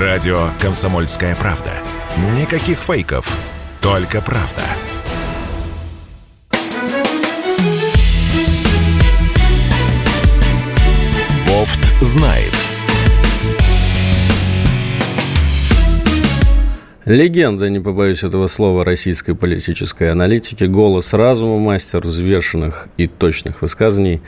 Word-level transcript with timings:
Радио 0.00 0.48
«Комсомольская 0.60 1.36
правда». 1.36 1.70
Никаких 2.36 2.78
фейков, 2.78 3.38
только 3.80 4.20
правда. 4.20 4.62
Бофт 11.46 11.78
знает. 12.00 12.52
Легенда, 17.04 17.68
не 17.68 17.78
побоюсь 17.78 18.24
этого 18.24 18.48
слова, 18.48 18.84
российской 18.84 19.36
политической 19.36 20.10
аналитики, 20.10 20.64
голос 20.64 21.12
разума, 21.14 21.60
мастер 21.60 22.00
взвешенных 22.00 22.88
и 22.96 23.06
точных 23.06 23.62
высказаний. 23.62 24.22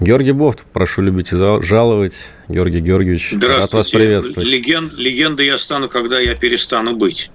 Георгий 0.00 0.30
Бофт, 0.30 0.60
прошу 0.72 1.02
любить 1.02 1.32
и 1.32 1.36
жаловать. 1.36 2.28
Георгий 2.48 2.80
Георгиевич, 2.80 3.34
рад 3.42 3.72
вас 3.72 3.90
приветствовать. 3.90 4.48
Леген, 4.48 4.92
легенда 4.96 5.42
я 5.42 5.58
стану, 5.58 5.88
когда 5.88 6.20
я 6.20 6.36
перестану 6.36 6.94
быть. 6.94 7.32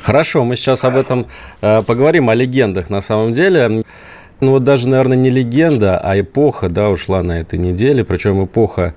Хорошо, 0.00 0.44
мы 0.44 0.56
сейчас 0.56 0.84
об 0.84 0.96
этом 0.96 1.26
э, 1.60 1.82
поговорим, 1.82 2.30
о 2.30 2.34
легендах 2.34 2.88
на 2.88 3.02
самом 3.02 3.34
деле. 3.34 3.84
Ну 4.40 4.50
вот 4.50 4.64
даже, 4.64 4.88
наверное, 4.88 5.18
не 5.18 5.28
легенда, 5.28 5.98
а 5.98 6.18
эпоха, 6.18 6.70
да, 6.70 6.88
ушла 6.88 7.22
на 7.22 7.40
этой 7.40 7.58
неделе, 7.58 8.02
причем 8.02 8.42
эпоха 8.44 8.94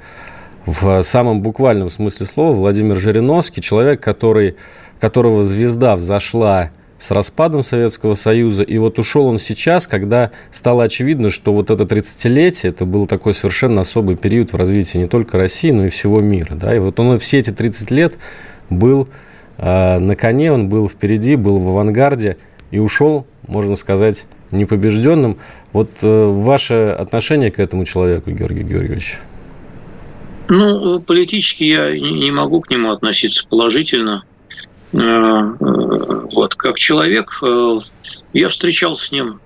в 0.66 1.02
самом 1.02 1.42
буквальном 1.42 1.90
смысле 1.90 2.26
слова. 2.26 2.54
Владимир 2.56 2.98
Жириновский, 2.98 3.62
человек, 3.62 4.02
который, 4.02 4.56
которого 5.00 5.44
звезда 5.44 5.98
взошла 5.98 6.72
с 7.00 7.12
распадом 7.12 7.64
Советского 7.64 8.16
Союза. 8.16 8.64
И 8.64 8.78
вот 8.78 9.00
ушел 9.00 9.26
он 9.26 9.40
сейчас, 9.40 9.88
когда 9.88 10.32
стало 10.52 10.84
очевидно, 10.84 11.30
что 11.30 11.54
вот 11.54 11.70
это 11.70 11.84
30-летие, 11.84 12.70
это 12.70 12.86
был 12.86 13.06
такой 13.06 13.34
совершенно 13.34 13.82
особый 13.82 14.16
период 14.16 14.54
в 14.54 14.56
развитии 14.56 14.98
не 14.98 15.08
только 15.08 15.38
России, 15.38 15.72
но 15.72 15.86
и 15.86 15.90
всего 15.90 16.22
мира. 16.22 16.56
Да? 16.56 16.76
И 16.76 16.80
вот 16.80 17.00
он 17.00 17.20
все 17.20 17.40
эти 17.40 17.52
30 17.52 17.92
лет 17.92 18.18
был 18.70 19.08
э, 19.58 20.00
на 20.00 20.16
коне, 20.16 20.52
он 20.52 20.70
был 20.70 20.90
впереди, 20.90 21.36
был 21.36 21.60
в 21.60 21.70
авангарде 21.70 22.38
и 22.72 22.80
ушел, 22.80 23.26
можно 23.48 23.76
сказать, 23.76 24.26
непобежденным. 24.52 25.38
Вот 25.74 25.90
э, 26.02 26.26
ваше 26.26 26.96
отношение 26.98 27.52
к 27.52 27.60
этому 27.60 27.86
человеку, 27.86 28.32
Георгий 28.32 28.64
Георгиевич? 28.64 29.20
Ну, 30.50 31.02
политически 31.02 31.66
я 31.66 31.92
не 31.92 32.32
могу 32.32 32.62
к 32.62 32.70
нему 32.70 32.92
относиться 32.92 33.46
положительно. 33.48 34.24
Э, 34.94 35.00
э, 35.00 36.28
вот, 36.34 36.56
как 36.56 36.78
человек, 36.78 37.40
э, 37.44 37.76
я 38.34 38.48
встречался 38.48 39.08
с 39.08 39.12
ним 39.12 39.40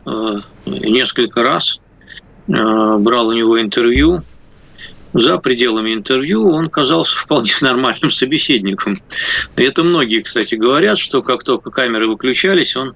несколько 0.66 1.44
раз, 1.44 1.82
брал 2.48 3.28
у 3.28 3.34
него 3.34 3.60
интервью. 3.60 4.22
За 5.14 5.38
пределами 5.40 5.94
интервью 5.94 6.48
он 6.48 6.68
казался 6.68 7.18
вполне 7.24 7.52
нормальным 7.62 8.12
собеседником. 8.12 8.98
Это 9.56 9.84
многие, 9.84 10.22
кстати, 10.22 10.56
говорят, 10.56 10.98
что 10.98 11.22
как 11.22 11.44
только 11.44 11.70
камеры 11.72 12.08
выключались, 12.08 12.76
он, 12.76 12.96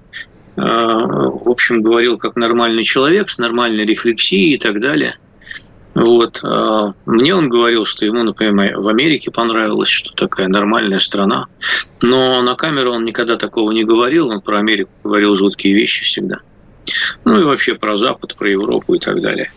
в 0.56 1.50
общем, 1.50 1.82
говорил 1.82 2.16
как 2.16 2.36
нормальный 2.36 2.82
человек 2.82 3.28
с 3.28 3.36
нормальной 3.36 3.84
рефлексией 3.84 4.54
и 4.54 4.58
так 4.58 4.80
далее– 4.80 5.16
вот. 5.96 6.40
А, 6.44 6.92
мне 7.06 7.34
он 7.34 7.48
говорил, 7.48 7.86
что 7.86 8.04
ему, 8.04 8.22
например, 8.22 8.78
в 8.78 8.86
Америке 8.86 9.30
понравилось, 9.30 9.88
что 9.88 10.12
такая 10.12 10.46
нормальная 10.46 10.98
страна. 10.98 11.46
Но 12.02 12.42
на 12.42 12.54
камеру 12.54 12.92
он 12.92 13.06
никогда 13.06 13.36
такого 13.36 13.72
не 13.72 13.82
говорил. 13.82 14.28
Он 14.28 14.42
про 14.42 14.58
Америку 14.58 14.90
говорил 15.02 15.34
жуткие 15.34 15.72
вещи 15.72 16.04
всегда. 16.04 16.36
Ну 17.24 17.40
и 17.40 17.44
вообще 17.44 17.74
про 17.74 17.96
Запад, 17.96 18.36
про 18.36 18.50
Европу 18.50 18.94
и 18.94 18.98
так 18.98 19.22
далее. 19.22 19.50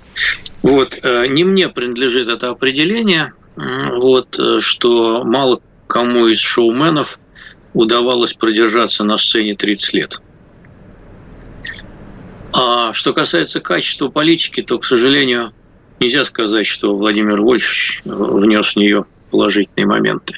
Вот. 0.62 0.98
А, 1.04 1.26
не 1.26 1.44
мне 1.44 1.68
принадлежит 1.68 2.30
это 2.30 2.52
определение, 2.52 3.34
вот, 3.58 4.40
что 4.60 5.26
мало 5.26 5.60
кому 5.88 6.28
из 6.28 6.40
шоуменов 6.40 7.20
удавалось 7.74 8.34
продержаться 8.34 9.04
на 9.04 9.18
сцене 9.18 9.56
30 9.56 9.94
лет. 9.94 10.22
А 12.54 12.94
что 12.94 13.14
касается 13.14 13.60
качества 13.60 14.08
политики, 14.08 14.62
то, 14.62 14.80
к 14.80 14.86
сожалению, 14.86 15.54
Нельзя 16.00 16.24
сказать, 16.24 16.66
что 16.66 16.94
Владимир 16.94 17.42
Вольфович 17.42 18.04
внес 18.06 18.74
в 18.74 18.78
нее 18.78 19.06
положительные 19.32 19.86
моменты. 19.86 20.36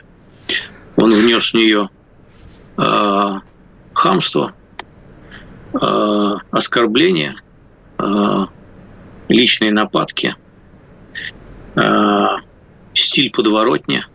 Он 0.96 1.14
внес 1.14 1.52
в 1.52 1.54
нее 1.54 1.90
э, 2.78 3.30
хамство, 3.94 4.54
э, 5.74 6.36
оскорбления, 6.50 7.36
э, 8.00 8.46
личные 9.30 9.72
нападки, 9.72 10.36
э, 11.76 11.82
стиль 12.94 13.32
подворотня 13.32 14.08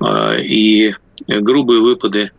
э, 0.00 0.42
и 0.42 0.94
грубые 1.26 1.80
выпады, 1.80 2.30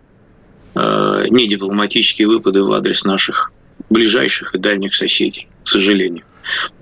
э, 0.76 1.26
недипломатические 1.30 2.30
выпады 2.30 2.64
в 2.64 2.72
адрес 2.72 3.04
наших 3.04 3.52
ближайших 3.90 4.56
и 4.56 4.60
дальних 4.60 4.96
соседей, 4.96 5.50
к 5.64 5.68
сожалению. 5.68 6.24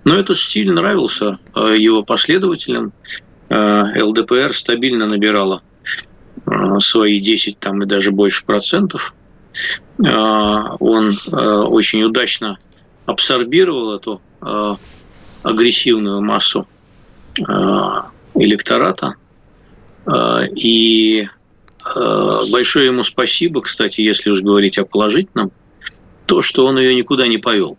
Но 0.04 0.18
этот 0.18 0.38
стиль 0.38 0.72
нравился 0.72 1.40
э, 1.56 1.76
его 1.78 2.04
последователям. 2.04 2.94
Э, 3.50 4.02
ЛДПР 4.02 4.54
стабильно 4.54 5.08
набирала 5.08 5.62
э, 6.46 6.80
свои 6.80 7.20
10 7.20 7.60
там, 7.60 7.84
и 7.84 7.86
даже 7.86 8.12
больше 8.12 8.46
процентов. 8.46 9.16
Он 9.98 11.18
очень 11.30 12.04
удачно 12.04 12.60
абсорбировал 13.06 13.96
эту 13.96 14.22
агрессивную 15.42 16.22
массу 16.22 16.68
электората. 17.38 19.16
И 20.58 21.26
большое 22.52 22.88
ему 22.88 23.04
спасибо, 23.04 23.62
кстати, 23.62 24.02
если 24.02 24.30
уж 24.30 24.42
говорить 24.42 24.78
о 24.78 24.84
положительном, 24.84 25.54
то, 26.26 26.42
что 26.42 26.66
он 26.66 26.78
ее 26.78 26.94
никуда 26.94 27.26
не 27.28 27.38
повел. 27.38 27.78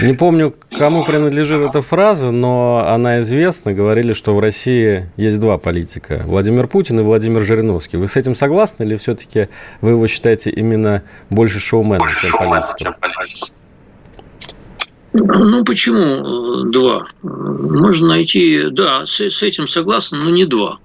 Не 0.00 0.14
помню, 0.14 0.54
кому 0.76 1.04
принадлежит 1.04 1.64
эта 1.64 1.82
фраза, 1.82 2.30
но 2.30 2.84
она 2.88 3.20
известна. 3.20 3.72
Говорили, 3.72 4.12
что 4.12 4.34
в 4.34 4.40
России 4.40 5.10
есть 5.16 5.40
два 5.40 5.58
политика. 5.58 6.22
Владимир 6.26 6.66
Путин 6.66 7.00
и 7.00 7.02
Владимир 7.02 7.42
Жириновский. 7.42 7.96
Вы 7.96 8.08
с 8.08 8.16
этим 8.16 8.34
согласны 8.34 8.84
или 8.84 8.96
все-таки 8.96 9.48
вы 9.80 9.90
его 9.90 10.06
считаете 10.06 10.50
именно 10.50 11.02
больше 11.30 11.60
шоуменом, 11.60 12.08
чем 12.08 12.32
политиком? 12.38 12.94
Ну, 15.12 15.64
почему 15.64 16.64
два? 16.70 17.06
Можно 17.22 18.08
найти, 18.08 18.64
да, 18.70 19.06
с, 19.06 19.20
с 19.20 19.42
этим 19.44 19.68
согласен, 19.68 20.18
но 20.18 20.30
не 20.30 20.44
два. 20.44 20.78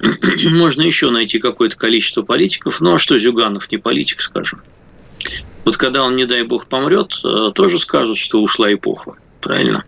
Можно 0.50 0.82
еще 0.82 1.10
найти 1.10 1.38
какое-то 1.38 1.76
количество 1.76 2.22
политиков. 2.22 2.80
Ну, 2.80 2.94
а 2.94 2.98
что 2.98 3.16
Зюганов 3.18 3.70
не 3.70 3.78
политик, 3.78 4.20
скажем? 4.20 4.62
Вот 5.64 5.76
когда 5.76 6.02
он, 6.02 6.16
не 6.16 6.26
дай 6.26 6.42
бог, 6.42 6.66
помрет, 6.66 7.20
э, 7.24 7.50
тоже 7.54 7.78
скажут, 7.78 8.18
что 8.18 8.40
ушла 8.40 8.72
эпоха. 8.72 9.14
Правильно? 9.40 9.84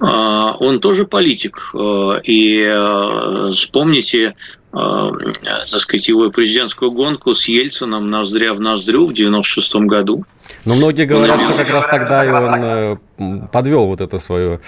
А, 0.00 0.52
он 0.58 0.80
тоже 0.80 1.06
политик. 1.06 1.70
Э, 1.74 2.20
и 2.24 2.62
э, 2.62 3.50
вспомните, 3.52 4.34
так 4.72 5.66
сказать, 5.66 6.06
его 6.06 6.30
президентскую 6.30 6.92
гонку 6.92 7.34
с 7.34 7.48
Ельцином 7.48 8.08
ноздря 8.08 8.54
в 8.54 8.60
ноздрю 8.60 9.04
в 9.04 9.12
96 9.12 9.74
году. 9.76 10.24
Но 10.64 10.76
многие 10.76 11.06
говорят, 11.06 11.40
он, 11.40 11.46
что 11.46 11.56
как 11.56 11.70
раз 11.70 11.86
тогда 11.88 12.24
и 12.24 12.96
он 13.18 13.48
подвел 13.48 13.86
вот 13.86 14.00
это 14.00 14.18
свое 14.18 14.60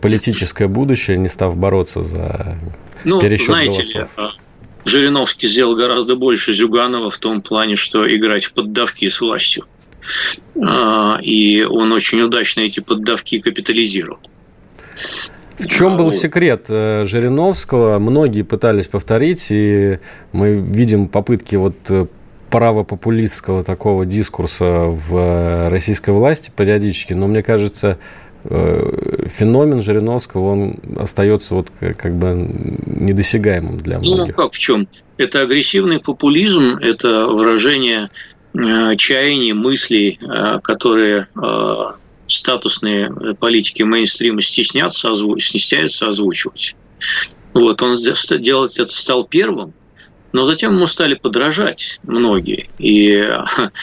политическое 0.00 0.68
будущее, 0.68 1.18
не 1.18 1.28
став 1.28 1.54
бороться 1.54 2.00
за 2.00 2.58
ну, 3.04 3.20
пересчет 3.20 3.48
знаете 3.48 3.82
голосов. 3.82 4.08
Ли, 4.16 4.24
Жириновский 4.84 5.46
сделал 5.46 5.74
гораздо 5.76 6.16
больше 6.16 6.52
Зюганова 6.52 7.10
в 7.10 7.18
том 7.18 7.42
плане, 7.42 7.76
что 7.76 8.12
играть 8.14 8.44
в 8.44 8.52
поддавки 8.52 9.08
с 9.08 9.20
властью. 9.20 9.66
А, 10.62 11.18
и 11.22 11.62
он 11.62 11.92
очень 11.92 12.20
удачно 12.22 12.60
эти 12.60 12.80
поддавки 12.80 13.40
капитализировал. 13.40 14.18
В 15.58 15.66
чем 15.66 15.98
был 15.98 16.10
секрет 16.12 16.66
э, 16.68 17.04
Жириновского? 17.04 17.98
Многие 17.98 18.42
пытались 18.42 18.88
повторить, 18.88 19.48
и 19.50 19.98
мы 20.32 20.54
видим 20.54 21.06
попытки 21.06 21.56
вот 21.56 21.76
э, 21.90 22.06
правопопулистского 22.48 23.62
такого 23.62 24.06
дискурса 24.06 24.64
в 24.86 25.68
российской 25.68 26.10
власти 26.10 26.50
периодически, 26.56 27.12
но 27.12 27.28
мне 27.28 27.42
кажется, 27.42 27.98
Э, 27.98 28.29
феномен 28.42 29.82
Жириновского, 29.82 30.50
он 30.50 30.76
остается 30.96 31.54
вот 31.54 31.68
как 31.78 32.14
бы 32.14 32.50
недосягаемым 32.86 33.78
для 33.78 33.98
ну, 33.98 34.14
многих. 34.14 34.36
Ну, 34.36 34.42
как 34.42 34.52
в 34.52 34.58
чем? 34.58 34.88
Это 35.18 35.42
агрессивный 35.42 36.00
популизм, 36.00 36.76
это 36.80 37.26
выражение 37.26 38.08
э, 38.54 38.94
чаяний, 38.96 39.52
мыслей, 39.52 40.18
э, 40.22 40.60
которые 40.62 41.28
статусные 42.26 43.12
политики 43.40 43.82
мейнстрима 43.82 44.40
стеснятся, 44.40 45.10
озвуч... 45.10 45.48
стесняются 45.48 46.06
озвучивать. 46.06 46.76
Вот, 47.54 47.82
он 47.82 47.96
делать 48.38 48.78
это 48.78 48.92
стал 48.92 49.24
первым, 49.24 49.74
но 50.32 50.44
затем 50.44 50.76
ему 50.76 50.86
стали 50.86 51.14
подражать 51.14 51.98
многие. 52.04 52.70
И 52.78 53.20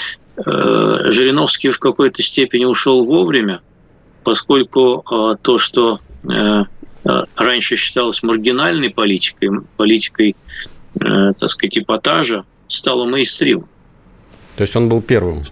Жириновский 0.38 1.70
в 1.70 1.80
какой-то 1.80 2.22
степени 2.22 2.64
ушел 2.64 3.02
вовремя, 3.02 3.62
поскольку 4.28 5.06
э, 5.10 5.38
то, 5.42 5.58
что 5.58 6.02
э, 6.30 6.64
раньше 7.38 7.78
считалась 7.78 8.22
маргинальной 8.24 8.90
политикой, 8.90 9.62
политикой, 9.78 10.36
так 11.00 11.48
сказать, 11.48 11.78
эпатажа, 11.78 12.44
стала 12.68 13.06
мейстрим. 13.06 13.68
То 14.58 14.64
есть 14.64 14.76
он 14.76 14.90
был 14.90 15.02
первым? 15.02 15.44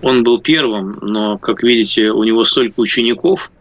Он 0.00 0.22
был 0.22 0.40
первым, 0.40 0.98
но, 1.02 1.36
как 1.36 1.62
видите, 1.62 2.10
у 2.10 2.24
него 2.24 2.44
столько 2.44 2.80
учеников, 2.80 3.52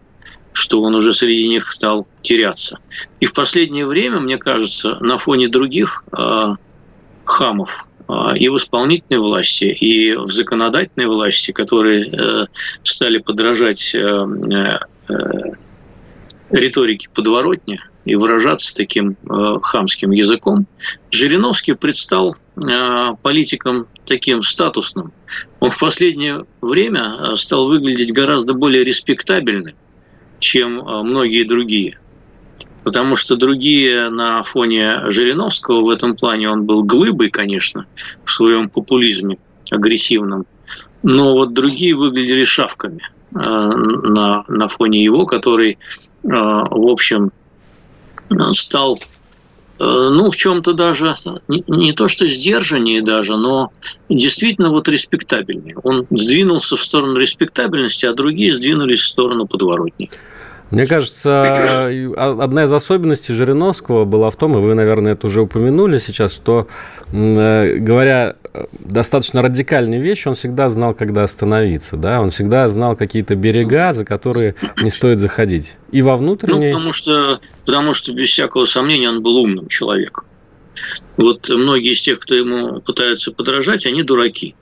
что 0.54 0.82
он 0.82 0.96
уже 0.96 1.14
среди 1.14 1.50
них 1.50 1.70
стал 1.70 2.08
теряться. 2.22 2.80
И 3.20 3.26
в 3.26 3.34
последнее 3.34 3.86
время, 3.86 4.22
мне 4.22 4.38
кажется, 4.38 4.96
на 5.02 5.18
фоне 5.18 5.50
других 5.50 6.06
э, 6.18 6.56
хамов 7.26 7.88
э, 7.88 7.93
и 8.36 8.50
в 8.50 8.58
исполнительной 8.58 9.20
власти, 9.20 9.66
и 9.66 10.16
в 10.16 10.28
законодательной 10.28 11.08
власти, 11.08 11.52
которые 11.52 12.08
э, 12.08 12.46
стали 12.84 13.20
подражать 13.20 13.96
э, 13.96 14.26
э, 15.10 15.18
риторике 16.50 17.10
подворотни 17.14 17.80
и 18.06 18.16
выражаться 18.16 18.76
таким 18.76 19.16
хамским 19.62 20.12
языком, 20.12 20.68
Жириновский 21.10 21.74
предстал 21.74 22.36
политиком 23.22 23.88
таким 24.06 24.42
статусным. 24.42 25.14
Он 25.62 25.70
в 25.70 25.80
последнее 25.80 26.46
время 26.62 27.36
стал 27.36 27.68
выглядеть 27.68 28.12
гораздо 28.12 28.54
более 28.54 28.84
респектабельным, 28.84 29.74
чем 30.40 30.84
многие 30.84 31.44
другие. 31.46 31.98
Потому 32.84 33.16
что 33.16 33.36
другие 33.36 34.10
на 34.10 34.44
фоне 34.44 35.10
Жириновского 35.10 35.82
в 35.82 35.90
этом 35.90 36.16
плане 36.16 36.50
он 36.50 36.66
был 36.66 36.84
глыбой, 36.84 37.30
конечно, 37.30 37.86
в 38.26 38.32
своем 38.32 38.70
популизме 38.70 39.38
агрессивном. 39.72 40.46
Но 41.02 41.34
вот 41.34 41.54
другие 41.54 41.96
выглядели 41.96 42.44
шавками 42.44 43.10
э, 43.34 43.38
на, 43.38 44.46
на 44.48 44.68
фоне 44.68 45.04
его, 45.04 45.26
который, 45.26 45.74
э, 45.74 45.78
в 46.24 46.90
общем, 46.90 47.32
стал 48.52 48.98
ну, 49.80 50.30
в 50.30 50.36
чем-то 50.36 50.74
даже, 50.74 51.16
не, 51.48 51.64
не 51.68 51.92
то 51.94 52.08
что 52.08 52.28
сдержаннее 52.28 53.02
даже, 53.02 53.38
но 53.38 53.72
действительно 54.08 54.70
вот 54.70 54.88
респектабельнее. 54.88 55.76
Он 55.84 56.06
сдвинулся 56.12 56.76
в 56.76 56.82
сторону 56.82 57.18
респектабельности, 57.18 58.06
а 58.06 58.14
другие 58.14 58.54
сдвинулись 58.54 59.00
в 59.00 59.08
сторону 59.08 59.48
подворотни. 59.48 60.10
Мне 60.74 60.88
кажется, 60.88 61.86
одна 62.18 62.64
из 62.64 62.74
особенностей 62.74 63.36
Жириновского 63.36 64.06
была 64.06 64.32
в 64.32 64.36
том, 64.36 64.58
и 64.58 64.60
вы, 64.60 64.74
наверное, 64.74 65.14
это 65.14 65.28
уже 65.28 65.44
упомянули 65.44 66.00
сейчас, 66.00 66.34
что, 66.34 66.68
э, 67.12 67.76
говоря 67.76 68.38
достаточно 68.80 69.44
радикальные 69.44 70.02
вещи, 70.02 70.28
он 70.28 70.34
всегда 70.34 70.70
знал, 70.70 70.96
когда 70.96 71.22
остановиться, 71.22 71.96
да, 71.96 72.22
он 72.22 72.32
всегда 72.32 72.68
знал 72.70 72.96
какие-то 72.96 73.36
берега, 73.36 73.94
за 73.94 74.04
которые 74.04 74.56
не 74.82 74.90
стоит 74.90 75.20
заходить. 75.20 75.76
И 75.92 76.02
во 76.02 76.18
внутренней... 76.18 76.72
Ну, 76.72 76.78
потому 76.78 76.92
что, 76.92 77.40
потому 77.68 77.94
что, 77.94 78.12
без 78.12 78.30
всякого 78.30 78.66
сомнения, 78.66 79.10
он 79.10 79.22
был 79.22 79.36
умным 79.36 79.68
человеком. 79.68 80.26
Вот 81.18 81.50
многие 81.50 81.92
из 81.92 82.02
тех, 82.02 82.18
кто 82.18 82.34
ему 82.34 82.82
пытаются 82.82 83.32
подражать, 83.32 83.86
они 83.86 84.02
дураки. 84.02 84.56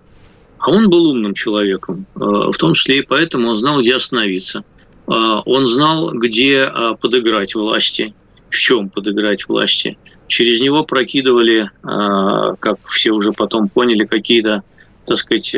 А 0.60 0.72
он 0.72 0.90
был 0.90 1.12
умным 1.12 1.34
человеком, 1.34 2.06
э, 2.16 2.20
в 2.20 2.58
том 2.58 2.74
числе 2.74 3.00
и 3.00 3.02
поэтому 3.02 3.48
он 3.48 3.56
знал, 3.56 3.80
где 3.80 3.96
остановиться– 3.96 4.66
он 5.08 5.66
знал, 5.66 6.12
где 6.12 6.64
а, 6.64 6.94
подыграть 6.96 7.56
власти, 7.56 8.14
в 8.50 8.56
чем 8.56 8.90
подыграть 8.90 9.48
власти. 9.48 9.98
Через 10.28 10.62
него 10.62 10.84
прокидывали, 10.84 11.70
а, 11.84 12.56
как 12.56 12.78
все 12.86 13.12
уже 13.12 13.34
потом 13.34 13.68
поняли, 13.70 14.06
какие-то, 14.06 14.64
так 15.06 15.18
сказать, 15.18 15.56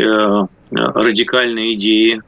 радикальные 0.71 1.73
идеи, 1.73 2.21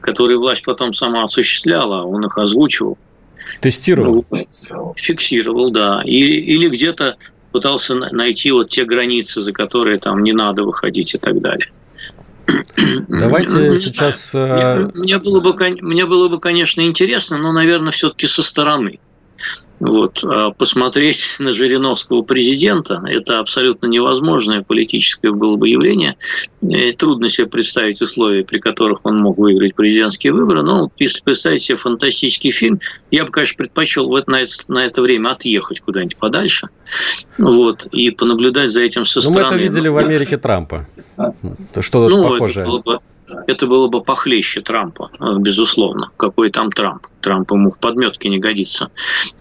которые 0.00 0.38
власть 0.38 0.64
потом 0.64 0.92
сама 0.92 1.22
осуществляла, 1.22 2.02
он 2.04 2.24
их 2.24 2.38
озвучивал. 2.38 2.98
Тестировал? 3.60 4.24
Фиксировал, 4.96 5.70
да. 5.70 6.02
И, 6.04 6.18
или 6.18 6.68
где-то 6.68 7.16
пытался 7.52 7.94
найти 7.94 8.50
вот 8.50 8.68
те 8.68 8.84
границы, 8.84 9.40
за 9.40 9.52
которые 9.52 9.98
там 9.98 10.22
не 10.22 10.32
надо 10.32 10.62
выходить 10.64 11.14
и 11.14 11.18
так 11.18 11.40
далее. 11.40 11.70
Давайте 13.08 13.58
ну, 13.58 13.76
сейчас... 13.76 14.30
Знаю. 14.32 14.92
Мне, 14.94 15.16
мне, 15.16 15.18
было 15.18 15.40
бы, 15.40 15.54
мне 15.80 16.06
было 16.06 16.28
бы, 16.28 16.38
конечно, 16.38 16.80
интересно, 16.82 17.38
но, 17.38 17.52
наверное, 17.52 17.92
все-таки 17.92 18.26
со 18.26 18.42
стороны. 18.42 19.00
Вот, 19.78 20.24
а 20.24 20.50
посмотреть 20.52 21.36
на 21.38 21.52
Жириновского 21.52 22.22
президента– 22.22 23.02
это 23.06 23.40
абсолютно 23.40 23.86
невозможное 23.86 24.62
политическое 24.62 25.32
было 25.32 25.56
бы 25.56 25.68
явление. 25.68 26.16
И 26.62 26.92
трудно 26.92 27.28
себе 27.28 27.46
представить 27.46 28.00
условия, 28.00 28.42
при 28.42 28.58
которых 28.58 29.00
он 29.04 29.18
мог 29.18 29.36
выиграть 29.36 29.74
президентские 29.74 30.32
выборы. 30.32 30.62
Но 30.62 30.90
если 30.96 31.20
представить 31.20 31.62
себе 31.62 31.76
фантастический 31.76 32.50
фильм, 32.50 32.80
я 33.10 33.24
бы, 33.24 33.30
конечно, 33.30 33.56
предпочел 33.58 34.08
в 34.08 34.14
это, 34.14 34.30
на, 34.30 34.42
это, 34.42 34.52
на 34.68 34.84
это 34.86 35.02
время 35.02 35.30
отъехать 35.30 35.80
куда-нибудь 35.80 36.16
подальше 36.16 36.68
вот, 37.38 37.86
и 37.92 38.10
понаблюдать 38.10 38.70
за 38.70 38.80
этим 38.80 39.04
со 39.04 39.20
стороны. 39.20 39.42
Ну, 39.42 39.48
мы 39.50 39.54
это 39.54 39.62
видели 39.62 39.88
в 39.88 39.98
Америке 39.98 40.38
Трампа. 40.38 40.86
Что-то 41.78 42.08
ну, 42.08 42.28
похожее. 42.30 42.62
Это 42.62 42.70
было 42.70 42.80
бы 42.80 43.00
это 43.46 43.66
было 43.66 43.88
бы 43.88 44.02
похлеще 44.02 44.60
Трампа, 44.60 45.10
э, 45.18 45.38
безусловно. 45.38 46.10
Какой 46.16 46.50
там 46.50 46.70
Трамп? 46.70 47.06
Трамп 47.20 47.50
ему 47.52 47.70
в 47.70 47.80
подметке 47.80 48.28
не 48.28 48.38
годится. 48.38 48.90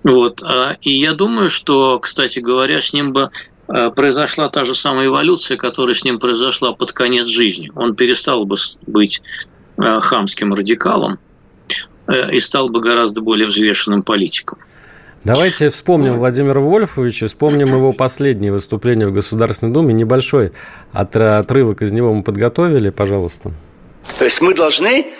Вот. 0.04 0.42
А, 0.44 0.78
и 0.82 0.92
я 0.92 1.14
думаю, 1.14 1.50
что, 1.50 2.00
кстати 2.00 2.40
говоря, 2.40 2.82
с 2.82 2.94
ним 2.94 3.14
бы 3.14 3.32
э, 3.68 3.90
произошла 3.92 4.50
та 4.50 4.64
же 4.64 4.76
самая 4.76 5.08
эволюция, 5.08 5.58
которая 5.58 5.96
с 5.96 6.04
ним 6.04 6.20
произошла 6.20 6.74
под 6.74 6.92
конец 6.92 7.28
жизни. 7.28 7.72
Он 7.76 7.96
перестал 7.96 8.46
бы 8.46 8.56
быть 8.88 9.22
э, 9.78 10.00
хамским 10.00 10.54
радикалом 10.54 11.20
и 12.32 12.40
стал 12.40 12.70
бы 12.70 12.82
гораздо 12.82 13.22
более 13.22 13.48
взвешенным 13.48 14.04
политиком. 14.04 14.60
Давайте 15.24 15.70
вспомним 15.70 16.20
Владимира 16.20 16.62
Вольфовича, 16.62 17.28
вспомним 17.28 17.70
его 17.70 17.94
последнее 17.94 18.52
выступление 18.52 19.08
в 19.08 19.12
Государственной 19.12 19.74
Думе. 19.74 19.92
Небольшой 19.92 20.52
отрывок 20.94 21.82
из 21.82 21.92
него 21.92 22.14
мы 22.14 22.22
подготовили, 22.22 22.92
пожалуйста. 22.92 23.52
То 24.18 24.26
есть 24.26 24.42
мы 24.42 24.54
должны 24.54 25.14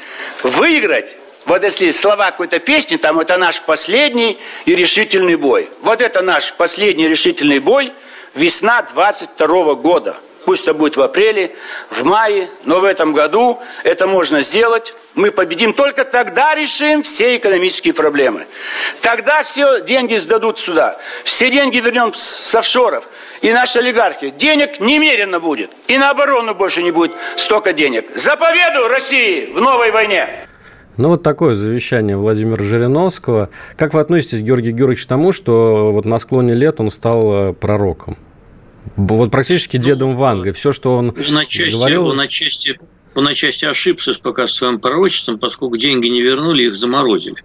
выиграть 0.44 1.16
вот 1.46 1.64
если 1.64 1.92
слова 1.92 2.32
какой-то 2.32 2.58
песни, 2.58 2.98
там 2.98 3.20
это 3.20 3.38
наш 3.38 3.62
последний 3.62 4.40
и 4.66 4.74
решительный 4.74 5.36
бой. 5.36 5.70
Вот 5.82 6.02
это 6.02 6.22
наш 6.22 6.54
последний 6.54 7.08
решительный 7.08 7.60
бой 7.60 7.94
весна 8.34 8.82
22 8.82 9.76
года. 9.76 10.18
Пусть 10.46 10.64
это 10.64 10.74
будет 10.74 10.98
в 10.98 11.02
апреле, 11.02 11.56
в 11.90 12.04
мае, 12.04 12.50
но 12.64 12.80
в 12.80 12.84
этом 12.84 13.14
году 13.14 13.60
это 13.84 14.08
можно 14.08 14.42
сделать. 14.42 14.96
Мы 15.16 15.32
победим 15.32 15.74
только 15.74 16.04
тогда 16.04 16.54
решим 16.56 17.02
все 17.02 17.38
экономические 17.38 17.94
проблемы. 17.94 18.46
Тогда 19.02 19.44
все 19.44 19.82
деньги 19.82 20.16
сдадут 20.16 20.60
сюда. 20.60 21.00
Все 21.24 21.50
деньги 21.50 21.78
вернем 21.78 22.14
с 22.14 22.54
офшоров. 22.54 23.08
И 23.42 23.52
наши 23.52 23.80
олигархи. 23.80 24.32
Денег 24.32 24.82
немерено 24.82 25.40
будет. 25.40 25.72
И 25.88 25.98
на 25.98 26.10
оборону 26.10 26.54
больше 26.54 26.84
не 26.84 26.92
будет 26.92 27.14
столько 27.38 27.72
денег. 27.72 28.06
За 28.16 28.36
победу 28.36 28.88
России 28.90 29.52
в 29.54 29.62
новой 29.62 29.92
войне! 29.92 30.28
Ну, 30.98 31.10
вот 31.10 31.24
такое 31.24 31.56
завещание 31.56 32.16
Владимира 32.16 32.64
Жириновского. 32.64 33.50
Как 33.78 33.94
вы 33.94 34.00
относитесь, 34.00 34.42
Георгий 34.42 34.72
Георгиевич, 34.72 35.06
к 35.06 35.10
тому, 35.10 35.32
что 35.34 35.92
вот 35.92 36.06
на 36.06 36.18
склоне 36.20 36.54
лет 36.54 36.80
он 36.80 36.90
стал 36.90 37.50
э, 37.50 37.54
пророком? 37.54 38.18
Вот 38.96 39.30
практически 39.30 39.78
дедом 39.78 40.16
Вангой. 40.16 40.54
Все, 40.54 40.72
что 40.72 40.96
он, 40.96 41.10
он 41.10 41.38
отчасти, 41.38 41.76
говорил... 41.76 42.08
Он 42.08 42.20
отчасти, 42.20 42.80
он 43.18 43.28
отчасти 43.28 43.66
ошибся 43.66 44.14
пока 44.22 44.48
своим 44.48 44.80
пророчеством, 44.80 45.40
поскольку 45.40 45.78
деньги 45.78 46.08
не 46.08 46.22
вернули, 46.22 46.64
их 46.64 46.76
заморозили. 46.76 47.44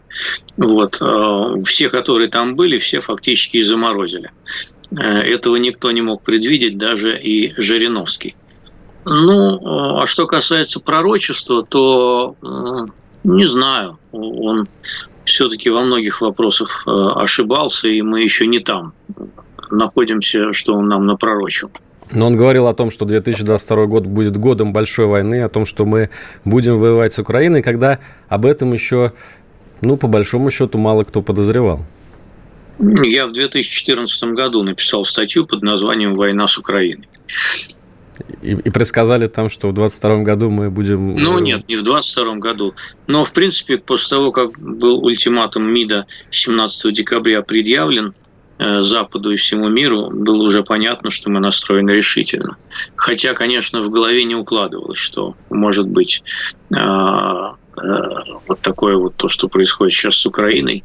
Вот. 0.56 0.98
А, 1.00 1.58
все, 1.60 1.88
которые 1.88 2.28
там 2.28 2.56
были, 2.56 2.78
все 2.78 3.00
фактически 3.00 3.58
и 3.58 3.62
заморозили. 3.62 4.30
Э, 4.92 5.02
этого 5.02 5.56
никто 5.56 5.90
не 5.90 6.02
мог 6.02 6.22
предвидеть, 6.22 6.78
даже 6.78 7.18
и 7.18 7.52
Жириновский. 7.56 8.36
Ну, 9.04 10.00
а 10.00 10.06
что 10.06 10.26
касается 10.26 10.80
пророчества, 10.80 11.62
то 11.62 12.36
э, 12.42 12.90
не 13.24 13.46
знаю. 13.46 13.98
Он 14.12 14.68
все-таки 15.24 15.70
во 15.70 15.82
многих 15.82 16.20
вопросах 16.20 16.84
э, 16.86 16.90
ошибался, 16.90 17.88
и 17.88 18.02
мы 18.02 18.22
еще 18.22 18.46
не 18.46 18.58
там 18.58 18.92
находимся, 19.70 20.52
что 20.52 20.74
он 20.74 20.88
нам 20.88 21.06
напророчил. 21.06 21.70
Но 22.12 22.26
он 22.26 22.36
говорил 22.36 22.66
о 22.66 22.74
том, 22.74 22.90
что 22.90 23.04
2022 23.04 23.86
год 23.86 24.06
будет 24.06 24.36
годом 24.36 24.72
большой 24.72 25.06
войны, 25.06 25.42
о 25.42 25.48
том, 25.48 25.64
что 25.64 25.84
мы 25.84 26.10
будем 26.44 26.78
воевать 26.78 27.12
с 27.12 27.18
Украиной, 27.18 27.62
когда 27.62 28.00
об 28.28 28.46
этом 28.46 28.72
еще, 28.72 29.12
ну, 29.80 29.96
по 29.96 30.08
большому 30.08 30.50
счету, 30.50 30.78
мало 30.78 31.04
кто 31.04 31.22
подозревал. 31.22 31.84
Я 32.78 33.26
в 33.26 33.32
2014 33.32 34.24
году 34.30 34.62
написал 34.62 35.04
статью 35.04 35.46
под 35.46 35.62
названием 35.62 36.14
«Война 36.14 36.46
с 36.46 36.56
Украиной». 36.58 37.08
И, 38.42 38.52
и 38.52 38.70
предсказали 38.70 39.26
там, 39.26 39.48
что 39.48 39.68
в 39.68 39.72
22 39.72 40.18
году 40.22 40.50
мы 40.50 40.70
будем... 40.70 41.14
Ну, 41.14 41.38
э, 41.38 41.42
нет, 41.42 41.68
не 41.68 41.76
в 41.76 41.82
22 41.82 42.34
году. 42.36 42.74
Но, 43.06 43.24
в 43.24 43.32
принципе, 43.32 43.78
после 43.78 44.16
того, 44.16 44.30
как 44.30 44.58
был 44.58 45.04
ультиматум 45.04 45.72
МИДа 45.72 46.06
17 46.30 46.92
декабря 46.92 47.42
предъявлен, 47.42 48.14
Западу 48.60 49.30
и 49.30 49.36
всему 49.36 49.68
миру 49.68 50.10
было 50.10 50.42
уже 50.42 50.62
понятно, 50.62 51.10
что 51.10 51.30
мы 51.30 51.40
настроены 51.40 51.90
решительно. 51.90 52.56
Хотя, 52.96 53.32
конечно, 53.32 53.80
в 53.80 53.90
голове 53.90 54.24
не 54.24 54.34
укладывалось, 54.34 54.98
что 54.98 55.34
может 55.48 55.88
быть 55.88 56.22
э, 56.74 56.76
э, 56.76 57.50
вот 58.46 58.60
такое 58.60 58.96
вот 58.96 59.16
то, 59.16 59.28
что 59.28 59.48
происходит 59.48 59.94
сейчас 59.94 60.16
с 60.16 60.26
Украиной, 60.26 60.84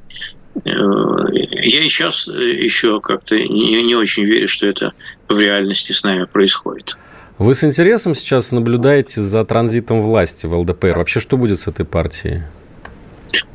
я 0.64 1.84
и 1.84 1.90
сейчас 1.90 2.28
еще 2.28 3.02
как-то 3.02 3.38
не, 3.38 3.84
не 3.84 3.96
очень 3.96 4.24
верю, 4.24 4.48
что 4.48 4.68
это 4.68 4.94
в 5.28 5.38
реальности 5.38 5.92
с 5.92 6.04
нами 6.04 6.24
происходит. 6.24 6.98
Вы 7.38 7.54
с 7.54 7.66
интересом 7.66 8.16
сейчас 8.16 8.54
наблюдаете 8.54 9.20
за 9.20 9.44
транзитом 9.44 10.02
власти 10.02 10.46
в 10.46 10.58
ЛДПР. 10.58 10.98
Вообще, 10.98 11.20
что 11.20 11.36
будет 11.36 11.60
с 11.60 11.68
этой 11.68 11.86
партией? 11.86 12.44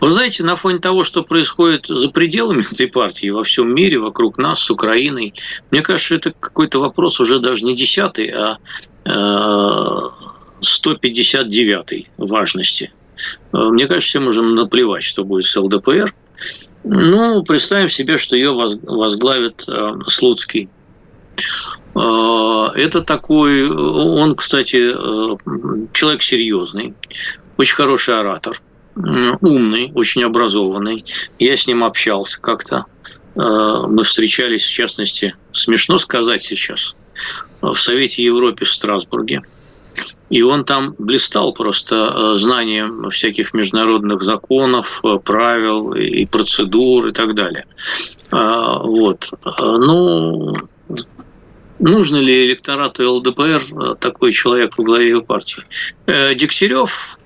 Вы 0.01 0.13
знаете, 0.13 0.45
на 0.45 0.57
фоне 0.57 0.79
того, 0.79 1.05
что 1.05 1.23
происходит 1.23 1.87
за 1.87 2.11
пределами 2.11 2.63
этой 2.73 2.89
партии, 2.89 3.31
во 3.31 3.43
всем 3.43 3.75
мире, 3.75 3.99
вокруг 3.99 4.39
нас, 4.39 4.61
с 4.61 4.71
Украиной, 4.71 5.35
мне 5.71 5.83
кажется, 5.83 6.15
это 6.15 6.33
какой-то 6.33 6.81
вопрос 6.81 7.21
уже 7.21 7.39
даже 7.39 7.65
не 7.65 7.75
десятый, 7.75 8.31
а 8.31 8.59
159 10.61 11.93
э, 11.93 12.03
важности. 12.19 12.93
Э, 13.53 13.59
мне 13.59 13.87
кажется, 13.87 14.09
всем 14.09 14.27
уже 14.27 14.43
наплевать, 14.43 15.03
что 15.03 15.25
будет 15.25 15.45
с 15.45 15.57
ЛДПР. 15.57 16.15
Ну, 16.85 17.43
представим 17.43 17.89
себе, 17.89 18.17
что 18.19 18.37
ее 18.37 18.53
возглавит 18.53 19.65
э, 19.69 19.93
Слуцкий. 20.07 20.69
Это 21.93 23.03
такой, 23.05 23.69
он, 23.69 24.37
кстати, 24.37 24.93
человек 25.93 26.23
серьезный, 26.23 26.95
очень 27.57 27.75
хороший 27.75 28.19
оратор, 28.19 28.63
умный, 28.97 29.93
очень 29.95 30.25
образованный. 30.25 31.05
Я 31.39 31.57
с 31.57 31.67
ним 31.67 31.85
общался 31.85 32.41
как-то. 32.41 32.87
Мы 33.35 34.03
встречались, 34.03 34.65
в 34.65 34.71
частности, 34.71 35.35
смешно 35.53 35.99
сказать 35.99 36.43
сейчас, 36.43 36.97
в 37.61 37.77
Совете 37.77 38.25
Европы 38.25 38.65
в 38.65 38.71
Страсбурге. 38.71 39.43
И 40.29 40.43
он 40.43 40.65
там 40.65 40.95
блистал 40.99 41.53
просто 41.53 41.95
э, 42.15 42.35
знанием 42.37 43.11
всяких 43.11 43.53
международных 43.53 44.23
законов, 44.23 45.01
э, 45.05 45.19
правил 45.19 45.93
и 45.93 46.25
процедур 46.25 47.09
и 47.09 47.13
так 47.13 47.35
далее. 47.35 47.67
Вот. 48.31 49.31
Ну, 49.59 50.55
нужно 51.81 52.17
ли 52.19 52.47
электорату 52.47 53.13
ЛДПР 53.15 53.61
э, 53.73 53.93
такой 53.99 54.31
человек 54.31 54.79
во 54.79 54.85
главе 54.85 55.09
его 55.09 55.23
партии? 55.23 55.65
Дегтярев 56.07 57.19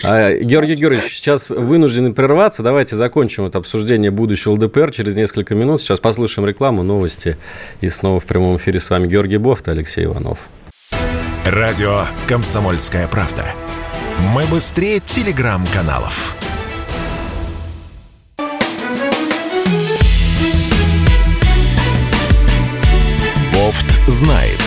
Георгий 0.00 0.74
Георгиевич, 0.74 1.16
сейчас 1.16 1.50
вынуждены 1.50 2.12
прерваться. 2.12 2.62
Давайте 2.62 2.96
закончим 2.96 3.44
это 3.44 3.58
обсуждение 3.58 4.10
будущего 4.10 4.52
ЛДПР 4.52 4.90
через 4.90 5.16
несколько 5.16 5.54
минут. 5.54 5.80
Сейчас 5.80 6.00
послушаем 6.00 6.48
рекламу, 6.48 6.82
новости. 6.82 7.36
И 7.80 7.88
снова 7.88 8.18
в 8.20 8.24
прямом 8.24 8.56
эфире 8.56 8.80
с 8.80 8.90
вами 8.90 9.06
Георгий 9.06 9.38
Бофт 9.38 9.68
и 9.68 9.70
Алексей 9.70 10.04
Иванов. 10.04 10.38
Радио 11.44 12.04
«Комсомольская 12.26 13.06
правда». 13.08 13.44
Мы 14.34 14.44
быстрее 14.44 15.00
телеграм-каналов. 15.00 16.36
Бофт 23.52 23.86
знает. 24.08 24.60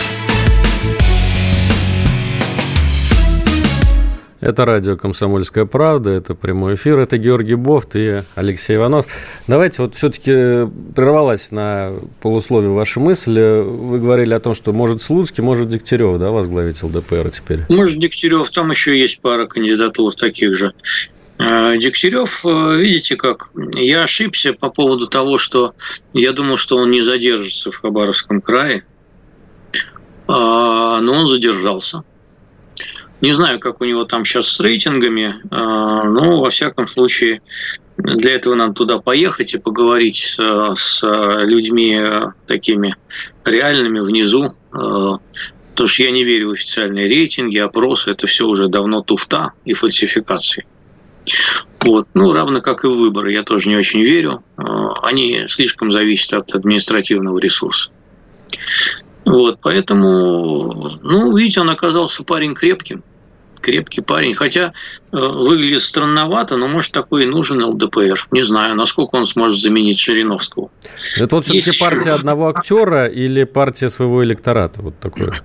Это 4.46 4.64
радио 4.64 4.96
«Комсомольская 4.96 5.64
правда», 5.64 6.10
это 6.10 6.36
прямой 6.36 6.76
эфир, 6.76 7.00
это 7.00 7.18
Георгий 7.18 7.56
Бофт 7.56 7.96
и 7.96 8.22
Алексей 8.36 8.76
Иванов. 8.76 9.06
Давайте 9.48 9.82
вот 9.82 9.96
все-таки 9.96 10.70
прервалась 10.94 11.50
на 11.50 11.94
полусловие 12.20 12.70
ваша 12.70 13.00
мысль. 13.00 13.40
Вы 13.40 13.98
говорили 13.98 14.32
о 14.34 14.38
том, 14.38 14.54
что 14.54 14.72
может 14.72 15.02
Слуцкий, 15.02 15.42
может 15.42 15.68
Дегтярев, 15.68 16.20
да, 16.20 16.30
возглавить 16.30 16.80
ЛДПР 16.80 17.30
теперь? 17.30 17.62
Может 17.68 17.98
Дегтярев, 17.98 18.48
там 18.50 18.70
еще 18.70 18.96
есть 18.96 19.20
пара 19.20 19.48
кандидатур 19.48 20.14
таких 20.14 20.54
же. 20.54 20.74
А, 21.38 21.76
Дегтярев, 21.76 22.46
э, 22.46 22.76
видите 22.76 23.16
как, 23.16 23.50
я 23.74 24.04
ошибся 24.04 24.52
по 24.52 24.70
поводу 24.70 25.08
того, 25.08 25.38
что 25.38 25.74
я 26.14 26.30
думал, 26.30 26.56
что 26.56 26.76
он 26.76 26.92
не 26.92 27.02
задержится 27.02 27.72
в 27.72 27.80
Хабаровском 27.80 28.40
крае, 28.40 28.84
а, 30.28 31.00
но 31.00 31.14
он 31.14 31.26
задержался. 31.26 32.04
Не 33.20 33.32
знаю, 33.32 33.58
как 33.58 33.80
у 33.80 33.84
него 33.84 34.04
там 34.04 34.24
сейчас 34.24 34.48
с 34.48 34.60
рейтингами, 34.60 35.36
а, 35.50 36.04
но, 36.04 36.40
во 36.40 36.50
всяком 36.50 36.86
случае, 36.86 37.40
для 37.96 38.34
этого 38.34 38.54
надо 38.54 38.74
туда 38.74 38.98
поехать 38.98 39.54
и 39.54 39.58
поговорить 39.58 40.16
с, 40.16 40.74
с 40.74 41.02
людьми 41.02 41.98
такими 42.46 42.94
реальными 43.44 44.00
внизу. 44.00 44.54
А, 44.72 45.18
потому 45.70 45.88
что 45.88 46.02
я 46.04 46.10
не 46.10 46.24
верю 46.24 46.48
в 46.48 46.52
официальные 46.52 47.08
рейтинги, 47.08 47.58
опросы. 47.58 48.10
Это 48.10 48.26
все 48.26 48.46
уже 48.46 48.68
давно 48.68 49.02
туфта 49.02 49.52
и 49.64 49.72
фальсификации. 49.72 50.66
Вот. 51.80 52.08
Ну, 52.14 52.32
равно 52.32 52.60
как 52.60 52.84
и 52.84 52.88
выборы, 52.88 53.32
я 53.32 53.42
тоже 53.42 53.68
не 53.68 53.76
очень 53.76 54.02
верю. 54.02 54.42
А, 54.56 54.92
они 55.06 55.44
слишком 55.48 55.90
зависят 55.90 56.34
от 56.34 56.54
административного 56.54 57.38
ресурса. 57.38 57.90
Вот, 59.26 59.58
поэтому, 59.60 60.98
ну, 61.02 61.36
видите, 61.36 61.60
он 61.60 61.68
оказался 61.68 62.22
парень 62.22 62.54
крепким, 62.54 63.02
крепкий 63.60 64.00
парень. 64.00 64.34
Хотя 64.34 64.72
э, 65.12 65.16
выглядит 65.16 65.82
странновато, 65.82 66.56
но 66.56 66.68
может 66.68 66.92
такой 66.92 67.24
и 67.24 67.26
нужен 67.26 67.62
ЛДПР. 67.62 68.28
Не 68.30 68.42
знаю, 68.42 68.76
насколько 68.76 69.16
он 69.16 69.26
сможет 69.26 69.60
заменить 69.60 69.98
Жириновского. 69.98 70.70
Это 71.18 71.36
вот 71.36 71.44
все-таки 71.44 71.76
партия 71.76 72.12
одного 72.14 72.48
актера 72.48 73.06
или 73.06 73.42
партия 73.42 73.88
своего 73.88 74.22
электората? 74.22 74.80
Вот 74.80 74.98
такое. 75.00 75.42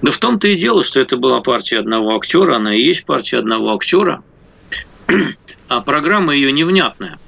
Да 0.00 0.10
в 0.10 0.16
том-то 0.16 0.48
и 0.48 0.56
дело, 0.56 0.82
что 0.82 0.98
это 0.98 1.18
была 1.18 1.40
партия 1.40 1.80
одного 1.80 2.16
актера, 2.16 2.56
она 2.56 2.74
и 2.74 2.80
есть 2.80 3.04
партия 3.04 3.38
одного 3.38 3.74
актера, 3.74 4.22
а 5.68 5.80
программа 5.80 6.34
ее 6.34 6.50
невнятная. 6.52 7.18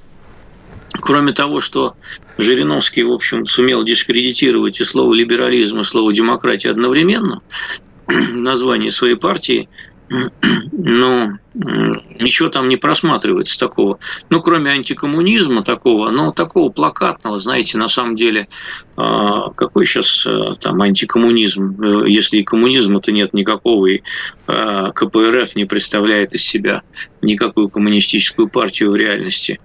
Кроме 0.92 1.32
того, 1.32 1.60
что 1.60 1.94
Жириновский, 2.40 3.02
в 3.02 3.12
общем, 3.12 3.44
сумел 3.44 3.84
дискредитировать 3.84 4.80
и 4.80 4.84
слово 4.84 5.14
либерализм, 5.14 5.80
и 5.80 5.84
слово 5.84 6.12
демократия 6.12 6.70
одновременно, 6.70 7.42
название 8.34 8.90
своей 8.90 9.16
партии, 9.16 9.68
ну, 10.72 11.38
ничего 11.54 12.48
там 12.48 12.68
не 12.68 12.76
просматривается 12.76 13.58
такого. 13.58 13.98
Ну, 14.28 14.40
кроме 14.40 14.70
антикоммунизма 14.70 15.62
такого, 15.62 16.10
но 16.10 16.32
такого 16.32 16.70
плакатного, 16.70 17.38
знаете, 17.38 17.78
на 17.78 17.88
самом 17.88 18.16
деле, 18.16 18.48
а, 18.96 19.50
какой 19.50 19.84
сейчас 19.84 20.26
а, 20.26 20.54
там 20.54 20.82
антикоммунизм, 20.82 22.06
если 22.06 22.38
и 22.38 22.44
коммунизма-то 22.44 23.12
нет 23.12 23.32
никакого, 23.34 23.86
и 23.86 24.02
а, 24.48 24.90
КПРФ 24.90 25.54
не 25.54 25.64
представляет 25.64 26.34
из 26.34 26.42
себя 26.42 26.82
никакую 27.22 27.68
коммунистическую 27.68 28.48
партию 28.48 28.90
в 28.90 28.96
реальности. 28.96 29.60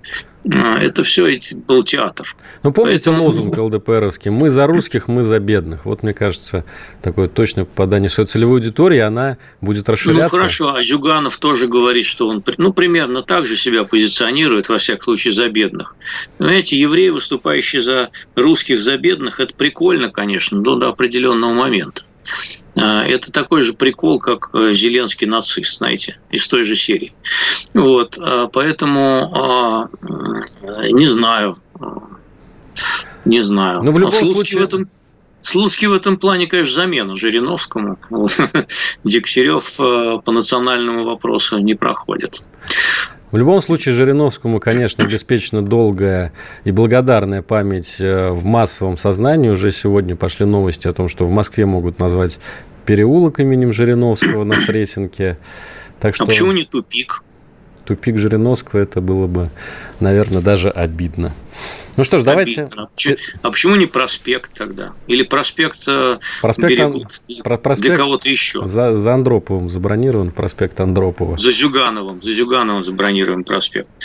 Это 0.47 1.01
все 1.01 1.39
был 1.67 1.83
театр. 1.83 2.35
Ну, 2.61 2.71
помните 2.71 3.05
Поэтому... 3.05 3.25
лозунг 3.25 3.57
ЛДПРовский 3.57 4.29
«Мы 4.29 4.51
за 4.51 4.67
русских, 4.67 5.07
мы 5.07 5.23
за 5.23 5.39
бедных». 5.39 5.85
Вот, 5.85 6.03
мне 6.03 6.13
кажется, 6.13 6.63
такое 7.01 7.27
точное 7.27 7.65
попадание 7.65 8.09
в 8.09 8.13
свою 8.13 8.27
целевую 8.27 8.57
аудиторию, 8.57 9.07
она 9.07 9.37
будет 9.61 9.89
расширяться. 9.89 10.23
Ну, 10.23 10.29
хорошо, 10.29 10.75
а 10.75 10.83
Зюганов 10.83 11.37
тоже 11.37 11.67
говорит, 11.67 12.05
что 12.05 12.27
он, 12.27 12.43
ну, 12.57 12.73
примерно 12.73 13.23
так 13.23 13.47
же 13.47 13.57
себя 13.57 13.85
позиционирует, 13.85 14.69
во 14.69 14.77
всяком 14.77 15.03
случае, 15.05 15.33
за 15.33 15.49
бедных. 15.49 15.95
Знаете, 16.37 16.77
евреи, 16.77 17.09
выступающие 17.09 17.81
за 17.81 18.11
русских, 18.35 18.79
за 18.79 18.97
бедных, 18.97 19.39
это 19.39 19.53
прикольно, 19.55 20.09
конечно, 20.09 20.61
до, 20.61 20.75
до 20.75 20.89
определенного 20.89 21.53
момента. 21.53 22.03
А, 22.75 23.03
это 23.05 23.31
такой 23.31 23.61
же 23.61 23.73
прикол, 23.73 24.19
как 24.19 24.49
э, 24.53 24.73
Зеленский 24.73 25.27
нацист, 25.27 25.77
знаете, 25.77 26.19
из 26.29 26.47
той 26.47 26.63
же 26.63 26.75
серии. 26.75 27.13
Вот, 27.73 28.17
а, 28.19 28.47
поэтому 28.47 29.31
а, 29.33 29.89
не 30.91 31.07
знаю, 31.07 31.57
не 33.23 33.39
знаю. 33.39 33.83
Но 33.83 33.91
в 33.91 33.99
любом 33.99 34.11
случае... 34.11 34.61
В 34.61 34.63
этом, 34.63 34.89
Слуцкий 35.41 35.87
в 35.87 35.93
этом 35.93 36.17
плане, 36.17 36.47
конечно, 36.47 36.73
замена 36.73 37.15
Жириновскому. 37.15 37.99
Дегтярев 39.03 39.77
по 39.77 40.31
национальному 40.31 41.03
вопросу 41.03 41.59
не 41.59 41.75
проходит. 41.75 42.41
В 43.35 43.37
любом 43.37 43.59
случае, 43.59 43.93
Жириновскому, 43.93 44.61
конечно, 44.61 45.03
обеспечена 45.03 45.61
долгая 45.61 46.31
и 46.63 46.71
благодарная 46.71 47.41
память 47.41 47.97
э, 47.99 48.29
в 48.29 48.45
массовом 48.45 48.95
сознании. 48.95 49.49
Уже 49.49 49.71
сегодня 49.71 50.15
пошли 50.15 50.45
новости 50.45 50.87
о 50.87 50.93
том, 50.93 51.09
что 51.09 51.25
в 51.25 51.29
Москве 51.29 51.65
могут 51.65 51.99
назвать 51.99 52.39
переулок 52.85 53.41
именем 53.41 53.73
Жириновского 53.73 54.45
на 54.45 54.53
Сретенке. 54.53 55.37
Так 55.99 56.13
а 56.13 56.15
что... 56.15 56.23
А 56.23 56.27
почему 56.27 56.53
не 56.53 56.63
тупик? 56.63 57.25
Тупик 57.83 58.17
Жириновского, 58.17 58.79
это 58.79 59.01
было 59.01 59.27
бы, 59.27 59.49
наверное, 59.99 60.41
даже 60.41 60.69
обидно. 60.69 61.35
Ну 61.97 62.03
что 62.03 62.19
ж, 62.19 62.23
давайте... 62.23 62.69
А 62.75 62.87
почему, 62.87 63.15
а 63.41 63.51
почему 63.51 63.75
не 63.75 63.85
проспект 63.85 64.53
тогда? 64.53 64.93
Или 65.07 65.23
проспект, 65.23 65.87
э, 65.87 66.19
проспект 66.41 66.69
берегут 66.69 67.21
Ан... 67.45 67.57
проспект 67.59 67.95
для 67.95 67.95
кого-то 67.95 68.29
еще? 68.29 68.67
За, 68.67 68.97
за 68.97 69.13
Андроповым 69.13 69.69
забронирован 69.69 70.31
проспект 70.31 70.79
Андропова. 70.81 71.37
За 71.37 71.51
Зюгановым. 71.51 72.21
За 72.21 72.31
Зюгановым 72.31 72.83
забронирован 72.83 73.43
проспект. 73.43 73.89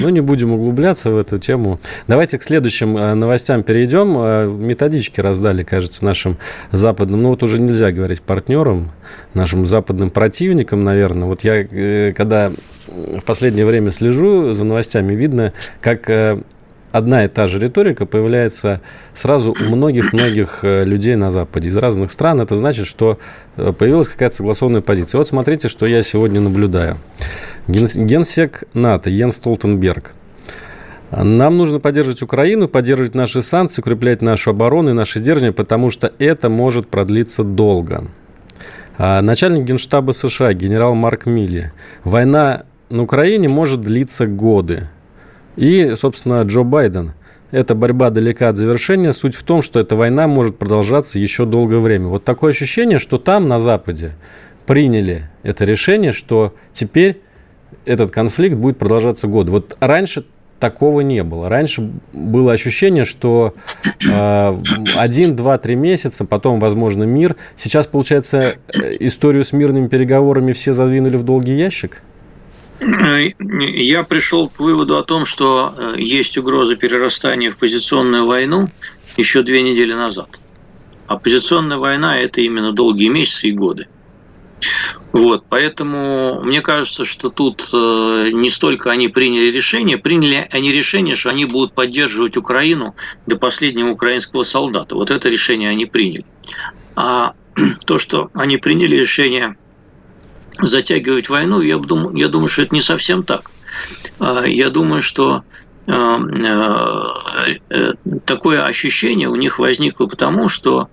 Ну, 0.00 0.10
не 0.10 0.20
будем 0.20 0.52
углубляться 0.52 1.10
в 1.10 1.16
эту 1.16 1.38
тему. 1.38 1.80
Давайте 2.06 2.38
к 2.38 2.42
следующим 2.42 2.96
э, 2.96 3.14
новостям 3.14 3.62
перейдем. 3.62 4.16
Э, 4.18 4.46
методички 4.46 5.20
раздали, 5.20 5.64
кажется, 5.64 6.04
нашим 6.04 6.36
западным, 6.72 7.22
ну 7.22 7.30
вот 7.30 7.42
уже 7.42 7.60
нельзя 7.60 7.90
говорить 7.90 8.20
партнерам, 8.22 8.92
нашим 9.34 9.66
западным 9.66 10.10
противникам, 10.10 10.84
наверное. 10.84 11.26
Вот 11.26 11.42
я, 11.42 12.12
когда 12.12 12.52
в 12.86 13.22
последнее 13.24 13.66
время 13.66 13.90
слежу 13.90 14.54
за 14.54 14.64
новостями, 14.64 15.14
видно, 15.14 15.52
как 15.80 16.08
одна 16.96 17.24
и 17.24 17.28
та 17.28 17.46
же 17.46 17.58
риторика 17.58 18.06
появляется 18.06 18.80
сразу 19.14 19.52
у 19.52 19.76
многих-многих 19.76 20.60
э, 20.62 20.84
людей 20.84 21.16
на 21.16 21.30
Западе 21.30 21.68
из 21.68 21.76
разных 21.76 22.10
стран. 22.10 22.40
Это 22.40 22.56
значит, 22.56 22.86
что 22.86 23.18
э, 23.56 23.72
появилась 23.72 24.08
какая-то 24.08 24.36
согласованная 24.36 24.80
позиция. 24.80 25.18
Вот 25.18 25.28
смотрите, 25.28 25.68
что 25.68 25.86
я 25.86 26.02
сегодня 26.02 26.40
наблюдаю. 26.40 26.96
Генсек 27.68 28.64
НАТО 28.74 29.10
Йен 29.10 29.30
Столтенберг. 29.30 30.12
Нам 31.10 31.56
нужно 31.56 31.78
поддерживать 31.78 32.22
Украину, 32.22 32.68
поддерживать 32.68 33.14
наши 33.14 33.40
санкции, 33.40 33.80
укреплять 33.80 34.22
нашу 34.22 34.50
оборону 34.50 34.90
и 34.90 34.92
наши 34.92 35.20
сдерживания, 35.20 35.52
потому 35.52 35.90
что 35.90 36.12
это 36.18 36.48
может 36.48 36.88
продлиться 36.88 37.44
долго. 37.44 38.08
А 38.98 39.22
начальник 39.22 39.64
Генштаба 39.64 40.12
США 40.12 40.52
генерал 40.52 40.94
Марк 40.94 41.26
Милли. 41.26 41.72
Война 42.02 42.64
на 42.88 43.02
Украине 43.02 43.48
может 43.48 43.82
длиться 43.82 44.26
годы. 44.26 44.88
И, 45.56 45.94
собственно, 45.96 46.42
Джо 46.42 46.62
Байден. 46.62 47.12
Эта 47.50 47.74
борьба 47.74 48.10
далека 48.10 48.48
от 48.48 48.56
завершения. 48.56 49.12
Суть 49.12 49.34
в 49.34 49.42
том, 49.42 49.62
что 49.62 49.80
эта 49.80 49.96
война 49.96 50.26
может 50.26 50.58
продолжаться 50.58 51.18
еще 51.18 51.44
долгое 51.46 51.78
время. 51.78 52.08
Вот 52.08 52.24
такое 52.24 52.50
ощущение, 52.50 52.98
что 52.98 53.18
там, 53.18 53.48
на 53.48 53.60
Западе, 53.60 54.12
приняли 54.66 55.30
это 55.42 55.64
решение, 55.64 56.12
что 56.12 56.54
теперь 56.72 57.20
этот 57.84 58.10
конфликт 58.10 58.56
будет 58.56 58.78
продолжаться 58.78 59.28
год. 59.28 59.48
Вот 59.48 59.76
раньше 59.80 60.26
такого 60.58 61.02
не 61.02 61.22
было. 61.22 61.48
Раньше 61.48 61.90
было 62.12 62.52
ощущение, 62.52 63.04
что 63.04 63.52
э, 63.84 64.62
один, 64.96 65.36
два, 65.36 65.58
три 65.58 65.76
месяца, 65.76 66.24
потом, 66.24 66.58
возможно, 66.60 67.04
мир. 67.04 67.36
Сейчас, 67.56 67.86
получается, 67.86 68.54
э, 68.68 68.96
историю 69.00 69.44
с 69.44 69.52
мирными 69.52 69.88
переговорами 69.88 70.52
все 70.52 70.72
задвинули 70.72 71.16
в 71.16 71.22
долгий 71.22 71.54
ящик? 71.54 72.02
Я 72.80 74.02
пришел 74.04 74.48
к 74.48 74.60
выводу 74.60 74.98
о 74.98 75.02
том, 75.02 75.24
что 75.24 75.74
э, 75.76 75.94
есть 75.98 76.36
угроза 76.36 76.76
перерастания 76.76 77.50
в 77.50 77.56
позиционную 77.56 78.26
войну 78.26 78.70
еще 79.16 79.42
две 79.42 79.62
недели 79.62 79.94
назад. 79.94 80.40
А 81.06 81.16
позиционная 81.16 81.78
война– 81.78 82.18
это 82.20 82.40
именно 82.40 82.72
долгие 82.72 83.08
месяцы 83.08 83.48
и 83.48 83.52
годы. 83.52 83.88
Вот, 85.12 85.44
поэтому 85.48 86.42
мне 86.42 86.60
кажется, 86.60 87.04
что 87.04 87.30
тут 87.30 87.68
э, 87.72 88.30
не 88.32 88.50
столько 88.50 88.90
они 88.90 89.08
приняли 89.08 89.50
решение, 89.50 89.96
приняли 89.96 90.46
они 90.50 90.72
решение, 90.72 91.14
что 91.14 91.30
они 91.30 91.46
будут 91.46 91.72
поддерживать 91.72 92.36
Украину 92.36 92.94
до 93.26 93.38
последнего 93.38 93.88
украинского 93.88 94.42
солдата. 94.42 94.94
Вот 94.94 95.10
это 95.10 95.28
решение 95.28 95.70
они 95.70 95.86
приняли. 95.86 96.26
А 96.96 97.34
то, 97.86 97.98
что 97.98 98.30
они 98.34 98.58
приняли 98.58 98.96
решение 98.96 99.56
затягивать 100.58 101.28
войну, 101.28 101.60
я 101.60 101.78
думаю, 101.78 102.16
я 102.16 102.28
думаю, 102.28 102.48
что 102.48 102.62
это 102.62 102.74
не 102.74 102.80
совсем 102.80 103.22
так. 103.22 103.50
А, 104.18 104.44
я 104.44 104.70
думаю, 104.70 105.02
что 105.02 105.44
а, 105.86 106.18
э, 107.70 107.92
такое 108.24 108.64
ощущение 108.64 109.28
у 109.28 109.36
них 109.36 109.58
возникло 109.58 110.06
потому, 110.06 110.48
что 110.48 110.88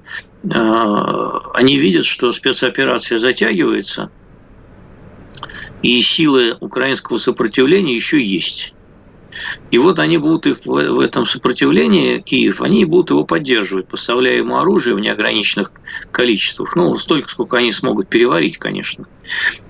а, 0.53 1.39
они 1.53 1.77
видят, 1.77 2.05
что 2.05 2.31
спецоперация 2.31 3.17
затягивается, 3.17 4.11
и 5.81 6.01
силы 6.01 6.55
украинского 6.59 7.17
сопротивления 7.17 7.95
еще 7.95 8.21
есть. 8.21 8.73
И 9.71 9.77
вот 9.77 9.99
они 9.99 10.17
будут 10.17 10.47
их 10.47 10.65
в 10.65 10.99
этом 10.99 11.25
сопротивлении, 11.25 12.19
Киев, 12.19 12.61
они 12.61 12.85
будут 12.85 13.09
его 13.11 13.23
поддерживать, 13.23 13.87
поставляя 13.87 14.37
ему 14.37 14.57
оружие 14.57 14.95
в 14.95 14.99
неограниченных 14.99 15.71
количествах. 16.11 16.75
Ну, 16.75 16.93
столько, 16.95 17.29
сколько 17.29 17.57
они 17.57 17.71
смогут 17.71 18.07
переварить, 18.07 18.57
конечно. 18.57 19.05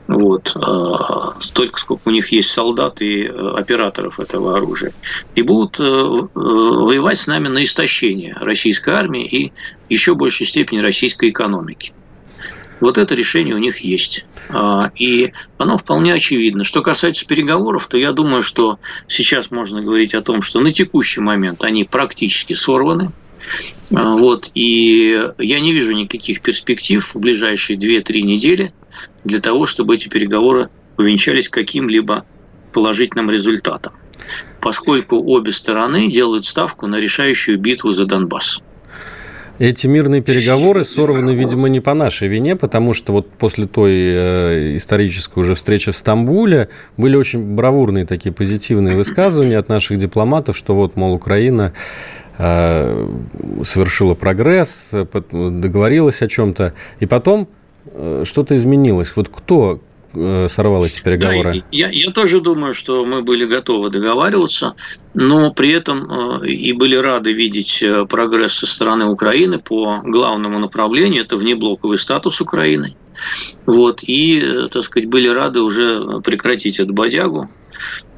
Вот. 0.08 0.52
А, 0.56 1.40
столько, 1.40 1.80
сколько 1.80 2.10
у 2.10 2.12
них 2.12 2.32
есть 2.32 2.52
солдат 2.52 3.02
и 3.02 3.24
э, 3.24 3.54
операторов 3.56 4.20
этого 4.20 4.58
оружия. 4.58 4.94
И 5.36 5.42
будут 5.42 5.80
э, 5.80 5.84
э, 5.84 6.28
воевать 6.36 7.18
с 7.18 7.28
нами 7.28 7.48
на 7.48 7.64
истощение 7.64 8.36
российской 8.40 8.94
армии 8.94 9.26
и 9.26 9.54
еще 9.90 10.16
большей 10.16 10.46
степени 10.46 10.82
российской 10.82 11.30
экономики. 11.30 11.94
Вот 12.84 12.98
это 12.98 13.16
решение 13.16 13.56
у 13.56 13.60
них 13.60 13.78
есть. 13.78 14.26
А, 14.50 14.92
и 15.00 15.32
оно 15.58 15.78
вполне 15.78 16.14
очевидно. 16.14 16.66
Что 16.66 16.82
касается 16.82 17.26
переговоров, 17.26 17.88
то 17.88 17.98
я 17.98 18.12
думаю, 18.12 18.44
что 18.44 18.78
сейчас 19.08 19.52
можно 19.52 19.82
говорить 19.82 20.14
о 20.14 20.22
том, 20.22 20.42
что 20.42 20.60
на 20.60 20.74
текущий 20.74 21.22
момент 21.22 21.64
они 21.64 21.86
практически 21.86 22.52
сорваны. 22.52 23.14
А, 23.96 24.18
вот, 24.18 24.52
и 24.54 25.18
я 25.38 25.62
не 25.62 25.72
вижу 25.72 25.94
никаких 25.94 26.42
перспектив 26.42 27.02
в 27.02 27.18
ближайшие 27.22 27.80
2-3 27.80 28.22
недели 28.24 28.74
для 29.24 29.40
того, 29.40 29.66
чтобы 29.66 29.96
эти 29.96 30.10
переговоры 30.10 30.70
увенчались 30.98 31.48
каким-либо 31.48 32.26
положительным 32.74 33.30
результатом, 33.30 33.94
поскольку 34.60 35.24
обе 35.24 35.54
стороны 35.54 36.12
делают 36.12 36.44
ставку 36.44 36.88
на 36.88 36.98
решающую 36.98 37.58
битву 37.58 37.92
за 37.92 38.04
Донбасс. 38.04 38.62
Эти 39.60 39.86
мирные 39.86 40.22
переговоры 40.22 40.84
сорваны, 40.84 41.32
видимо, 41.32 41.70
не 41.70 41.80
по 41.80 41.94
нашей 41.94 42.28
вине, 42.28 42.56
потому 42.56 42.94
что 42.94 43.14
вот 43.14 43.30
после 43.30 43.68
той 43.68 43.94
э, 43.94 44.78
исторической 44.78 45.40
уже 45.40 45.54
встречи 45.54 45.92
в 45.92 45.96
Стамбуле 45.96 46.70
были 46.98 47.16
очень 47.16 47.56
бравурные 47.56 48.06
такие 48.06 48.34
позитивные 48.34 48.96
высказывания 48.96 49.60
от 49.60 49.70
наших 49.70 49.98
дипломатов, 49.98 50.58
что 50.58 50.74
вот, 50.74 50.96
мол, 50.96 51.14
Украина 51.14 51.74
э, 52.40 53.10
совершила 53.64 54.16
прогресс, 54.16 54.90
договорилась 55.32 56.24
о 56.24 56.28
чем-то, 56.28 56.74
и 57.00 57.06
потом 57.06 57.48
э, 57.86 58.24
что-то 58.26 58.56
изменилось. 58.56 59.16
Вот 59.16 59.30
кто, 59.30 59.82
Э, 60.16 60.48
сорвал 60.48 60.86
эти 60.86 61.02
переговоры? 61.02 61.54
Да, 61.54 61.66
я, 61.72 61.90
я 61.90 62.12
тоже 62.12 62.40
думаю, 62.40 62.74
что 62.74 63.04
мы 63.06 63.24
были 63.24 63.46
готовы 63.46 63.90
договариваться, 63.90 64.76
но 65.14 65.52
при 65.52 65.72
этом 65.72 66.42
э, 66.42 66.48
и 66.48 66.74
были 66.74 66.96
рады 66.96 67.34
видеть 67.34 67.84
э, 67.84 68.06
прогресс 68.06 68.54
со 68.54 68.66
стороны 68.66 69.06
Украины 69.06 69.60
по 69.60 70.02
главному 70.04 70.60
направлению, 70.60 71.24
это 71.24 71.36
внеблоковый 71.36 71.98
статус 71.98 72.42
Украины. 72.42 72.96
Вот, 73.66 74.04
и, 74.04 74.66
так 74.72 74.82
сказать, 74.84 75.08
были 75.10 75.28
рады 75.28 75.62
уже 75.62 76.22
прекратить 76.24 76.80
эту 76.80 76.94
бодягу, 76.94 77.50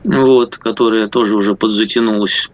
вот, 0.06 0.58
которая 0.58 1.08
тоже 1.08 1.36
уже 1.36 1.56
подзатянулась. 1.56 2.50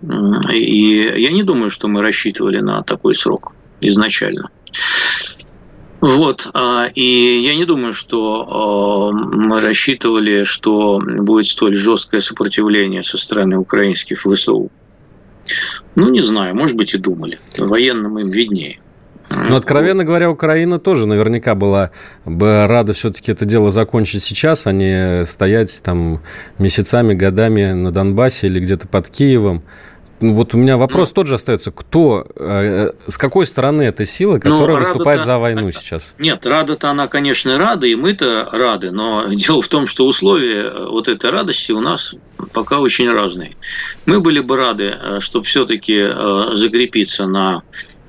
И 0.52 1.14
я 1.18 1.32
не 1.32 1.44
думаю, 1.44 1.70
что 1.70 1.88
мы 1.88 2.02
рассчитывали 2.02 2.60
на 2.60 2.82
такой 2.82 3.14
срок 3.14 3.54
изначально. 3.82 4.50
Вот, 6.02 6.50
а, 6.56 6.88
и 6.96 7.40
я 7.44 7.56
не 7.56 7.66
думаю, 7.66 7.94
что 7.94 8.48
а, 8.50 9.12
мы 9.14 9.60
рассчитывали, 9.60 10.44
что 10.46 11.00
будет 11.00 11.46
столь 11.46 11.76
жесткое 11.76 12.22
сопротивление 12.22 13.04
со 13.04 13.20
стороны 13.20 13.58
украинских 13.58 14.22
ВСУ. 14.22 14.72
Ну, 15.96 16.10
не 16.10 16.22
знаю, 16.22 16.56
может 16.56 16.76
быть, 16.76 16.96
и 16.96 16.98
думали. 16.98 17.40
Военным 17.58 18.18
им 18.18 18.32
виднее. 18.32 18.80
Но, 19.30 19.56
откровенно 19.56 20.04
говоря, 20.04 20.30
Украина 20.30 20.80
тоже 20.80 21.08
наверняка 21.08 21.56
была 21.56 21.92
бы 22.26 22.68
рада 22.68 22.94
все-таки 22.94 23.32
это 23.32 23.46
дело 23.46 23.70
закончить 23.70 24.24
сейчас, 24.24 24.68
а 24.68 24.72
не 24.72 25.26
стоять 25.26 25.82
там 25.84 26.22
месяцами, 26.58 27.14
годами 27.14 27.72
на 27.72 27.92
Донбассе 27.92 28.48
или 28.48 28.60
где-то 28.60 28.88
под 28.88 29.08
Киевом. 29.10 29.64
Ну, 30.22 30.34
вот 30.34 30.54
у 30.54 30.58
меня 30.58 30.78
вопрос 30.78 31.10
ну, 31.10 31.16
тот 31.16 31.28
же 31.28 31.36
остается. 31.36 31.72
Кто, 31.72 32.26
э, 32.36 32.92
с 33.08 33.18
какой 33.18 33.46
стороны 33.46 33.84
эта 33.84 34.06
сила, 34.06 34.34
ну, 34.34 34.40
которая 34.40 34.80
ну, 34.80 34.86
выступает 34.86 35.26
за 35.26 35.38
войну 35.38 35.72
сейчас? 35.72 36.14
Нет, 36.20 36.46
рада-то 36.46 36.90
она, 36.90 37.08
конечно, 37.08 37.58
рада, 37.58 37.88
и 37.88 37.96
мы-то 37.96 38.48
рады, 38.52 38.92
но 38.92 39.26
дело 39.30 39.62
в 39.62 39.68
том, 39.68 39.88
что 39.88 40.06
условия 40.06 40.64
э, 40.64 40.88
вот 40.88 41.08
этой 41.08 41.30
радости 41.32 41.72
у 41.72 41.82
нас 41.82 42.16
пока 42.54 42.80
очень 42.80 43.12
разные. 43.12 43.56
Мы 44.06 44.22
были 44.22 44.40
бы 44.40 44.56
рады, 44.56 44.96
э, 44.96 45.20
чтобы 45.20 45.46
все-таки 45.46 46.08
закрепиться 46.54 47.26
на 47.26 47.64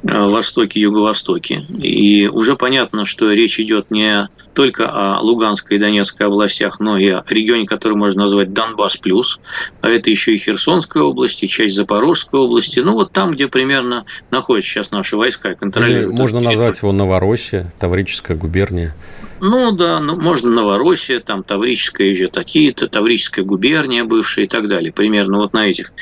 Э, 0.04 0.26
востоке 0.26 0.80
юго-востоке. 0.80 1.64
И 1.80 2.26
уже 2.26 2.56
понятно, 2.56 3.04
что 3.04 3.30
речь 3.30 3.60
идет 3.60 3.92
не 3.92 4.28
только 4.54 4.88
о 4.88 5.20
Луганской 5.20 5.76
и 5.76 5.80
Донецкой 5.80 6.26
областях, 6.26 6.80
но 6.80 6.98
и 6.98 7.08
о 7.08 7.24
регионе, 7.28 7.66
который 7.66 7.96
можно 7.96 8.22
назвать 8.22 8.52
Донбасс 8.52 8.96
плюс, 8.96 9.40
а 9.80 9.88
это 9.88 10.10
еще 10.10 10.34
и 10.34 10.38
Херсонская 10.38 11.02
область, 11.02 11.42
и 11.42 11.48
часть 11.48 11.74
Запорожской 11.74 12.40
области, 12.40 12.80
ну 12.80 12.94
вот 12.94 13.12
там, 13.12 13.32
где 13.32 13.48
примерно 13.48 14.04
находятся 14.30 14.70
сейчас 14.70 14.90
наши 14.90 15.16
войска, 15.16 15.54
контролируют. 15.54 16.06
Или 16.06 16.12
можно 16.14 16.40
назвать 16.40 16.80
его 16.80 16.92
Новороссия, 16.92 17.72
Таврическая 17.78 18.36
губерния. 18.36 18.94
Ну 19.40 19.72
да, 19.72 19.98
ну, 19.98 20.20
можно 20.20 20.50
Новороссия, 20.50 21.18
там 21.18 21.42
Таврическая 21.42 22.06
еще 22.06 22.28
такие-то, 22.28 22.88
Таврическая 22.88 23.44
губерния 23.44 24.04
бывшая 24.04 24.44
и 24.44 24.48
так 24.48 24.68
далее. 24.68 24.92
Примерно 24.92 25.38
вот 25.38 25.52
на 25.52 25.66
этих 25.66 25.92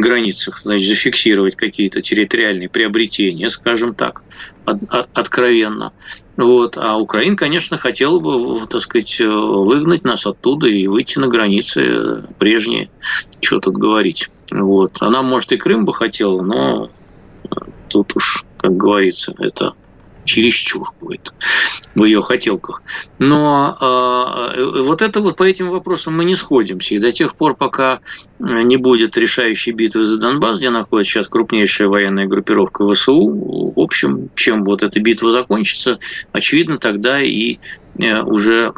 границах, 0.00 0.60
значит, 0.60 0.88
зафиксировать 0.88 1.56
какие-то 1.56 2.02
территориальные 2.02 2.68
приобретения, 2.68 3.48
скажем 3.48 3.94
так, 3.94 4.22
от, 4.64 4.78
от, 4.88 5.08
откровенно. 5.14 5.92
Вот. 6.36 6.76
А 6.76 6.96
Украина, 6.96 7.36
конечно, 7.36 7.78
хотела 7.78 8.18
бы, 8.18 8.60
так 8.66 8.80
сказать, 8.80 9.20
выгнать 9.20 10.04
нас 10.04 10.26
оттуда 10.26 10.68
и 10.68 10.86
выйти 10.86 11.18
на 11.18 11.28
границы 11.28 12.24
прежние. 12.38 12.90
Что 13.40 13.58
тут 13.58 13.74
говорить. 13.74 14.28
Вот. 14.50 14.98
Она, 15.00 15.22
может, 15.22 15.52
и 15.52 15.56
Крым 15.56 15.84
бы 15.84 15.94
хотела, 15.94 16.42
но 16.42 16.90
тут 17.88 18.14
уж, 18.14 18.44
как 18.58 18.76
говорится, 18.76 19.34
это 19.38 19.72
чересчур 20.26 20.88
будет 21.00 21.32
в 21.94 22.04
ее 22.04 22.22
хотелках. 22.22 22.82
Но 23.18 24.52
э, 24.54 24.82
вот 24.82 25.00
это 25.00 25.20
вот 25.20 25.36
по 25.36 25.44
этим 25.44 25.70
вопросам 25.70 26.16
мы 26.16 26.24
не 26.24 26.34
сходимся. 26.34 26.94
И 26.94 26.98
до 26.98 27.10
тех 27.10 27.34
пор, 27.36 27.54
пока 27.54 28.00
не 28.38 28.76
будет 28.76 29.16
решающей 29.16 29.72
битвы 29.72 30.04
за 30.04 30.20
Донбасс, 30.20 30.58
где 30.58 30.68
находится 30.68 31.14
сейчас 31.14 31.28
крупнейшая 31.28 31.88
военная 31.88 32.26
группировка 32.26 32.84
ВСУ, 32.92 33.72
в 33.74 33.80
общем, 33.80 34.28
чем 34.34 34.64
вот 34.64 34.82
эта 34.82 35.00
битва 35.00 35.30
закончится, 35.30 35.98
очевидно, 36.32 36.78
тогда 36.78 37.22
и 37.22 37.58
э, 37.98 38.20
уже 38.20 38.74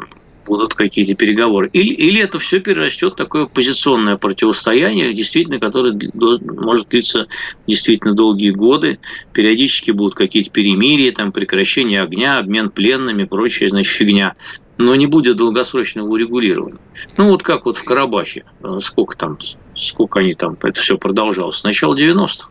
будут 0.49 0.73
какие-то 0.73 1.13
переговоры. 1.15 1.69
Или, 1.71 1.93
или 1.93 2.21
это 2.21 2.39
все 2.39 2.59
перерастет 2.59 3.13
в 3.13 3.15
такое 3.15 3.45
позиционное 3.45 4.17
противостояние, 4.17 5.13
действительно, 5.13 5.59
которое 5.59 5.97
может 6.43 6.89
длиться 6.89 7.27
действительно 7.67 8.13
долгие 8.13 8.49
годы. 8.49 8.99
Периодически 9.31 9.91
будут 9.91 10.15
какие-то 10.15 10.49
перемирия, 10.49 11.11
там, 11.11 11.31
прекращение 11.31 12.01
огня, 12.01 12.39
обмен 12.39 12.69
пленными, 12.69 13.23
прочая, 13.23 13.69
значит, 13.69 13.93
фигня. 13.93 14.35
Но 14.77 14.95
не 14.95 15.05
будет 15.05 15.37
долгосрочного 15.37 16.07
урегулирования. 16.07 16.79
Ну, 17.17 17.27
вот 17.27 17.43
как 17.43 17.65
вот 17.65 17.77
в 17.77 17.83
Карабахе. 17.83 18.45
Сколько 18.79 19.15
там, 19.15 19.37
сколько 19.75 20.19
они 20.19 20.33
там, 20.33 20.57
это 20.61 20.81
все 20.81 20.97
продолжалось? 20.97 21.57
С 21.57 21.63
начала 21.63 21.95
90-х. 21.95 22.49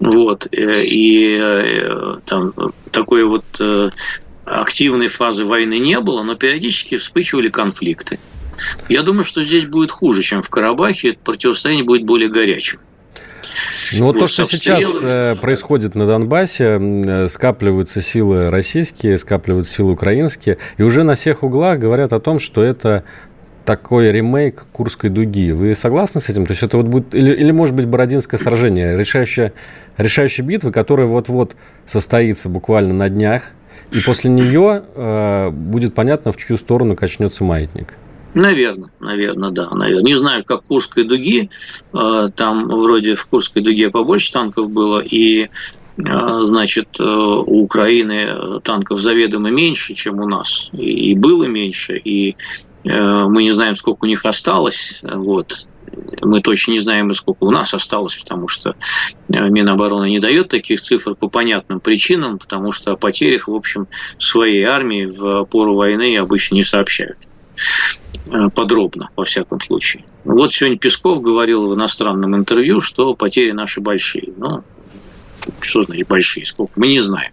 Вот. 0.00 0.48
Э, 0.50 0.84
и 0.84 1.38
э, 1.40 2.18
там 2.26 2.52
такое 2.90 3.24
вот 3.24 3.44
э, 3.60 3.90
активной 4.60 5.08
фазы 5.08 5.44
войны 5.44 5.78
не 5.78 5.98
было, 6.00 6.22
но 6.22 6.34
периодически 6.34 6.96
вспыхивали 6.96 7.48
конфликты. 7.48 8.18
Я 8.88 9.02
думаю, 9.02 9.24
что 9.24 9.42
здесь 9.42 9.66
будет 9.66 9.90
хуже, 9.90 10.22
чем 10.22 10.42
в 10.42 10.50
Карабахе. 10.50 11.10
Это 11.10 11.18
противостояние 11.20 11.84
будет 11.84 12.04
более 12.04 12.28
горячим. 12.28 12.78
Ну 13.92 14.06
вот, 14.06 14.14
вот 14.14 14.20
то, 14.20 14.26
что 14.26 14.44
сейчас 14.44 15.00
э, 15.02 15.36
происходит 15.40 15.94
на 15.94 16.06
Донбассе, 16.06 16.78
э, 16.80 17.28
скапливаются 17.28 18.00
силы 18.00 18.50
российские, 18.50 19.18
скапливаются 19.18 19.74
силы 19.74 19.92
украинские, 19.92 20.58
и 20.78 20.82
уже 20.82 21.02
на 21.02 21.14
всех 21.14 21.42
углах 21.42 21.78
говорят 21.78 22.12
о 22.12 22.20
том, 22.20 22.38
что 22.38 22.62
это 22.62 23.04
такой 23.64 24.10
ремейк 24.10 24.64
Курской 24.72 25.10
дуги. 25.10 25.52
Вы 25.52 25.74
согласны 25.74 26.20
с 26.20 26.28
этим? 26.28 26.46
То 26.46 26.52
есть 26.52 26.62
это 26.62 26.76
вот 26.76 26.86
будет, 26.86 27.14
или, 27.14 27.32
или 27.32 27.50
может 27.52 27.74
быть 27.74 27.86
Бородинское 27.86 28.38
сражение, 28.38 28.96
решающая, 28.96 29.52
решающая 29.98 30.44
битва, 30.44 30.70
которая 30.70 31.06
вот-вот 31.06 31.54
состоится 31.86 32.48
буквально 32.48 32.94
на 32.94 33.08
днях, 33.08 33.52
и 33.92 34.00
после 34.04 34.30
нее 34.30 34.82
э, 34.94 35.50
будет 35.50 35.94
понятно, 35.94 36.32
в 36.32 36.36
чью 36.36 36.56
сторону 36.56 36.96
качнется 36.96 37.44
маятник. 37.44 37.94
Наверное, 38.34 38.90
наверное, 39.00 39.50
да. 39.50 39.68
Наверное. 39.70 40.04
Не 40.04 40.14
знаю, 40.14 40.44
как 40.44 40.64
Курской 40.64 41.04
дуги. 41.04 41.50
Э, 41.92 42.30
там 42.34 42.68
вроде 42.68 43.14
в 43.14 43.26
Курской 43.26 43.62
дуге 43.62 43.90
побольше 43.90 44.32
танков 44.32 44.70
было, 44.70 45.00
и 45.00 45.42
э, 45.42 45.48
значит, 46.40 46.98
э, 46.98 47.04
у 47.04 47.62
Украины 47.62 48.60
танков 48.62 48.98
заведомо 48.98 49.50
меньше, 49.50 49.94
чем 49.94 50.20
у 50.20 50.26
нас. 50.26 50.70
И 50.72 51.14
было 51.14 51.44
меньше, 51.44 51.98
и 51.98 52.36
мы 52.84 53.44
не 53.44 53.52
знаем, 53.52 53.76
сколько 53.76 54.06
у 54.06 54.08
них 54.08 54.26
осталось. 54.26 55.02
Вот. 55.04 55.68
Мы 56.20 56.40
точно 56.40 56.72
не 56.72 56.80
знаем, 56.80 57.12
сколько 57.14 57.44
у 57.44 57.50
нас 57.50 57.74
осталось, 57.74 58.16
потому 58.16 58.48
что 58.48 58.70
э, 59.28 59.48
Минобороны 59.48 60.08
не 60.08 60.18
дает 60.18 60.48
таких 60.48 60.80
цифр 60.80 61.14
по 61.14 61.28
понятным 61.28 61.80
причинам, 61.80 62.38
потому 62.38 62.72
что 62.72 62.92
о 62.92 62.96
потерях, 62.96 63.48
в 63.48 63.54
общем, 63.54 63.88
своей 64.18 64.64
армии 64.64 65.06
в 65.06 65.44
пору 65.44 65.74
войны 65.74 66.16
обычно 66.16 66.56
не 66.56 66.62
сообщают 66.62 67.18
э, 68.26 68.48
подробно, 68.54 69.10
во 69.16 69.24
всяком 69.24 69.60
случае. 69.60 70.04
Вот 70.24 70.52
сегодня 70.52 70.78
Песков 70.78 71.20
говорил 71.20 71.68
в 71.68 71.74
иностранном 71.74 72.36
интервью, 72.36 72.80
что 72.80 73.14
потери 73.14 73.52
наши 73.52 73.80
большие. 73.80 74.32
Ну, 74.36 74.62
что 75.60 75.82
значит 75.82 76.08
большие, 76.08 76.46
сколько, 76.46 76.72
мы 76.76 76.86
не 76.86 77.00
знаем. 77.00 77.32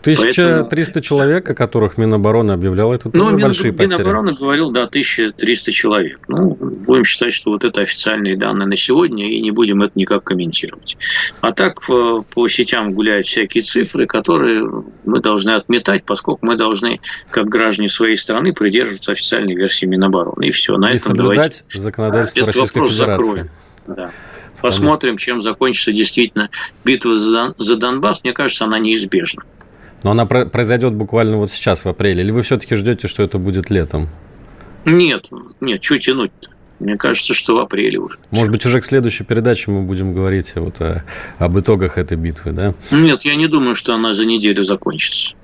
1300 0.00 0.92
Поэтому... 0.92 1.02
человек, 1.02 1.50
о 1.50 1.54
которых 1.54 1.96
Минобороны 1.96 2.52
объявлял, 2.52 2.92
это 2.92 3.10
ну, 3.12 3.30
Мин... 3.30 3.40
большие 3.40 3.72
потери. 3.72 3.98
Минобороны 3.98 4.34
говорил, 4.34 4.70
да, 4.70 4.84
1300 4.84 5.72
человек. 5.72 6.20
Ну, 6.28 6.54
будем 6.54 7.04
считать, 7.04 7.32
что 7.32 7.50
вот 7.50 7.64
это 7.64 7.80
официальные 7.80 8.36
данные 8.36 8.68
на 8.68 8.76
сегодня, 8.76 9.28
и 9.30 9.40
не 9.40 9.50
будем 9.50 9.82
это 9.82 9.92
никак 9.94 10.24
комментировать. 10.24 10.98
А 11.40 11.52
так 11.52 11.80
э, 11.88 12.22
по 12.34 12.48
сетям 12.48 12.92
гуляют 12.92 13.26
всякие 13.26 13.62
цифры, 13.62 14.06
которые 14.06 14.84
мы 15.04 15.20
должны 15.20 15.50
отметать, 15.50 16.04
поскольку 16.04 16.44
мы 16.46 16.56
должны, 16.56 17.00
как 17.30 17.48
граждане 17.48 17.88
своей 17.88 18.16
страны, 18.16 18.52
придерживаться 18.52 19.12
официальной 19.12 19.54
версии 19.54 19.86
Минобороны. 19.86 20.46
И 20.46 20.50
все. 20.50 20.76
На 20.76 20.92
и 20.92 20.96
этом 20.96 21.16
давайте... 21.16 21.64
законодательство 21.72 22.46
Российской 22.46 22.78
вопрос 22.78 22.92
Федерации. 22.94 23.22
закроем. 23.22 23.50
Да. 23.86 24.10
Посмотрим, 24.60 25.16
чем 25.16 25.40
закончится 25.40 25.92
действительно 25.92 26.50
битва 26.84 27.16
за 27.16 27.76
Донбасс. 27.76 28.22
Мне 28.24 28.32
кажется, 28.32 28.64
она 28.64 28.78
неизбежна. 28.78 29.42
Но 30.02 30.10
она 30.12 30.26
произойдет 30.26 30.94
буквально 30.94 31.36
вот 31.36 31.50
сейчас, 31.50 31.84
в 31.84 31.88
апреле. 31.88 32.22
Или 32.22 32.30
вы 32.30 32.42
все-таки 32.42 32.76
ждете, 32.76 33.08
что 33.08 33.22
это 33.22 33.38
будет 33.38 33.70
летом? 33.70 34.08
Нет, 34.84 35.30
нет, 35.60 35.82
что 35.82 35.98
тянуть-то? 35.98 36.50
Мне 36.78 36.96
кажется, 36.96 37.32
что 37.32 37.56
в 37.56 37.58
апреле 37.58 37.98
уже. 37.98 38.18
Может 38.30 38.52
быть, 38.52 38.66
уже 38.66 38.80
к 38.80 38.84
следующей 38.84 39.24
передаче 39.24 39.70
мы 39.70 39.82
будем 39.82 40.12
говорить 40.12 40.54
вот 40.56 40.80
о, 40.80 41.04
об 41.38 41.58
итогах 41.58 41.96
этой 41.96 42.18
битвы, 42.18 42.52
да? 42.52 42.74
Нет, 42.90 43.22
я 43.22 43.34
не 43.34 43.48
думаю, 43.48 43.74
что 43.74 43.94
она 43.94 44.12
за 44.12 44.26
неделю 44.26 44.62
закончится. 44.62 45.36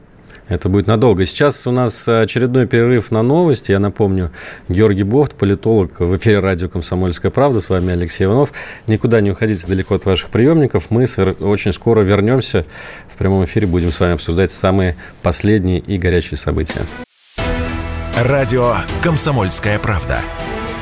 Это 0.52 0.68
будет 0.68 0.86
надолго. 0.86 1.24
Сейчас 1.24 1.66
у 1.66 1.70
нас 1.70 2.06
очередной 2.06 2.66
перерыв 2.66 3.10
на 3.10 3.22
новости. 3.22 3.72
Я 3.72 3.78
напомню, 3.78 4.30
Георгий 4.68 5.02
Бофт, 5.02 5.34
политолог 5.34 5.98
в 5.98 6.14
эфире 6.16 6.40
радио 6.40 6.68
«Комсомольская 6.68 7.30
правда». 7.30 7.60
С 7.60 7.70
вами 7.70 7.92
Алексей 7.92 8.24
Иванов. 8.24 8.52
Никуда 8.86 9.20
не 9.22 9.30
уходите 9.30 9.66
далеко 9.66 9.94
от 9.94 10.04
ваших 10.04 10.28
приемников. 10.28 10.90
Мы 10.90 11.04
очень 11.40 11.72
скоро 11.72 12.02
вернемся. 12.02 12.66
В 13.12 13.16
прямом 13.16 13.44
эфире 13.46 13.66
будем 13.66 13.92
с 13.92 14.00
вами 14.00 14.12
обсуждать 14.14 14.50
самые 14.50 14.96
последние 15.22 15.78
и 15.78 15.96
горячие 15.96 16.36
события. 16.36 16.82
Радио 18.18 18.74
«Комсомольская 19.02 19.78
правда». 19.78 20.20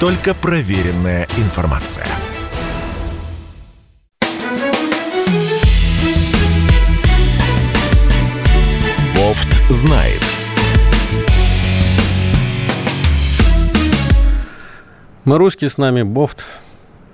Только 0.00 0.34
проверенная 0.34 1.28
информация. 1.36 2.06
Знает. 9.72 10.22
Мы 15.24 15.38
русские 15.38 15.70
с 15.70 15.78
нами, 15.78 16.02
Бофт. 16.02 16.44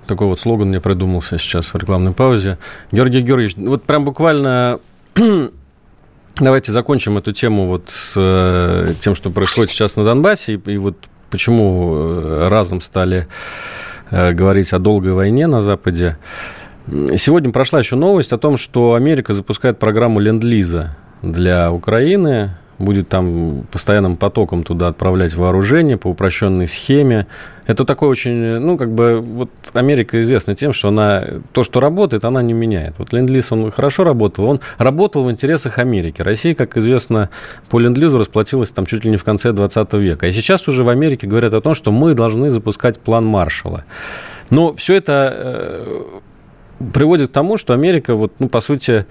Такой 0.07 0.27
вот 0.27 0.39
слоган 0.39 0.69
мне 0.69 0.79
придумался 0.79 1.37
сейчас 1.37 1.73
в 1.73 1.77
рекламной 1.77 2.13
паузе. 2.13 2.57
Георгий 2.91 3.21
Георгиевич, 3.21 3.57
вот 3.57 3.83
прям 3.83 4.05
буквально 4.05 4.79
давайте 6.39 6.71
закончим 6.71 7.17
эту 7.17 7.33
тему 7.33 7.67
вот 7.67 7.89
с 7.89 8.13
э, 8.15 8.93
тем, 9.01 9.15
что 9.15 9.29
происходит 9.29 9.69
сейчас 9.71 9.95
на 9.97 10.03
Донбассе, 10.03 10.53
и, 10.53 10.71
и 10.71 10.77
вот 10.77 10.97
почему 11.29 11.95
э, 11.95 12.47
разом 12.47 12.81
стали 12.81 13.27
э, 14.09 14.31
говорить 14.31 14.71
о 14.73 14.79
долгой 14.79 15.11
войне 15.11 15.47
на 15.47 15.61
Западе. 15.61 16.17
Сегодня 17.17 17.51
прошла 17.51 17.79
еще 17.79 17.97
новость 17.97 18.31
о 18.31 18.37
том, 18.37 18.55
что 18.55 18.93
Америка 18.93 19.33
запускает 19.33 19.77
программу 19.77 20.21
Ленд-Лиза 20.21 20.95
для 21.21 21.71
Украины, 21.71 22.51
будет 22.79 23.09
там 23.09 23.65
постоянным 23.71 24.17
потоком 24.17 24.63
туда 24.63 24.87
отправлять 24.89 25.33
вооружение 25.35 25.97
по 25.97 26.07
упрощенной 26.09 26.67
схеме. 26.67 27.27
Это 27.65 27.83
такой 27.85 28.07
очень, 28.09 28.59
ну, 28.59 28.77
как 28.77 28.91
бы, 28.91 29.19
вот 29.19 29.49
Америка 29.73 30.21
известна 30.21 30.55
тем, 30.55 30.73
что 30.73 30.89
она, 30.89 31.25
то, 31.51 31.63
что 31.63 31.79
работает, 31.79 32.23
она 32.23 32.41
не 32.41 32.53
меняет. 32.53 32.95
Вот 32.97 33.11
Ленд-Лиз, 33.13 33.51
он 33.51 33.71
хорошо 33.71 34.03
работал, 34.03 34.45
он 34.45 34.61
работал 34.77 35.23
в 35.23 35.31
интересах 35.31 35.79
Америки. 35.79 36.21
Россия, 36.21 36.55
как 36.55 36.77
известно, 36.77 37.29
по 37.69 37.79
Ленд-Лизу 37.79 38.17
расплатилась 38.17 38.69
там 38.71 38.85
чуть 38.85 39.03
ли 39.03 39.11
не 39.11 39.17
в 39.17 39.23
конце 39.23 39.51
20 39.51 39.93
века. 39.93 40.27
И 40.27 40.31
сейчас 40.31 40.67
уже 40.67 40.83
в 40.83 40.89
Америке 40.89 41.27
говорят 41.27 41.53
о 41.53 41.61
том, 41.61 41.73
что 41.73 41.91
мы 41.91 42.13
должны 42.13 42.51
запускать 42.51 42.99
план 42.99 43.25
Маршалла. 43.25 43.83
Но 44.49 44.73
все 44.73 44.95
это 44.95 45.33
э, 45.35 46.03
приводит 46.93 47.29
к 47.29 47.33
тому, 47.33 47.57
что 47.57 47.73
Америка, 47.73 48.15
вот, 48.15 48.33
ну, 48.39 48.49
по 48.49 48.61
сути, 48.61 49.05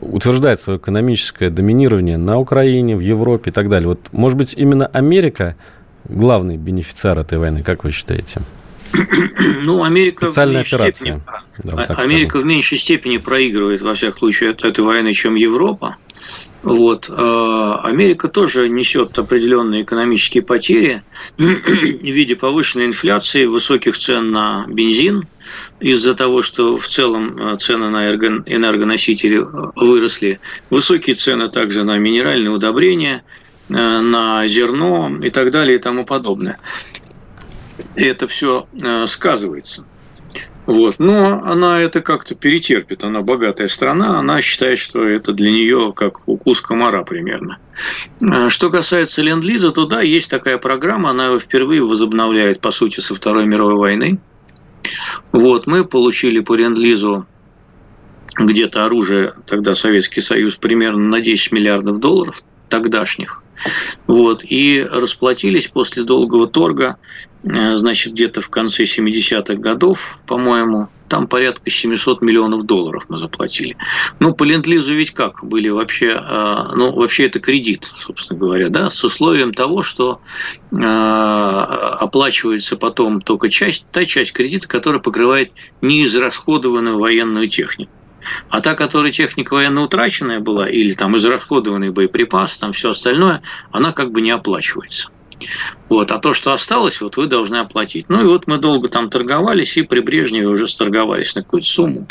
утверждает 0.00 0.60
свое 0.60 0.78
экономическое 0.78 1.50
доминирование 1.50 2.16
на 2.16 2.38
Украине, 2.38 2.96
в 2.96 3.00
Европе 3.00 3.50
и 3.50 3.52
так 3.52 3.68
далее. 3.68 3.88
Вот, 3.88 4.00
может 4.12 4.38
быть, 4.38 4.54
именно 4.56 4.86
Америка 4.86 5.56
главный 6.08 6.56
бенефициар 6.56 7.18
этой 7.18 7.38
войны, 7.38 7.62
как 7.62 7.84
вы 7.84 7.90
считаете? 7.90 8.40
Ну, 9.64 9.84
Америка 9.84 10.26
Специальная 10.26 10.64
в 10.64 10.66
операция. 10.66 10.92
Степени, 10.92 11.22
да, 11.64 11.76
вот 11.76 11.98
Америка 11.98 12.30
скажем. 12.30 12.48
в 12.48 12.52
меньшей 12.52 12.78
степени 12.78 13.18
проигрывает, 13.18 13.82
во 13.82 13.92
всяком 13.92 14.18
случае, 14.18 14.50
от 14.50 14.64
этой 14.64 14.82
войны, 14.82 15.12
чем 15.12 15.34
Европа. 15.34 15.96
Вот. 16.62 17.10
А, 17.10 17.80
Америка 17.84 18.28
тоже 18.28 18.68
несет 18.68 19.18
определенные 19.18 19.82
экономические 19.82 20.42
потери 20.42 21.02
в 21.38 21.42
виде 21.42 22.36
повышенной 22.36 22.86
инфляции, 22.86 23.46
высоких 23.46 23.96
цен 23.96 24.30
на 24.30 24.66
бензин, 24.68 25.26
из-за 25.80 26.14
того, 26.14 26.42
что 26.42 26.76
в 26.76 26.86
целом 26.86 27.38
а, 27.40 27.56
цены 27.56 27.88
на 27.88 28.10
энергоносители 28.10 29.38
а, 29.38 29.72
выросли, 29.74 30.40
высокие 30.68 31.16
цены 31.16 31.48
также 31.48 31.84
на 31.84 31.96
минеральные 31.98 32.50
удобрения, 32.50 33.22
на 33.68 34.44
зерно 34.48 35.20
и 35.22 35.28
так 35.28 35.52
далее 35.52 35.76
и 35.76 35.80
тому 35.80 36.04
подобное. 36.04 36.58
И 37.94 38.02
это 38.02 38.26
все 38.26 38.66
сказывается. 39.06 39.84
Вот. 40.70 41.00
Но 41.00 41.42
она 41.44 41.80
это 41.80 42.00
как-то 42.00 42.36
перетерпит. 42.36 43.02
Она 43.02 43.22
богатая 43.22 43.66
страна, 43.66 44.20
она 44.20 44.40
считает, 44.40 44.78
что 44.78 45.04
это 45.04 45.32
для 45.32 45.50
нее 45.50 45.92
как 45.94 46.28
укус 46.28 46.60
комара 46.60 47.02
примерно. 47.02 47.58
А 48.22 48.48
что 48.50 48.70
касается 48.70 49.20
Ленд-Лиза, 49.20 49.72
то 49.72 49.86
да, 49.86 50.00
есть 50.00 50.30
такая 50.30 50.58
программа, 50.58 51.10
она 51.10 51.26
его 51.26 51.40
впервые 51.40 51.82
возобновляет, 51.82 52.60
по 52.60 52.70
сути, 52.70 53.00
со 53.00 53.16
Второй 53.16 53.46
мировой 53.46 53.74
войны. 53.74 54.20
Вот, 55.32 55.66
мы 55.66 55.84
получили 55.84 56.38
по 56.38 56.54
Ленд-Лизу 56.54 57.26
где-то 58.36 58.84
оружие, 58.84 59.34
тогда 59.46 59.74
Советский 59.74 60.20
Союз, 60.20 60.54
примерно 60.54 61.08
на 61.08 61.20
10 61.20 61.50
миллиардов 61.50 61.98
долларов 61.98 62.44
тогдашних. 62.68 63.42
Вот, 64.06 64.42
и 64.44 64.86
расплатились 64.90 65.68
после 65.68 66.02
долгого 66.02 66.46
торга 66.46 66.98
Э, 67.42 67.74
значит, 67.74 68.12
где-то 68.12 68.40
в 68.40 68.50
конце 68.50 68.82
70-х 68.82 69.54
годов, 69.54 70.20
по-моему, 70.26 70.88
там 71.08 71.26
порядка 71.26 71.70
700 71.70 72.20
миллионов 72.20 72.64
долларов 72.64 73.06
мы 73.08 73.18
заплатили. 73.18 73.76
Ну, 74.20 74.34
по 74.34 74.44
ленд-лизу 74.44 74.94
ведь 74.94 75.12
как 75.12 75.42
были 75.42 75.70
вообще, 75.70 76.08
э, 76.08 76.74
ну, 76.74 76.92
вообще 76.92 77.26
это 77.26 77.40
кредит, 77.40 77.90
собственно 77.94 78.38
говоря, 78.38 78.68
да, 78.68 78.90
с 78.90 79.02
условием 79.02 79.54
того, 79.54 79.82
что 79.82 80.20
э, 80.78 80.84
оплачивается 80.84 82.76
потом 82.76 83.20
только 83.20 83.48
часть, 83.48 83.86
та 83.90 84.04
часть 84.04 84.32
кредита, 84.32 84.68
которая 84.68 85.00
покрывает 85.00 85.52
неизрасходованную 85.80 86.98
военную 86.98 87.48
технику. 87.48 87.92
А 88.48 88.60
та, 88.60 88.74
которая 88.74 89.12
техника 89.12 89.54
военно 89.54 89.82
утраченная 89.82 90.40
была, 90.40 90.68
или 90.68 90.92
там 90.92 91.16
израсходованный 91.16 91.90
боеприпас, 91.90 92.58
там 92.58 92.72
все 92.72 92.90
остальное, 92.90 93.42
она 93.70 93.92
как 93.92 94.12
бы 94.12 94.20
не 94.20 94.30
оплачивается. 94.30 95.10
Вот. 95.88 96.12
А 96.12 96.18
то, 96.18 96.34
что 96.34 96.52
осталось, 96.52 97.00
вот 97.00 97.16
вы 97.16 97.26
должны 97.26 97.56
оплатить. 97.56 98.06
Ну 98.08 98.20
и 98.22 98.26
вот 98.26 98.46
мы 98.46 98.58
долго 98.58 98.88
там 98.88 99.10
торговались, 99.10 99.76
и 99.76 99.82
при 99.82 100.00
Брежневе 100.00 100.48
уже 100.48 100.66
сторговались 100.66 101.34
на 101.34 101.42
какую-то 101.42 101.66
сумму. 101.66 102.06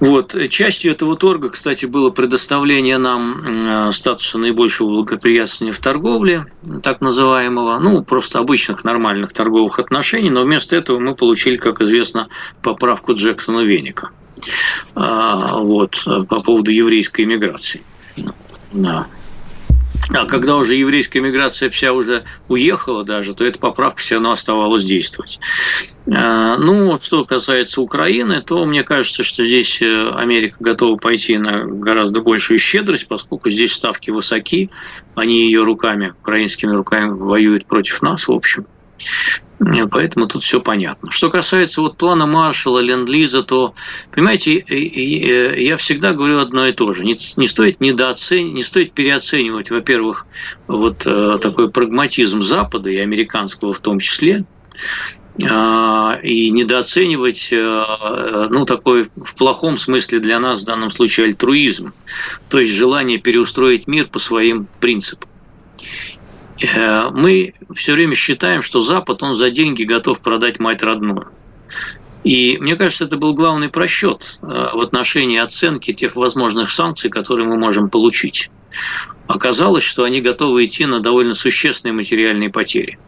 Вот. 0.00 0.36
Частью 0.48 0.92
этого 0.92 1.16
торга, 1.16 1.50
кстати, 1.50 1.86
было 1.86 2.10
предоставление 2.10 2.98
нам 2.98 3.88
э, 3.88 3.92
статуса 3.92 4.38
наибольшего 4.38 4.90
благоприятствования 4.90 5.72
в 5.72 5.80
торговле, 5.80 6.46
так 6.84 7.00
называемого, 7.00 7.80
ну, 7.80 8.04
просто 8.04 8.38
обычных 8.38 8.84
нормальных 8.84 9.32
торговых 9.32 9.80
отношений, 9.80 10.30
но 10.30 10.42
вместо 10.42 10.76
этого 10.76 11.00
мы 11.00 11.16
получили, 11.16 11.56
как 11.56 11.80
известно, 11.80 12.28
поправку 12.62 13.14
Джексона 13.14 13.60
Веника 13.60 14.10
вот, 14.94 16.04
по 16.28 16.40
поводу 16.40 16.70
еврейской 16.70 17.22
иммиграции. 17.22 17.82
Да. 18.72 19.06
А 20.10 20.24
когда 20.24 20.56
уже 20.56 20.74
еврейская 20.74 21.20
миграция 21.20 21.68
вся 21.68 21.92
уже 21.92 22.24
уехала 22.48 23.04
даже, 23.04 23.34
то 23.34 23.44
эта 23.44 23.58
поправка 23.58 24.00
все 24.00 24.14
равно 24.14 24.32
оставалась 24.32 24.84
действовать. 24.84 25.38
А, 26.10 26.56
ну, 26.56 26.98
что 27.00 27.24
касается 27.26 27.82
Украины, 27.82 28.40
то 28.40 28.64
мне 28.64 28.84
кажется, 28.84 29.22
что 29.22 29.44
здесь 29.44 29.82
э, 29.82 30.10
Америка 30.14 30.56
готова 30.60 30.96
пойти 30.96 31.36
на 31.36 31.66
гораздо 31.66 32.22
большую 32.22 32.58
щедрость, 32.58 33.06
поскольку 33.06 33.50
здесь 33.50 33.74
ставки 33.74 34.10
высоки, 34.10 34.70
они 35.14 35.44
ее 35.44 35.62
руками, 35.62 36.14
украинскими 36.20 36.74
руками 36.74 37.10
воюют 37.10 37.66
против 37.66 38.00
нас, 38.00 38.28
в 38.28 38.32
общем. 38.32 38.66
Поэтому 39.90 40.26
тут 40.26 40.42
все 40.42 40.60
понятно. 40.60 41.10
Что 41.10 41.30
касается 41.30 41.80
вот 41.80 41.96
плана 41.96 42.26
Маршала, 42.26 42.78
Ленд-Лиза, 42.78 43.42
то, 43.42 43.74
понимаете, 44.12 44.54
я 44.58 45.76
всегда 45.76 46.12
говорю 46.12 46.38
одно 46.38 46.66
и 46.66 46.72
то 46.72 46.92
же. 46.92 47.04
Не, 47.04 47.16
не 47.36 47.46
стоит 47.46 47.80
недооценивать, 47.80 48.54
не 48.54 48.62
стоит 48.62 48.92
переоценивать, 48.92 49.70
во-первых, 49.70 50.26
вот 50.68 51.06
э, 51.06 51.38
такой 51.40 51.70
прагматизм 51.70 52.40
Запада 52.40 52.90
и 52.90 52.98
американского 52.98 53.72
в 53.72 53.80
том 53.80 53.98
числе, 53.98 54.44
а, 55.50 56.18
и 56.22 56.50
недооценивать, 56.50 57.52
э, 57.52 58.46
ну, 58.50 58.64
такой 58.64 59.04
в 59.04 59.34
плохом 59.36 59.76
смысле 59.76 60.18
для 60.18 60.40
нас 60.40 60.62
в 60.62 60.64
данном 60.64 60.90
случае 60.90 61.26
альтруизм, 61.26 61.92
то 62.48 62.58
есть 62.58 62.72
желание 62.72 63.18
переустроить 63.18 63.86
мир 63.86 64.08
по 64.08 64.18
своим 64.18 64.68
принципам. 64.80 65.28
Э, 66.60 67.10
мы 67.10 67.54
все 67.72 67.92
время 67.92 68.14
считаем, 68.14 68.62
что 68.62 68.80
Запад, 68.80 69.22
он 69.22 69.34
за 69.34 69.50
деньги 69.50 69.84
готов 69.84 70.20
продать 70.22 70.58
мать 70.58 70.82
родную. 70.82 71.28
И 72.24 72.58
мне 72.58 72.76
кажется, 72.76 73.04
это 73.04 73.16
был 73.16 73.34
главный 73.34 73.68
просчет 73.68 74.38
э, 74.42 74.46
в 74.46 74.80
отношении 74.80 75.38
оценки 75.38 75.92
тех 75.92 76.16
возможных 76.16 76.70
санкций, 76.70 77.10
которые 77.10 77.46
мы 77.46 77.56
можем 77.56 77.90
получить. 77.90 78.50
Оказалось, 79.26 79.84
что 79.84 80.04
они 80.04 80.20
готовы 80.20 80.64
идти 80.66 80.84
на 80.86 81.00
довольно 81.00 81.34
существенные 81.34 81.94
материальные 81.94 82.50
потери 82.50 82.98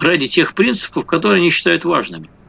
ради 0.00 0.26
тех 0.28 0.54
принципов, 0.54 1.06
которые 1.06 1.38
они 1.38 1.50
считают 1.50 1.84
важными– 1.84 2.28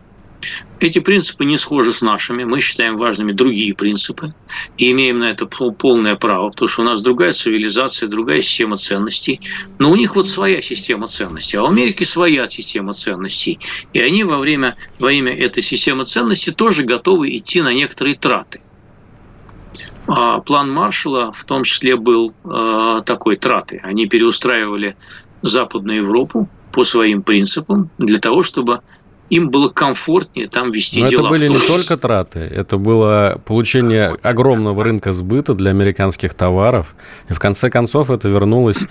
эти 0.79 0.99
принципы 0.99 1.45
не 1.45 1.58
схожи 1.58 1.91
с 1.91 2.01
нашими. 2.01 2.43
Мы 2.43 2.60
считаем 2.60 2.95
важными 2.95 3.31
другие 3.31 3.73
принципы 3.73 4.34
и 4.77 4.91
имеем 4.91 5.19
на 5.19 5.31
это 5.31 5.45
полное 5.45 6.15
право, 6.15 6.49
потому 6.49 6.67
что 6.67 6.81
у 6.81 6.86
нас 6.86 7.01
другая 7.01 7.31
цивилизация, 7.31 8.08
другая 8.08 8.41
система 8.41 8.77
ценностей. 8.77 9.41
Но 9.79 9.91
у 9.91 9.95
них 9.95 10.15
вот 10.15 10.27
своя 10.27 10.62
система 10.62 11.08
ценностей, 11.08 11.58
а 11.58 11.63
у 11.63 11.67
Америки 11.67 12.03
своя 12.03 12.47
система 12.47 12.93
ценностей. 12.93 13.60
И 13.93 13.99
они 13.99 14.23
во 14.23 14.38
время, 14.38 14.77
во 14.99 15.12
имя 15.12 15.36
этой 15.36 15.63
системы 15.63 16.05
ценностей 16.05 16.51
тоже 16.51 16.84
готовы 16.84 17.36
идти 17.36 17.62
на 17.62 17.73
некоторые 17.73 18.15
траты. 18.15 18.62
А 20.08 20.39
план 20.39 20.71
Маршала 20.71 21.31
в 21.31 21.43
том 21.45 21.63
числе 21.63 21.95
был 21.95 22.34
э, 22.43 23.01
такой 23.05 23.36
траты. 23.36 23.79
Они 23.84 24.05
переустраивали 24.05 24.95
Западную 25.41 25.97
Европу 25.97 26.49
по 26.71 26.84
своим 26.84 27.23
принципам 27.23 27.89
для 27.97 28.19
того, 28.19 28.43
чтобы 28.43 28.81
им 29.30 29.50
было 29.50 29.70
комфортнее 29.70 30.48
там 30.48 30.72
вести 30.72 31.02
Но 31.02 31.08
дела. 31.08 31.22
это 31.22 31.30
были 31.30 31.48
не 31.48 31.60
только 31.60 31.96
траты, 31.98 32.40
это 32.40 32.78
было 32.78 33.42
получение 33.46 34.16
огромного 34.22 34.84
рынка 34.84 35.14
сбыта 35.14 35.54
для 35.54 35.72
американских 35.72 36.34
товаров. 36.34 36.96
И 37.30 37.34
в 37.34 37.40
конце 37.40 37.70
концов 37.70 38.12
это 38.12 38.30
вернулось 38.30 38.88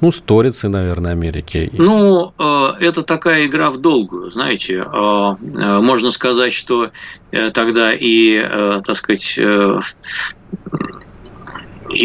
ну, 0.00 0.10
сторицы, 0.12 0.68
наверное, 0.68 1.12
Америки. 1.12 1.70
Ну, 1.72 2.34
э, 2.38 2.72
это 2.80 3.02
такая 3.02 3.46
игра 3.46 3.70
в 3.70 3.78
долгую, 3.78 4.30
знаете. 4.30 4.74
Э, 4.74 5.36
э, 5.40 5.80
можно 5.80 6.10
сказать, 6.10 6.52
что 6.52 6.90
тогда 7.30 7.94
и, 7.94 8.44
так 8.84 8.96
сказать, 8.96 9.38
и 9.38 9.78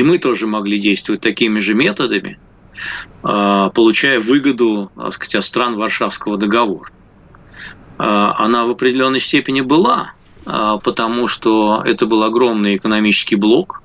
мы 0.03 0.17
тоже 0.17 0.47
могли 0.47 0.79
действовать 0.79 1.19
такими 1.21 1.59
же 1.59 1.75
методами, 1.75 2.39
получая 3.21 4.19
выгоду, 4.19 4.91
так 4.95 5.13
сказать, 5.13 5.35
от 5.35 5.43
стран 5.43 5.75
Варшавского 5.75 6.37
договора. 6.37 6.89
А, 7.99 8.33
она 8.43 8.65
в 8.65 8.71
определенной 8.71 9.19
степени 9.19 9.61
была, 9.61 10.13
а, 10.45 10.77
потому 10.77 11.27
что 11.27 11.83
это 11.85 12.05
был 12.05 12.23
огромный 12.23 12.77
экономический 12.77 13.35
блок, 13.35 13.83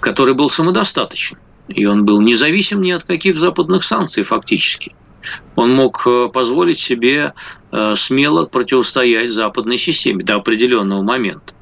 который 0.00 0.34
был 0.34 0.48
самодостаточен. 0.48 1.36
И 1.66 1.84
он 1.84 2.04
был 2.04 2.22
независим 2.22 2.80
ни 2.80 2.92
от 2.92 3.04
каких 3.04 3.36
западных 3.36 3.82
санкций 3.82 4.22
фактически. 4.22 4.94
Он 5.56 5.74
мог 5.74 6.06
э, 6.06 6.28
позволить 6.32 6.78
себе 6.78 7.34
э, 7.72 7.94
смело 7.96 8.46
противостоять 8.46 9.30
западной 9.30 9.76
системе 9.76 10.22
до 10.22 10.36
определенного 10.36 11.02
момента. 11.02 11.54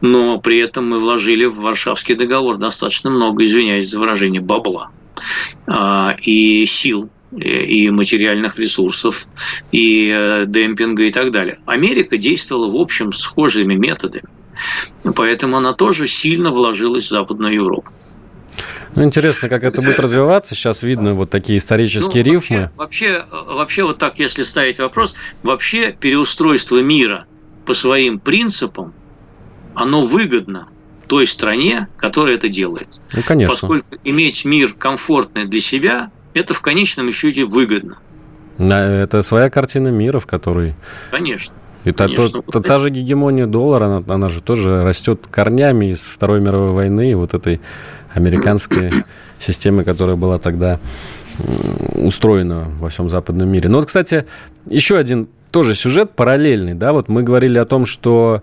Но 0.00 0.40
при 0.40 0.58
этом 0.58 0.88
мы 0.88 0.98
вложили 0.98 1.44
в 1.44 1.60
Варшавский 1.60 2.14
договор 2.14 2.56
достаточно 2.56 3.10
много, 3.10 3.44
извиняюсь 3.44 3.88
за 3.88 4.00
выражение, 4.00 4.40
бабла 4.40 4.90
а, 5.66 6.16
и 6.22 6.64
сил 6.64 7.10
и 7.36 7.90
материальных 7.90 8.58
ресурсов, 8.58 9.26
и 9.70 10.12
э, 10.14 10.44
демпинга 10.46 11.04
и 11.04 11.10
так 11.10 11.30
далее. 11.30 11.58
Америка 11.66 12.16
действовала, 12.18 12.68
в 12.68 12.76
общем, 12.76 13.12
схожими 13.12 13.74
методами. 13.74 14.28
Поэтому 15.16 15.56
она 15.56 15.72
тоже 15.72 16.06
сильно 16.06 16.50
вложилась 16.50 17.06
в 17.06 17.10
Западную 17.10 17.54
Европу. 17.54 17.90
Ну, 18.94 19.04
интересно, 19.04 19.48
как 19.48 19.64
это 19.64 19.80
будет 19.80 19.98
развиваться. 19.98 20.54
Сейчас 20.54 20.82
видно 20.82 21.14
вот 21.14 21.30
такие 21.30 21.58
исторические 21.58 22.22
ну, 22.24 22.32
рифмы. 22.32 22.70
Вообще, 22.76 23.24
вообще, 23.30 23.54
вообще, 23.54 23.84
вот 23.84 23.98
так, 23.98 24.18
если 24.18 24.42
ставить 24.42 24.78
вопрос, 24.78 25.14
вообще 25.42 25.92
переустройство 25.92 26.82
мира 26.82 27.26
по 27.64 27.72
своим 27.72 28.20
принципам, 28.20 28.92
оно 29.74 30.02
выгодно 30.02 30.68
той 31.08 31.26
стране, 31.26 31.88
которая 31.96 32.34
это 32.34 32.50
делает. 32.50 33.00
Ну, 33.14 33.22
конечно. 33.26 33.54
Поскольку 33.54 33.96
иметь 34.04 34.44
мир 34.44 34.74
комфортный 34.74 35.46
для 35.46 35.60
себя 35.60 36.10
это 36.34 36.54
в 36.54 36.60
конечном 36.60 37.10
счете 37.10 37.44
выгодно. 37.44 37.98
Это 38.58 39.22
своя 39.22 39.50
картина 39.50 39.88
мира, 39.88 40.18
в 40.18 40.26
которой... 40.26 40.74
Конечно. 41.10 41.54
И 41.84 41.90
та, 41.90 42.06
то, 42.06 42.42
та, 42.42 42.60
та 42.60 42.78
же 42.78 42.90
гегемония 42.90 43.46
доллара, 43.46 43.86
она, 43.86 44.04
она 44.14 44.28
же 44.28 44.40
тоже 44.40 44.84
растет 44.84 45.26
корнями 45.28 45.86
из 45.86 46.02
Второй 46.04 46.40
мировой 46.40 46.72
войны, 46.72 47.16
вот 47.16 47.34
этой 47.34 47.60
американской 48.14 48.92
системы, 49.40 49.82
которая 49.82 50.14
была 50.14 50.38
тогда 50.38 50.78
устроена 51.94 52.68
во 52.78 52.88
всем 52.88 53.08
западном 53.08 53.48
мире. 53.48 53.68
Ну 53.68 53.78
вот, 53.78 53.86
кстати, 53.86 54.26
еще 54.68 54.96
один 54.96 55.28
тоже 55.50 55.74
сюжет 55.74 56.12
параллельный, 56.12 56.74
да, 56.74 56.92
вот 56.92 57.08
мы 57.08 57.22
говорили 57.22 57.58
о 57.58 57.64
том, 57.64 57.84
что 57.84 58.42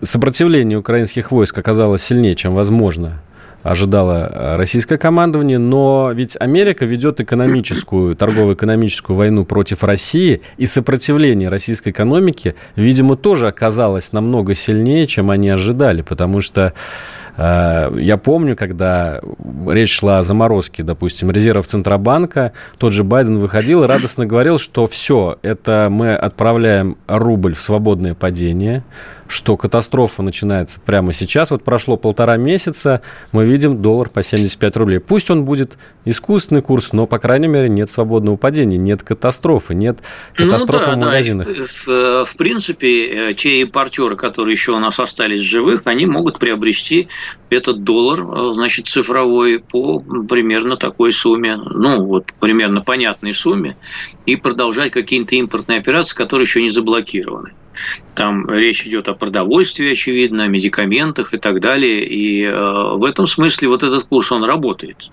сопротивление 0.00 0.78
украинских 0.78 1.32
войск 1.32 1.58
оказалось 1.58 2.02
сильнее, 2.02 2.34
чем 2.36 2.54
возможно 2.54 3.20
ожидало 3.70 4.30
э, 4.32 4.56
российское 4.56 4.98
командование, 4.98 5.58
но 5.58 6.12
ведь 6.14 6.36
Америка 6.38 6.84
ведет 6.84 7.20
экономическую, 7.20 8.14
торгово-экономическую 8.16 9.16
войну 9.16 9.44
против 9.44 9.84
России, 9.84 10.42
и 10.56 10.66
сопротивление 10.66 11.48
российской 11.48 11.90
экономики, 11.90 12.54
видимо, 12.76 13.16
тоже 13.16 13.48
оказалось 13.48 14.12
намного 14.12 14.54
сильнее, 14.54 15.06
чем 15.06 15.30
они 15.30 15.48
ожидали, 15.48 16.02
потому 16.02 16.40
что 16.40 16.74
я 17.38 18.18
помню, 18.22 18.56
когда 18.56 19.20
речь 19.68 19.98
шла 19.98 20.18
о 20.18 20.22
заморозке, 20.22 20.82
допустим, 20.82 21.30
резервов 21.30 21.66
Центробанка, 21.66 22.52
тот 22.78 22.92
же 22.92 23.04
Байден 23.04 23.38
выходил 23.38 23.84
и 23.84 23.86
радостно 23.86 24.26
говорил, 24.26 24.58
что 24.58 24.86
все, 24.86 25.38
это 25.42 25.88
мы 25.90 26.14
отправляем 26.14 26.96
рубль 27.06 27.54
в 27.54 27.60
свободное 27.60 28.14
падение, 28.14 28.84
что 29.28 29.56
катастрофа 29.56 30.22
начинается 30.22 30.80
прямо 30.80 31.12
сейчас. 31.12 31.50
Вот 31.50 31.64
прошло 31.64 31.96
полтора 31.96 32.36
месяца, 32.36 33.02
мы 33.32 33.44
видим 33.44 33.82
доллар 33.82 34.08
по 34.08 34.22
75 34.22 34.76
рублей. 34.76 35.00
Пусть 35.00 35.30
он 35.30 35.44
будет 35.44 35.76
искусственный 36.04 36.62
курс, 36.62 36.92
но, 36.92 37.06
по 37.06 37.18
крайней 37.18 37.48
мере, 37.48 37.68
нет 37.68 37.90
свободного 37.90 38.36
падения, 38.36 38.76
нет 38.76 39.02
катастрофы, 39.02 39.74
нет 39.74 39.98
ну 40.38 40.46
катастрофы 40.46 40.90
ну, 40.90 40.92
да, 40.92 41.00
в 41.00 41.04
магазинах. 41.06 41.46
Да. 41.46 41.52
В, 41.52 42.24
в 42.26 42.36
принципе, 42.36 43.30
э, 43.30 43.34
те 43.34 43.62
импортеры, 43.62 44.16
которые 44.16 44.52
еще 44.52 44.72
у 44.72 44.78
нас 44.78 44.98
остались 45.00 45.40
живых, 45.40 45.82
они 45.84 46.06
могут 46.06 46.38
приобрести 46.38 47.08
этот 47.50 47.84
доллар, 47.84 48.20
э, 48.20 48.52
значит, 48.52 48.86
цифровой 48.86 49.60
по 49.60 50.00
примерно 50.00 50.76
такой 50.76 51.12
сумме, 51.12 51.56
ну, 51.56 52.04
вот 52.04 52.32
примерно 52.40 52.80
понятной 52.80 53.32
сумме, 53.32 53.76
и 54.26 54.36
продолжать 54.36 54.90
какие-то 54.90 55.34
импортные 55.36 55.78
операции, 55.78 56.16
которые 56.16 56.44
еще 56.44 56.62
не 56.62 56.68
заблокированы. 56.68 57.52
Там 58.14 58.48
речь 58.48 58.86
идет 58.86 59.08
о 59.08 59.14
продовольствии, 59.14 59.92
очевидно, 59.92 60.44
о 60.44 60.48
медикаментах 60.48 61.34
и 61.34 61.38
так 61.38 61.60
далее. 61.60 62.06
И 62.06 62.44
э, 62.44 62.56
в 62.56 63.04
этом 63.04 63.26
смысле 63.26 63.68
вот 63.68 63.82
этот 63.82 64.04
курс, 64.04 64.32
он 64.32 64.44
работает. 64.44 65.08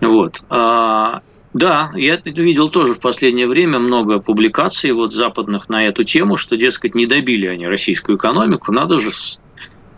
Вот. 0.00 0.42
А, 0.48 1.22
да, 1.52 1.92
я 1.94 2.20
видел 2.24 2.68
тоже 2.68 2.94
в 2.94 3.00
последнее 3.00 3.46
время 3.46 3.78
много 3.78 4.18
публикаций 4.18 4.90
вот 4.90 5.12
западных 5.12 5.68
на 5.68 5.86
эту 5.86 6.02
тему, 6.02 6.36
что, 6.36 6.56
дескать, 6.56 6.94
не 6.94 7.06
добили 7.06 7.46
они 7.46 7.66
российскую 7.66 8.18
экономику, 8.18 8.72
надо 8.72 8.98
же 8.98 9.10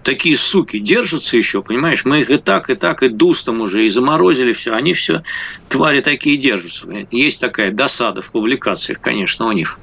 такие 0.06 0.36
суки 0.36 0.78
держатся 0.78 1.36
еще, 1.36 1.62
понимаешь, 1.62 2.04
мы 2.04 2.20
их 2.20 2.30
и 2.30 2.36
так, 2.36 2.70
и 2.70 2.76
так, 2.76 3.02
и 3.02 3.08
дустом 3.08 3.60
уже, 3.60 3.84
и 3.84 3.88
заморозили 3.88 4.52
все, 4.52 4.70
они 4.70 4.92
все, 4.92 5.24
твари 5.68 6.00
такие 6.00 6.36
держатся. 6.36 6.88
Есть 7.10 7.40
такая 7.40 7.72
досада 7.72 8.20
в 8.20 8.30
публикациях, 8.30 9.00
конечно, 9.00 9.46
у 9.46 9.52
них. 9.52 9.80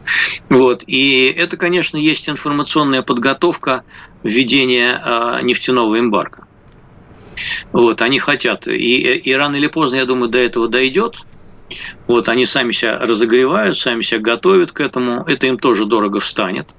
Вот. 0.47 0.85
И 0.87 1.25
это, 1.37 1.57
конечно, 1.57 1.97
есть 1.97 2.29
информационная 2.29 3.01
подготовка 3.01 3.83
введения 4.23 5.01
э, 5.03 5.39
нефтяного 5.43 5.99
эмбарго. 5.99 6.47
Вот, 7.73 8.01
они 8.01 8.17
хотят. 8.19 8.65
И, 8.67 9.15
и 9.15 9.33
рано 9.33 9.57
или 9.57 9.67
поздно, 9.67 9.97
я 9.97 10.05
думаю, 10.05 10.29
до 10.29 10.37
этого 10.37 10.69
дойдет. 10.69 11.17
Вот, 12.07 12.29
они 12.29 12.45
сами 12.45 12.71
себя 12.71 12.97
разогревают, 12.97 13.75
сами 13.75 13.99
себя 13.99 14.21
готовят 14.21 14.71
к 14.71 14.79
этому. 14.79 15.25
Это 15.27 15.47
им 15.47 15.57
тоже 15.57 15.83
дорого 15.83 16.19
встанет. 16.19 16.69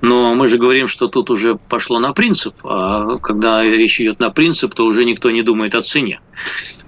Но 0.00 0.34
мы 0.34 0.48
же 0.48 0.58
говорим, 0.58 0.88
что 0.88 1.08
тут 1.08 1.30
уже 1.30 1.56
пошло 1.56 1.98
на 1.98 2.12
принцип. 2.12 2.54
А 2.64 3.14
когда 3.16 3.64
речь 3.64 4.00
идет 4.00 4.20
на 4.20 4.30
принцип, 4.30 4.74
то 4.74 4.84
уже 4.84 5.04
никто 5.04 5.30
не 5.30 5.42
думает 5.42 5.74
о 5.74 5.82
цене. 5.82 6.20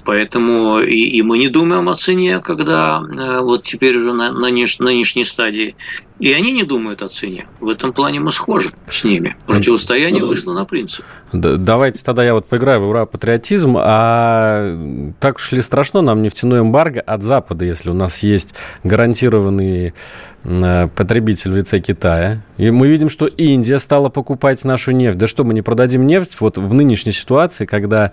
Поэтому 0.05 0.81
и, 0.81 0.97
и 0.97 1.23
мы 1.23 1.39
не 1.39 1.49
думаем 1.49 1.89
о 1.89 1.95
цене, 1.95 2.41
когда 2.41 3.01
э, 3.01 3.41
вот 3.41 3.63
теперь 3.63 3.97
уже 3.97 4.13
на, 4.13 4.33
на 4.33 4.49
нынешней 4.49 5.25
стадии. 5.25 5.77
И 6.19 6.33
они 6.33 6.53
не 6.53 6.63
думают 6.63 7.03
о 7.03 7.09
цене. 7.09 7.47
В 7.61 7.69
этом 7.69 7.93
плане 7.93 8.21
мы 8.21 8.31
схожи 8.31 8.71
с 8.89 9.05
ними. 9.05 9.37
Противостояние 9.47 10.25
вышло 10.25 10.53
на 10.53 10.65
принцип. 10.65 11.05
Да, 11.33 11.57
давайте 11.57 12.03
тогда 12.05 12.25
я 12.25 12.35
вот 12.35 12.47
поиграю 12.47 12.81
в 12.81 12.89
ура-патриотизм. 12.89 13.77
А 13.79 15.13
так 15.21 15.37
уж 15.37 15.53
ли 15.53 15.63
страшно 15.63 16.01
нам 16.01 16.23
нефтяной 16.23 16.61
эмбарго 16.61 17.01
от 17.01 17.23
Запада, 17.23 17.65
если 17.65 17.91
у 17.91 17.95
нас 17.95 18.23
есть 18.23 18.55
гарантированные 18.85 19.95
потребитель 20.43 21.53
в 21.53 21.57
лице 21.57 21.79
Китая. 21.81 22.43
И 22.57 22.71
мы 22.71 22.89
видим, 22.89 23.09
что 23.09 23.27
Индия 23.27 23.79
стала 23.79 24.09
покупать 24.09 24.65
нашу 24.65 24.93
нефть. 24.93 25.19
Да 25.19 25.27
что, 25.27 25.45
мы 25.45 25.55
не 25.55 25.63
продадим 25.63 26.07
нефть 26.07 26.41
вот 26.41 26.59
в 26.59 26.75
нынешней 26.75 27.13
ситуации, 27.13 27.65
когда 27.65 28.13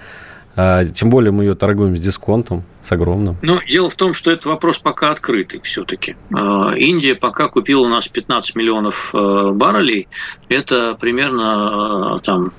тем 0.94 1.10
более 1.10 1.32
мы 1.32 1.44
ее 1.44 1.56
торгуем 1.56 1.96
с 1.96 2.02
дисконтом, 2.02 2.64
с 2.82 2.92
огромным. 2.92 3.38
Но 3.42 3.62
дело 3.68 3.90
в 3.90 3.96
том, 3.96 4.14
что 4.14 4.32
этот 4.32 4.46
вопрос 4.46 4.80
пока 4.80 5.12
открытый 5.12 5.62
все-таки. 5.62 6.16
А, 6.34 6.74
Индия 6.76 7.16
пока 7.16 7.48
купила 7.48 7.82
у 7.82 7.88
нас 7.88 8.08
15 8.08 8.56
миллионов 8.56 9.14
э, 9.14 9.52
баррелей. 9.52 10.08
Это 10.48 10.98
примерно 11.00 12.16
э, 12.16 12.24
там, 12.24 12.52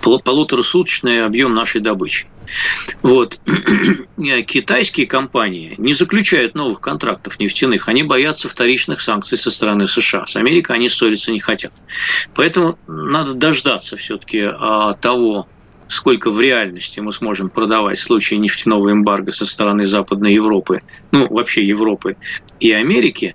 полуторасуточный 0.00 1.24
объем 1.24 1.54
нашей 1.54 1.80
добычи. 1.80 2.26
Вот. 3.02 3.40
Китайские 4.46 5.06
компании 5.06 5.74
не 5.78 5.94
заключают 5.94 6.54
новых 6.54 6.80
контрактов 6.80 7.40
нефтяных, 7.40 7.88
они 7.88 8.02
боятся 8.02 8.48
вторичных 8.48 9.00
санкций 9.00 9.38
со 9.38 9.50
стороны 9.50 9.86
США. 9.86 10.26
С 10.26 10.36
Америкой 10.36 10.76
они 10.76 10.88
ссориться 10.88 11.32
не 11.32 11.40
хотят. 11.40 11.72
Поэтому 12.34 12.78
надо 12.86 13.34
дождаться 13.34 13.96
все-таки 13.96 14.42
а, 14.42 14.92
того, 14.94 15.48
сколько 15.88 16.30
в 16.30 16.40
реальности 16.40 17.00
мы 17.00 17.12
сможем 17.12 17.50
продавать 17.50 17.98
в 17.98 18.02
случае 18.02 18.40
нефтяного 18.40 18.90
эмбарго 18.90 19.30
со 19.30 19.46
стороны 19.46 19.86
Западной 19.86 20.34
Европы, 20.34 20.82
ну, 21.10 21.28
вообще 21.28 21.64
Европы 21.64 22.16
и 22.60 22.72
Америки, 22.72 23.34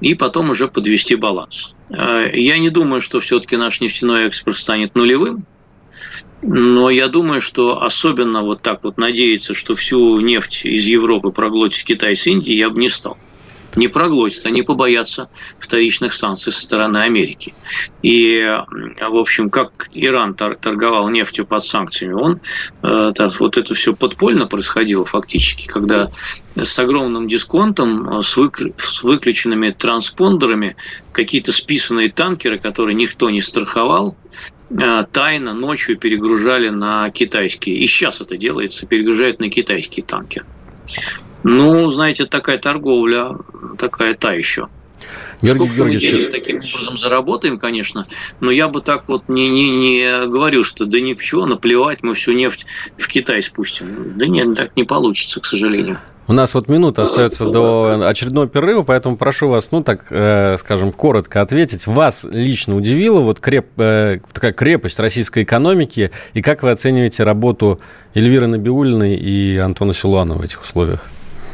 и 0.00 0.14
потом 0.14 0.50
уже 0.50 0.68
подвести 0.68 1.14
баланс. 1.14 1.76
А, 1.90 2.28
я 2.32 2.58
не 2.58 2.70
думаю, 2.70 3.00
что 3.00 3.20
все-таки 3.20 3.56
наш 3.56 3.80
нефтяной 3.80 4.26
экспорт 4.26 4.56
станет 4.56 4.94
нулевым, 4.94 5.46
но 6.42 6.88
я 6.88 7.08
думаю, 7.08 7.40
что 7.40 7.82
особенно 7.82 8.42
вот 8.42 8.62
так 8.62 8.82
вот 8.84 8.96
надеяться, 8.96 9.52
что 9.52 9.74
всю 9.74 10.20
нефть 10.20 10.64
из 10.64 10.86
Европы 10.86 11.32
проглотит 11.32 11.84
Китай 11.84 12.16
с 12.16 12.26
Индией, 12.26 12.58
я 12.58 12.70
бы 12.70 12.80
не 12.80 12.88
стал. 12.88 13.18
Не 13.76 13.88
проглотит, 13.88 14.46
они 14.46 14.62
побоятся 14.62 15.28
вторичных 15.58 16.12
санкций 16.12 16.52
со 16.52 16.60
стороны 16.60 16.98
Америки. 16.98 17.54
И, 18.02 18.58
в 19.00 19.16
общем, 19.16 19.50
как 19.50 19.88
Иран 19.94 20.34
торговал 20.34 21.08
нефтью 21.08 21.46
под 21.46 21.64
санкциями, 21.64 22.14
он, 22.14 22.40
э, 22.82 23.10
вот 23.38 23.56
это 23.56 23.74
все 23.74 23.94
подпольно 23.94 24.46
происходило 24.46 25.04
фактически, 25.04 25.66
когда 25.66 26.10
с 26.56 26.78
огромным 26.78 27.28
дисконтом, 27.28 28.18
э, 28.18 28.22
с, 28.22 28.36
выключенными 29.02 29.70
транспондерами 29.70 30.76
какие-то 31.12 31.52
списанные 31.52 32.10
танкеры, 32.10 32.58
которые 32.58 32.94
никто 32.94 33.30
не 33.30 33.40
страховал, 33.40 34.16
Э, 34.70 35.04
тайно 35.10 35.52
ночью 35.52 35.98
перегружали 35.98 36.68
на 36.68 37.10
китайские. 37.10 37.76
И 37.78 37.86
сейчас 37.86 38.20
это 38.20 38.36
делается, 38.36 38.86
перегружают 38.86 39.40
на 39.40 39.50
китайские 39.50 40.04
танки. 40.04 40.44
Ну, 41.42 41.86
знаете, 41.90 42.26
такая 42.26 42.58
торговля, 42.58 43.36
такая 43.78 44.14
та 44.14 44.32
еще. 44.32 44.68
Георгий 45.42 45.64
Сколько 45.64 45.74
Георгиевич... 45.76 46.12
мы 46.12 46.30
таким 46.30 46.56
образом 46.56 46.96
заработаем, 46.98 47.58
конечно, 47.58 48.04
но 48.40 48.50
я 48.50 48.68
бы 48.68 48.82
так 48.82 49.08
вот 49.08 49.28
не, 49.28 49.48
не, 49.48 49.70
не 49.70 50.26
говорил, 50.26 50.64
что 50.64 50.84
да 50.84 51.00
ничего, 51.00 51.46
наплевать, 51.46 52.02
мы 52.02 52.12
всю 52.14 52.32
нефть 52.32 52.66
в 52.98 53.08
Китай 53.08 53.40
спустим. 53.40 54.18
Да 54.18 54.26
нет, 54.26 54.54
так 54.54 54.76
не 54.76 54.84
получится, 54.84 55.40
к 55.40 55.46
сожалению. 55.46 55.98
У 56.26 56.32
нас 56.32 56.54
вот 56.54 56.68
минута 56.68 57.02
остается 57.02 57.46
до 57.46 58.06
очередного 58.06 58.46
перерыва, 58.46 58.82
поэтому 58.82 59.16
прошу 59.16 59.48
вас, 59.48 59.72
ну 59.72 59.82
так, 59.82 60.06
э, 60.10 60.56
скажем, 60.58 60.92
коротко 60.92 61.40
ответить. 61.40 61.88
Вас 61.88 62.24
лично 62.30 62.76
удивила 62.76 63.18
вот 63.18 63.40
креп, 63.40 63.66
э, 63.78 64.20
такая 64.32 64.52
крепость 64.52 65.00
российской 65.00 65.42
экономики, 65.42 66.12
и 66.34 66.40
как 66.40 66.62
вы 66.62 66.70
оцениваете 66.70 67.24
работу 67.24 67.80
Эльвиры 68.14 68.46
Набиулиной 68.46 69.16
и 69.16 69.56
Антона 69.56 69.92
Силуанова 69.92 70.38
в 70.38 70.42
этих 70.42 70.62
условиях? 70.62 71.00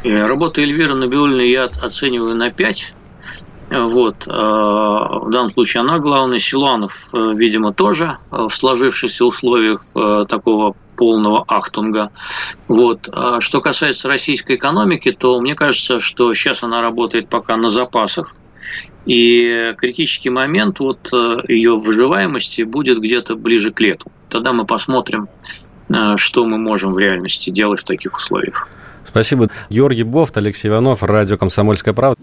Э, 0.07 0.25
работу 0.25 0.61
Эльвиры 0.61 0.95
Набиулиной 0.95 1.49
я 1.49 1.65
оцениваю 1.65 2.35
на 2.35 2.49
5. 2.49 2.93
Вот. 3.69 4.27
Э, 4.27 4.31
в 4.31 5.29
данном 5.29 5.51
случае 5.51 5.81
она 5.81 5.99
главная. 5.99 6.39
Силуанов, 6.39 7.09
э, 7.13 7.33
видимо, 7.35 7.73
тоже 7.73 8.17
в 8.31 8.49
сложившихся 8.49 9.25
условиях 9.25 9.85
такого 10.27 10.75
полного 10.95 11.43
ахтунга. 11.47 12.11
Вот. 12.67 13.07
Что 13.39 13.61
касается 13.61 14.07
российской 14.07 14.55
экономики, 14.55 15.11
то 15.11 15.39
мне 15.39 15.53
кажется, 15.53 15.99
что 15.99 16.33
сейчас 16.33 16.63
она 16.63 16.81
работает 16.81 17.29
пока 17.29 17.55
на 17.55 17.69
запасах. 17.69 18.35
И 19.05 19.73
критический 19.77 20.29
момент 20.29 20.79
вот 20.79 21.09
э, 21.13 21.39
ее 21.47 21.75
выживаемости 21.75 22.63
будет 22.63 22.99
где-то 22.99 23.35
ближе 23.35 23.71
к 23.71 23.79
лету. 23.79 24.11
Тогда 24.29 24.51
мы 24.51 24.65
посмотрим, 24.65 25.29
э, 25.89 26.17
что 26.17 26.45
мы 26.45 26.57
можем 26.57 26.93
в 26.93 26.99
реальности 26.99 27.49
делать 27.49 27.79
в 27.79 27.83
таких 27.85 28.17
условиях. 28.17 28.69
Спасибо. 29.17 29.49
Георгий 29.71 30.03
Бофт, 30.03 30.37
Алексей 30.37 30.67
Иванов, 30.67 31.01
радио 31.01 31.39
«Комсомольская 31.39 31.95
правда». 31.95 32.21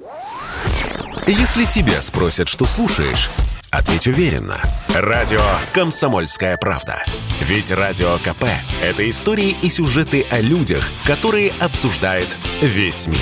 Если 1.26 1.64
тебя 1.64 2.00
спросят, 2.02 2.46
что 2.48 2.66
слушаешь, 2.66 3.30
Ответь 3.72 4.06
уверенно. 4.06 4.60
Радио 4.94 5.42
«Комсомольская 5.72 6.56
правда». 6.56 7.02
Ведь 7.40 7.72
Радио 7.72 8.18
КП– 8.18 8.44
это 8.82 9.08
истории 9.10 9.56
и 9.60 9.70
сюжеты 9.70 10.24
о 10.30 10.38
людях, 10.38 10.88
которые 11.04 11.50
обсуждает 11.58 12.28
весь 12.62 13.08
мир. 13.08 13.18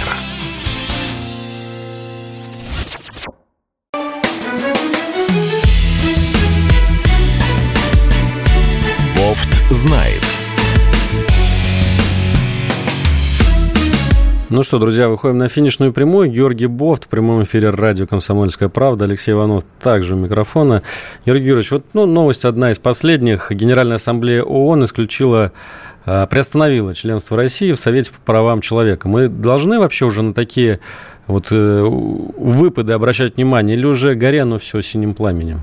Бофт 9.16 9.48
знает. 9.70 10.31
Ну 14.52 14.62
что, 14.62 14.78
друзья, 14.78 15.08
выходим 15.08 15.38
на 15.38 15.48
финишную 15.48 15.94
прямую. 15.94 16.30
Георгий 16.30 16.66
Бофт 16.66 17.06
в 17.06 17.08
прямом 17.08 17.42
эфире 17.42 17.70
радио 17.70 18.06
«Комсомольская 18.06 18.68
правда». 18.68 19.06
Алексей 19.06 19.30
Иванов 19.30 19.64
также 19.80 20.14
у 20.14 20.18
микрофона. 20.18 20.82
Георгий 21.24 21.46
Георгиевич, 21.46 21.70
вот 21.70 21.86
ну, 21.94 22.04
новость 22.04 22.44
одна 22.44 22.70
из 22.70 22.78
последних. 22.78 23.50
Генеральная 23.50 23.96
ассамблея 23.96 24.42
ООН 24.42 24.84
исключила 24.84 25.52
а, 26.04 26.26
приостановила 26.26 26.92
членство 26.92 27.34
России 27.34 27.72
в 27.72 27.78
Совете 27.78 28.10
по 28.12 28.20
правам 28.20 28.60
человека. 28.60 29.08
Мы 29.08 29.30
должны 29.30 29.78
вообще 29.78 30.04
уже 30.04 30.20
на 30.20 30.34
такие 30.34 30.80
вот 31.26 31.46
э, 31.50 31.82
выпады 31.82 32.92
обращать 32.92 33.36
внимание 33.36 33.74
или 33.74 33.86
уже 33.86 34.14
горя 34.14 34.46
все 34.58 34.82
синим 34.82 35.14
пламенем? 35.14 35.62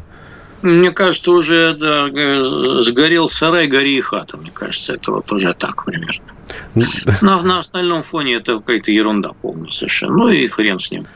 Мне 0.62 0.92
кажется, 0.92 1.32
уже 1.32 1.74
да, 1.74 2.08
сгорел 2.82 3.30
сарай, 3.30 3.68
гори 3.68 3.98
и 3.98 4.02
хата. 4.02 4.38
Мне 4.38 4.52
кажется, 4.52 4.94
это 4.94 5.12
вот 5.12 5.32
уже 5.32 5.54
так 5.54 5.86
примерно. 5.86 6.24
На, 7.22 7.42
на 7.42 7.60
остальном 7.60 8.04
фоне 8.04 8.36
это 8.36 8.56
какая-то 8.56 8.92
ерунда 8.92 9.32
полная 9.42 9.72
совершенно. 9.72 10.18
Ну 10.18 10.30
и 10.30 10.48
хрен 10.48 10.80
с 10.80 10.92
ним. 10.92 11.08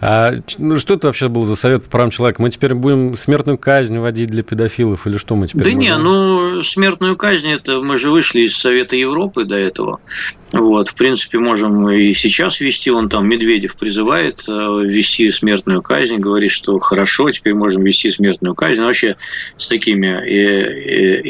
А 0.00 0.32
ну, 0.58 0.78
что 0.78 0.94
это 0.94 1.08
вообще 1.08 1.28
был 1.28 1.44
за 1.44 1.56
совет 1.56 1.84
по 1.84 1.90
правам 1.90 2.10
человека? 2.10 2.40
Мы 2.40 2.50
теперь 2.50 2.74
будем 2.74 3.14
смертную 3.16 3.58
казнь 3.58 3.98
вводить 3.98 4.30
для 4.30 4.42
педофилов 4.42 5.06
или 5.06 5.18
что 5.18 5.36
мы 5.36 5.46
теперь? 5.46 5.64
Да 5.64 5.70
будем? 5.70 5.80
не, 5.80 5.98
ну 5.98 6.62
смертную 6.62 7.16
казнь 7.16 7.48
это 7.48 7.82
мы 7.82 7.98
же 7.98 8.10
вышли 8.10 8.40
из 8.40 8.56
Совета 8.56 8.96
Европы 8.96 9.44
до 9.44 9.56
этого. 9.56 10.00
Вот, 10.52 10.88
в 10.88 10.96
принципе, 10.96 11.38
можем 11.38 11.88
и 11.90 12.12
сейчас 12.12 12.60
ввести. 12.60 12.90
Он 12.90 13.08
там 13.08 13.28
Медведев 13.28 13.76
призывает 13.76 14.40
э, 14.48 14.52
ввести 14.52 15.30
смертную 15.30 15.82
казнь, 15.82 16.16
говорит, 16.16 16.50
что 16.50 16.78
хорошо, 16.78 17.30
теперь 17.30 17.54
можем 17.54 17.84
ввести 17.84 18.10
смертную 18.10 18.54
казнь. 18.54 18.82
вообще 18.82 19.16
с 19.58 19.68
такими 19.68 20.08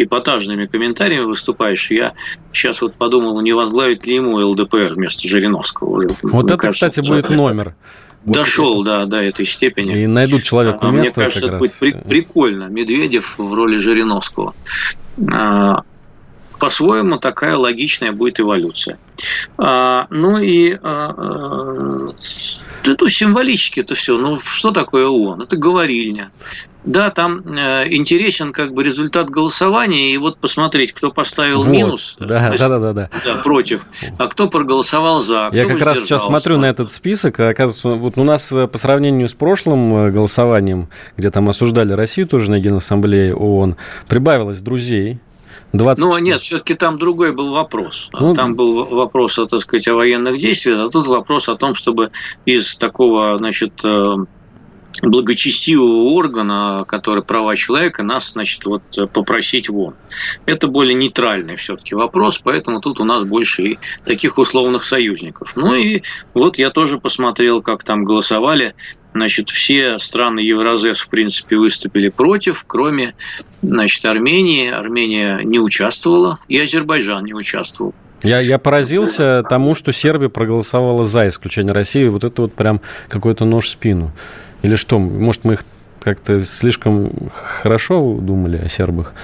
эпатажными 0.02 0.66
комментариями 0.66 1.24
выступаешь. 1.24 1.90
Я 1.90 2.14
сейчас 2.52 2.80
вот 2.82 2.94
подумал, 2.94 3.40
не 3.40 3.52
возглавить 3.52 4.06
ли 4.06 4.14
ему 4.14 4.36
ЛДПР 4.36 4.92
вместо 4.94 5.28
Жириновского. 5.28 6.06
Вот 6.22 6.22
Мне 6.22 6.40
это, 6.44 6.56
кажется, 6.56 6.88
кстати, 6.88 7.06
будет 7.06 7.28
номер. 7.30 7.74
Вот 8.24 8.34
Дошел, 8.34 8.82
это... 8.82 8.90
да, 8.90 9.06
до 9.06 9.22
этой 9.22 9.46
степени. 9.46 10.02
И 10.02 10.06
найдут 10.06 10.42
человеку 10.42 10.86
а, 10.86 10.90
место. 10.90 11.20
Мне 11.20 11.26
кажется, 11.26 11.46
это 11.46 11.58
будет 11.58 11.72
при- 11.78 11.92
прикольно. 11.92 12.64
Медведев 12.64 13.38
в 13.38 13.54
роли 13.54 13.76
Жириновского. 13.76 14.54
А, 15.32 15.82
по-своему 16.61 17.18
такая 17.18 17.56
логичная 17.56 18.12
будет 18.12 18.38
эволюция. 18.38 18.98
А, 19.58 20.06
ну 20.11 20.38
и 20.38 20.74
а, 20.74 20.78
а, 21.16 21.96
это 22.88 23.08
символически 23.08 23.80
это 23.80 23.94
все. 23.94 24.16
Ну 24.16 24.36
что 24.36 24.70
такое 24.70 25.06
ООН? 25.06 25.42
Это 25.42 25.56
говорильня. 25.56 26.30
Да, 26.82 27.11
там 27.11 27.40
э, 27.40 27.92
интересен 27.92 28.52
как 28.52 28.72
бы 28.72 28.82
результат 28.82 29.28
голосования, 29.28 30.14
и 30.14 30.16
вот 30.16 30.38
посмотреть, 30.38 30.94
кто 30.94 31.12
поставил 31.12 31.62
вот, 31.62 31.68
минус, 31.68 32.16
да, 32.18 32.48
смысле, 32.48 32.68
да, 32.68 32.78
да, 32.78 32.92
да, 32.92 33.11
да, 33.22 33.34
против, 33.42 33.84
а 34.16 34.28
кто 34.28 34.48
проголосовал 34.48 35.20
за. 35.20 35.50
Я 35.52 35.66
как 35.66 35.82
раз 35.82 36.00
сейчас 36.00 36.24
смотрю 36.24 36.56
на 36.56 36.66
этот 36.66 36.90
список, 36.90 37.38
и 37.38 37.42
оказывается, 37.42 37.88
вот 37.90 38.16
у 38.16 38.24
нас 38.24 38.50
э, 38.52 38.66
по 38.66 38.78
сравнению 38.78 39.28
с 39.28 39.34
прошлым 39.34 39.94
э, 39.94 40.11
голосованием, 40.11 40.88
где 41.18 41.30
там 41.30 41.50
осуждали 41.50 41.92
Россию 41.92 42.26
тоже 42.28 42.50
на 42.50 42.58
Генассамблее 42.58 43.34
ООН, 43.34 43.76
прибавилось 44.08 44.62
друзей, 44.62 45.18
20... 45.72 46.04
Ну, 46.04 46.18
нет, 46.18 46.40
все-таки 46.40 46.74
там 46.74 46.98
другой 46.98 47.32
был 47.32 47.50
вопрос. 47.50 48.10
Ну, 48.12 48.34
там 48.34 48.56
был 48.56 48.84
вопрос, 48.84 49.36
так 49.36 49.60
сказать, 49.60 49.86
о 49.88 49.94
военных 49.94 50.38
действиях, 50.38 50.80
а 50.80 50.88
тут 50.88 51.06
вопрос 51.06 51.48
о 51.48 51.54
том, 51.54 51.74
чтобы 51.74 52.10
из 52.44 52.76
такого, 52.76 53.38
значит, 53.38 53.84
э, 53.84 54.16
благочестивого 55.02 56.10
органа, 56.10 56.84
который 56.86 57.22
права 57.22 57.56
человека, 57.56 58.02
нас, 58.02 58.32
значит, 58.32 58.64
вот 58.66 58.82
попросить 59.12 59.68
вон. 59.68 59.94
Это 60.46 60.66
более 60.66 60.94
нейтральный 60.94 61.56
все-таки 61.56 61.94
вопрос, 61.94 62.40
поэтому 62.42 62.80
тут 62.80 63.00
у 63.00 63.04
нас 63.04 63.24
больше 63.24 63.62
и 63.62 63.78
таких 64.04 64.38
условных 64.38 64.82
союзников. 64.82 65.56
Ну 65.56 65.74
и 65.74 66.02
вот 66.34 66.58
я 66.58 66.70
тоже 66.70 66.98
посмотрел, 66.98 67.62
как 67.62 67.84
там 67.84 68.04
голосовали 68.04 68.74
Значит, 69.12 69.50
все 69.50 69.98
страны 69.98 70.40
Евразес, 70.40 71.00
в 71.00 71.08
принципе, 71.08 71.56
выступили 71.56 72.08
против, 72.08 72.64
кроме 72.66 73.14
значит, 73.62 74.04
Армении. 74.04 74.70
Армения 74.70 75.40
не 75.42 75.58
участвовала, 75.58 76.38
и 76.48 76.58
Азербайджан 76.58 77.24
не 77.24 77.34
участвовал. 77.34 77.94
Я, 78.22 78.40
я 78.40 78.58
поразился 78.58 79.42
тому, 79.48 79.74
что 79.74 79.92
Сербия 79.92 80.28
проголосовала 80.28 81.04
за 81.04 81.28
исключение 81.28 81.72
России. 81.72 82.06
Вот 82.06 82.22
это 82.22 82.42
вот 82.42 82.52
прям 82.52 82.80
какой-то 83.08 83.44
нож 83.44 83.66
в 83.66 83.70
спину. 83.70 84.12
Или 84.62 84.76
что? 84.76 84.98
Может, 84.98 85.44
мы 85.44 85.54
их 85.54 85.64
как-то 86.02 86.44
слишком 86.44 87.30
хорошо 87.32 88.18
думали 88.20 88.58
о 88.58 88.68
сербах? 88.68 89.14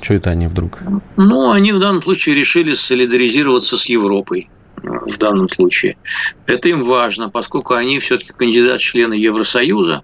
Что 0.00 0.14
это 0.14 0.30
они 0.30 0.48
вдруг? 0.48 0.80
Ну, 1.16 1.52
они 1.52 1.72
в 1.72 1.78
данном 1.78 2.02
случае 2.02 2.34
решили 2.34 2.74
солидаризироваться 2.74 3.76
с 3.76 3.86
Европой 3.86 4.48
в 4.82 5.18
данном 5.18 5.48
случае. 5.48 5.96
Это 6.46 6.68
им 6.68 6.82
важно, 6.82 7.28
поскольку 7.28 7.74
они 7.74 7.98
все-таки 7.98 8.32
кандидат-члены 8.32 9.14
Евросоюза, 9.14 10.02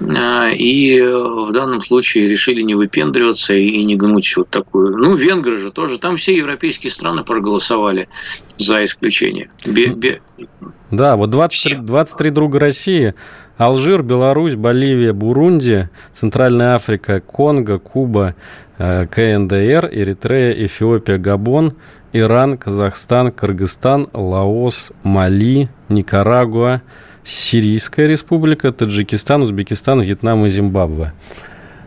э, 0.00 0.54
и 0.54 1.00
в 1.00 1.52
данном 1.52 1.80
случае 1.80 2.28
решили 2.28 2.60
не 2.62 2.74
выпендриваться 2.74 3.54
и 3.54 3.82
не 3.84 3.96
гнуть 3.96 4.36
вот 4.36 4.48
такую. 4.50 4.96
Ну, 4.96 5.14
венгры 5.14 5.58
же 5.58 5.70
тоже, 5.70 5.98
там 5.98 6.16
все 6.16 6.36
европейские 6.36 6.90
страны 6.90 7.24
проголосовали 7.24 8.08
за 8.56 8.84
исключение. 8.84 9.50
Бе, 9.64 9.86
бе... 9.88 10.20
Да, 10.90 11.16
вот 11.16 11.30
23, 11.30 11.76
23 11.76 12.30
друга 12.30 12.58
России 12.58 13.14
Алжир, 13.60 14.02
Беларусь, 14.02 14.54
Боливия, 14.54 15.12
Бурунди, 15.12 15.90
Центральная 16.14 16.76
Африка, 16.76 17.20
Конго, 17.20 17.78
Куба, 17.78 18.34
э, 18.78 19.06
КНДР, 19.06 19.90
Эритрея, 19.92 20.64
Эфиопия, 20.64 21.18
Габон, 21.18 21.74
Иран, 22.12 22.58
Казахстан, 22.58 23.30
Кыргызстан, 23.30 24.08
Лаос, 24.12 24.90
Мали, 25.02 25.68
Никарагуа, 25.88 26.82
Сирийская 27.24 28.06
республика, 28.06 28.72
Таджикистан, 28.72 29.42
Узбекистан, 29.42 30.00
Вьетнам 30.00 30.44
и 30.46 30.48
Зимбабве. 30.48 31.12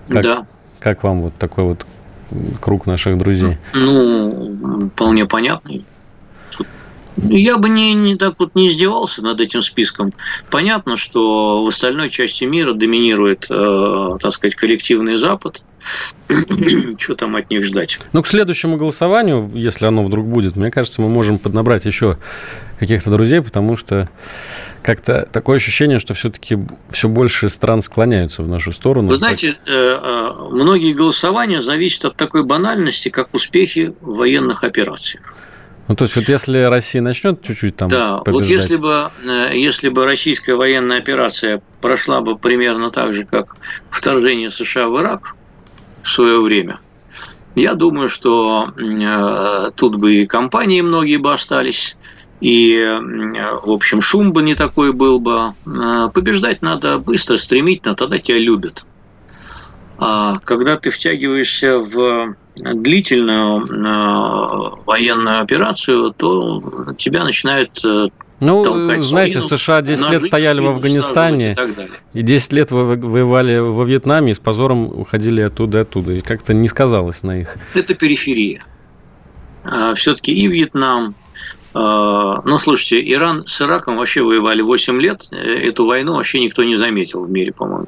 Как, 0.09 0.24
да. 0.24 0.45
Как 0.80 1.03
вам 1.03 1.21
вот 1.21 1.34
такой 1.38 1.65
вот 1.65 1.86
круг 2.61 2.86
наших 2.86 3.17
друзей? 3.17 3.57
Ну, 3.74 4.89
вполне 4.93 5.26
понятный. 5.26 5.86
Я 7.18 7.57
бы 7.57 7.70
не, 7.70 7.93
не 7.93 8.16
так 8.16 8.39
вот 8.39 8.55
не 8.55 8.68
издевался 8.68 9.24
над 9.24 9.39
этим 9.39 9.61
списком. 9.61 10.11
Понятно, 10.49 10.97
что 10.97 11.64
в 11.64 11.68
остальной 11.68 12.09
части 12.09 12.43
мира 12.43 12.74
доминирует, 12.74 13.47
э, 13.49 14.18
так 14.20 14.34
сказать, 14.34 14.55
коллективный 14.55 15.16
Запад. 15.16 15.64
Что 16.97 17.16
там 17.16 17.36
от 17.36 17.49
них 17.51 17.64
ждать? 17.64 17.99
Ну, 18.14 18.24
к 18.24 18.28
следующему 18.28 18.78
голосованию, 18.78 19.51
если 19.53 19.86
оно 19.86 20.03
вдруг 20.03 20.26
будет, 20.26 20.55
мне 20.55 20.72
кажется, 20.72 21.01
мы 21.01 21.09
можем 21.09 21.38
поднабрать 21.38 21.86
еще 21.86 22.18
каких-то 22.80 23.11
друзей, 23.11 23.41
потому 23.41 23.78
что 23.78 24.09
как-то 24.82 25.28
такое 25.32 25.57
ощущение, 25.57 25.99
что 25.99 26.14
все-таки 26.14 26.57
все 26.89 27.07
больше 27.07 27.49
стран 27.49 27.82
склоняются 27.82 28.43
в 28.43 28.47
нашу 28.47 28.72
сторону. 28.72 29.09
Вы 29.09 29.16
знаете, 29.16 29.49
э, 29.49 29.53
э, 29.66 30.32
многие 30.51 30.93
голосования 30.93 31.61
зависят 31.61 32.05
от 32.05 32.16
такой 32.16 32.43
банальности, 32.43 33.09
как 33.09 33.34
успехи 33.34 33.93
в 34.01 34.18
военных 34.18 34.64
операциях. 34.64 35.36
Ну, 35.88 35.95
то 35.95 36.05
есть, 36.05 36.15
вот 36.15 36.29
если 36.29 36.59
Россия 36.59 37.01
начнет 37.01 37.41
чуть-чуть 37.41 37.75
там 37.75 37.89
Да, 37.89 38.19
побеждать... 38.19 38.34
вот 38.34 38.45
если 38.45 38.75
бы, 38.77 39.09
э, 39.25 39.57
если 39.57 39.89
бы 39.89 40.05
российская 40.05 40.55
военная 40.55 40.99
операция 40.99 41.61
прошла 41.81 42.21
бы 42.21 42.38
примерно 42.38 42.89
так 42.89 43.13
же, 43.13 43.25
как 43.25 43.57
вторжение 43.89 44.49
США 44.49 44.88
в 44.88 44.99
Ирак 44.99 45.36
в 46.01 46.09
свое 46.09 46.39
время, 46.39 46.79
я 47.55 47.73
думаю, 47.73 48.07
что 48.07 48.73
э, 48.77 49.71
тут 49.75 49.97
бы 49.97 50.13
и 50.13 50.25
компании 50.25 50.81
многие 50.81 51.17
бы 51.17 51.34
остались, 51.34 51.97
и, 52.39 52.77
в 53.63 53.71
общем, 53.71 54.01
шум 54.01 54.34
бы 54.34 54.41
не 54.41 54.53
такой 54.53 54.91
был 54.91 55.19
бы. 55.19 55.53
Э, 55.65 56.09
побеждать 56.13 56.61
надо 56.61 56.97
быстро, 56.97 57.38
стремительно, 57.38 57.95
тогда 57.95 58.17
тебя 58.17 58.38
любят. 58.38 58.86
А 59.97 60.39
когда 60.39 60.77
ты 60.77 60.89
втягиваешься 60.89 61.77
в 61.77 62.36
длительную 62.56 63.66
э, 63.66 64.84
военную 64.86 65.41
операцию, 65.41 66.14
то 66.14 66.62
тебя 66.97 67.24
начинают 67.24 67.84
э, 67.86 68.06
ну, 68.39 68.64
знаете, 68.99 69.39
спину, 69.39 69.58
США 69.58 69.82
10 69.82 70.10
лет 70.10 70.22
стояли 70.22 70.60
в 70.60 70.68
Афганистане, 70.68 71.56
и, 72.14 72.20
и 72.20 72.22
10 72.22 72.54
лет 72.54 72.72
воевали 72.72 73.58
во 73.60 73.84
Вьетнаме, 73.86 74.32
и 74.32 74.36
с 74.36 74.39
позором 74.39 74.86
уходили 74.86 75.41
оттуда 75.41 75.80
и 75.80 75.82
оттуда. 75.82 76.14
И 76.14 76.22
как-то 76.22 76.54
не 76.54 76.68
сказалось 76.68 77.24
на 77.24 77.39
их. 77.39 77.56
Это 77.74 77.93
периферия. 77.93 78.62
А, 79.64 79.93
Все-таки 79.93 80.34
и 80.34 80.47
Вьетнам, 80.47 81.16
ну, 81.74 82.57
слушайте, 82.59 83.01
Иран 83.11 83.45
с 83.47 83.61
Ираком 83.61 83.97
вообще 83.97 84.21
воевали 84.21 84.61
8 84.61 85.01
лет. 85.01 85.28
Эту 85.32 85.86
войну 85.86 86.15
вообще 86.15 86.39
никто 86.39 86.63
не 86.63 86.76
заметил 86.76 87.24
в 87.24 87.30
мире, 87.30 87.51
по-моему. 87.51 87.88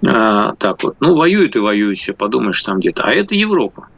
Так 0.00 0.82
вот. 0.82 0.96
Ну, 1.00 1.14
воюют 1.14 1.56
и 1.56 1.58
воюют 1.58 1.98
все, 1.98 2.12
подумаешь, 2.12 2.62
там 2.62 2.80
где-то. 2.80 3.04
А 3.04 3.10
это 3.10 3.34
Европа. 3.34 3.88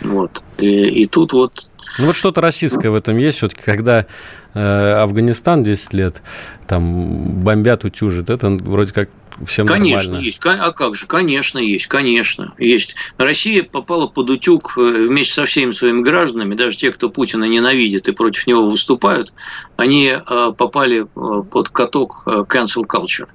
Вот. 0.00 0.42
И, 0.58 1.02
и 1.02 1.06
тут 1.06 1.32
вот... 1.32 1.70
Ну, 1.98 2.06
вот 2.06 2.16
что-то 2.16 2.40
российское 2.40 2.90
в 2.90 2.94
этом 2.94 3.16
есть 3.18 3.38
все-таки, 3.38 3.62
когда 3.62 4.06
э, 4.54 4.60
Афганистан 4.60 5.62
10 5.62 5.92
лет 5.94 6.22
там 6.66 7.42
бомбят, 7.42 7.84
утюжат. 7.84 8.30
Это 8.30 8.50
вроде 8.50 8.92
как 8.92 9.10
всем 9.46 9.66
конечно, 9.66 10.12
нормально. 10.12 10.24
есть. 10.24 10.40
А 10.44 10.72
как 10.72 10.94
же? 10.94 11.06
Конечно, 11.06 11.58
есть. 11.58 11.86
Конечно, 11.86 12.54
есть. 12.58 12.96
Россия 13.18 13.62
попала 13.62 14.06
под 14.06 14.30
утюг 14.30 14.74
э, 14.76 15.04
вместе 15.06 15.34
со 15.34 15.44
всеми 15.44 15.70
своими 15.70 16.02
гражданами, 16.02 16.54
даже 16.54 16.76
те, 16.76 16.92
кто 16.92 17.08
Путина 17.08 17.44
ненавидит 17.44 18.08
и 18.08 18.12
против 18.12 18.46
него 18.46 18.64
выступают, 18.64 19.32
они 19.76 20.14
э, 20.14 20.52
попали 20.56 21.02
э, 21.02 21.42
под 21.50 21.68
каток 21.70 22.24
cancel 22.26 22.84
culture. 22.86 23.28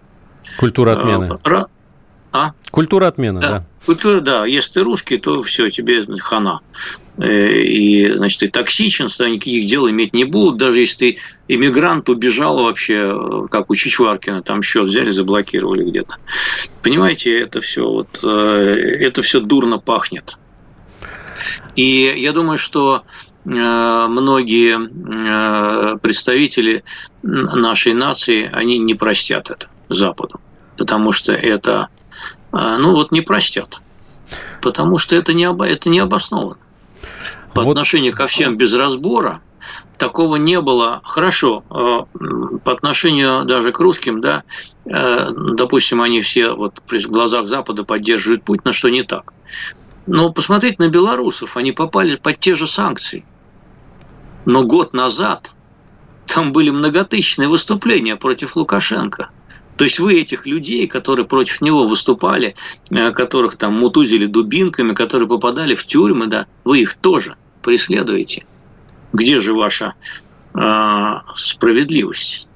Культура 0.58 0.94
отмены. 0.94 1.40
А? 2.32 2.52
Культура 2.72 3.08
отмены, 3.08 3.40
да. 3.40 3.52
да. 3.52 3.66
Культура, 3.86 4.20
да. 4.20 4.46
Если 4.46 4.74
ты 4.74 4.84
русский, 4.84 5.18
то 5.18 5.40
все, 5.42 5.70
тебе 5.70 6.04
хана. 6.20 6.62
Э, 7.18 7.62
и, 7.62 8.12
значит, 8.12 8.40
ты 8.42 8.48
токсичен, 8.48 9.10
с 9.10 9.20
никаких 9.20 9.66
дел 9.68 9.90
иметь 9.90 10.14
не 10.14 10.26
будут. 10.26 10.58
Даже 10.58 10.80
если 10.80 10.98
ты 10.98 11.18
иммигрант, 11.48 12.10
убежал 12.10 12.64
вообще, 12.64 13.12
э, 13.12 13.48
как 13.50 13.70
у 13.70 13.76
Чичваркина, 13.76 14.44
там 14.44 14.62
счет 14.62 14.86
взяли, 14.86 15.10
заблокировали 15.10 15.84
где-то. 15.84 16.18
Понимаете, 16.84 17.40
это 17.40 17.60
все 17.60 17.90
вот, 17.90 18.20
э, 18.24 18.98
это 19.00 19.22
все 19.22 19.40
дурно 19.40 19.80
пахнет. 19.80 20.38
И 21.76 22.14
я 22.18 22.32
думаю, 22.32 22.58
что 22.58 23.04
многие 23.46 24.90
представители 26.00 26.84
нашей 27.24 27.94
нации, 27.94 28.50
они 28.52 28.78
не 28.78 28.94
простят 28.94 29.50
это 29.52 29.68
Западу, 29.88 30.42
потому 30.76 31.14
что 31.14 31.32
это 31.32 31.88
ну 32.58 32.96
вот 32.96 33.12
не 33.12 33.22
простят. 33.22 33.82
Потому 34.62 34.98
что 34.98 35.16
это 35.16 35.34
не, 35.34 35.46
об, 35.46 35.62
это 35.62 35.90
не 35.90 36.00
обосновано. 36.00 36.58
По 37.54 37.62
вот. 37.62 37.72
отношению 37.72 38.14
ко 38.14 38.28
всем 38.28 38.58
без 38.58 38.74
разбора 38.74 39.42
такого 39.98 40.36
не 40.38 40.60
было. 40.60 41.02
Хорошо, 41.04 41.64
а, 41.70 42.06
по 42.64 42.72
отношению 42.72 43.46
даже 43.46 43.72
к 43.72 43.80
русским, 43.80 44.22
да, 44.22 44.44
э, 44.86 45.28
допустим, 45.32 46.02
они 46.02 46.22
все 46.22 46.54
вот 46.54 46.82
в 46.86 47.08
глазах 47.08 47.48
Запада 47.48 47.84
поддерживают 47.84 48.44
Путина, 48.44 48.74
что 48.74 48.90
не 48.90 49.04
так. 49.04 49.34
Но 50.06 50.32
посмотрите 50.32 50.78
на 50.80 50.90
белорусов, 50.90 51.58
они 51.58 51.72
попали 51.72 52.16
под 52.16 52.40
те 52.40 52.56
же 52.56 52.68
санкции. 52.68 53.26
Но 54.46 54.64
год 54.64 54.94
назад 54.94 55.52
там 56.26 56.52
были 56.54 56.70
многотысячные 56.70 57.50
выступления 57.50 58.16
против 58.16 58.56
Лукашенко– 58.56 59.30
то 59.78 59.84
есть 59.84 60.00
вы 60.00 60.20
этих 60.20 60.46
людей, 60.46 60.88
которые 60.88 61.26
против 61.26 61.62
него 61.62 61.86
выступали, 61.86 62.56
э, 62.90 63.12
которых 63.12 63.56
там 63.56 63.74
мутузили 63.76 64.26
дубинками, 64.26 64.94
которые 64.94 65.30
попадали 65.30 65.76
в 65.76 65.86
тюрьмы, 65.86 66.28
да, 66.28 66.48
вы 66.66 66.82
их 66.82 66.96
тоже 66.96 67.36
преследуете. 67.62 68.46
Где 69.14 69.40
же 69.40 69.54
ваша 69.54 69.94
э, 70.54 70.60
справедливость? 71.36 72.48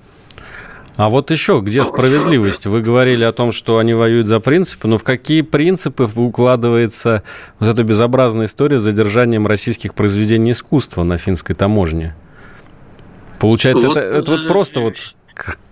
А 0.98 1.10
вот 1.10 1.32
еще, 1.32 1.62
где 1.64 1.86
справедливость? 1.86 2.66
Вы 2.66 2.82
говорили 2.82 3.24
о 3.24 3.32
том, 3.32 3.52
что 3.52 3.78
они 3.78 3.94
воюют 3.94 4.28
за 4.28 4.40
принципы, 4.40 4.88
но 4.88 4.98
в 4.98 5.04
какие 5.04 5.42
принципы 5.42 6.10
укладывается 6.16 7.24
вот 7.60 7.70
эта 7.70 7.84
безобразная 7.84 8.48
история 8.48 8.78
с 8.78 8.82
задержанием 8.82 9.48
российских 9.48 9.94
произведений 9.94 10.52
искусства 10.52 11.04
на 11.04 11.18
финской 11.18 11.56
таможне? 11.56 12.16
Получается, 13.40 13.88
вот, 13.88 13.98
это, 13.98 14.18
это 14.18 14.32
вот 14.32 14.48
просто 14.48 14.82
вот 14.82 14.96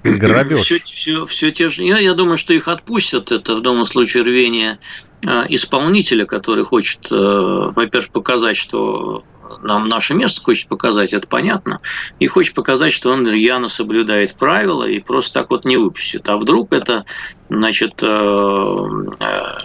грабеж. 0.03 0.62
Все, 0.62 0.80
все, 0.80 1.26
все 1.26 1.51
те 1.51 1.70
же. 1.70 1.84
Я, 1.84 1.99
я 1.99 2.14
думаю, 2.14 2.38
что 2.38 2.53
их 2.53 2.68
отпустят. 2.68 3.32
Это 3.32 3.55
в 3.55 3.62
данном 3.62 3.86
случае 3.86 4.24
рвение 4.24 4.80
а, 5.26 5.45
исполнителя, 5.49 6.26
который 6.26 6.64
хочет, 6.64 7.12
э, 7.12 7.16
во-первых, 7.16 8.10
показать, 8.12 8.57
что 8.57 9.24
нам 9.62 9.89
наше 9.89 10.14
место 10.14 10.41
хочет 10.41 10.68
показать, 10.68 11.14
это 11.14 11.28
понятно, 11.28 11.82
и 12.20 12.28
хочет 12.28 12.53
показать, 12.53 12.93
что 12.93 13.12
он 13.12 13.28
рьяно 13.28 13.68
соблюдает 13.68 14.36
правила 14.36 14.84
и 14.84 14.99
просто 14.99 15.41
так 15.41 15.49
вот 15.49 15.66
не 15.66 15.78
выпустит. 15.78 16.30
А 16.30 16.38
вдруг 16.38 16.72
это, 16.72 17.05
значит, 17.49 18.01
э, 18.01 18.07
э, 19.20 19.57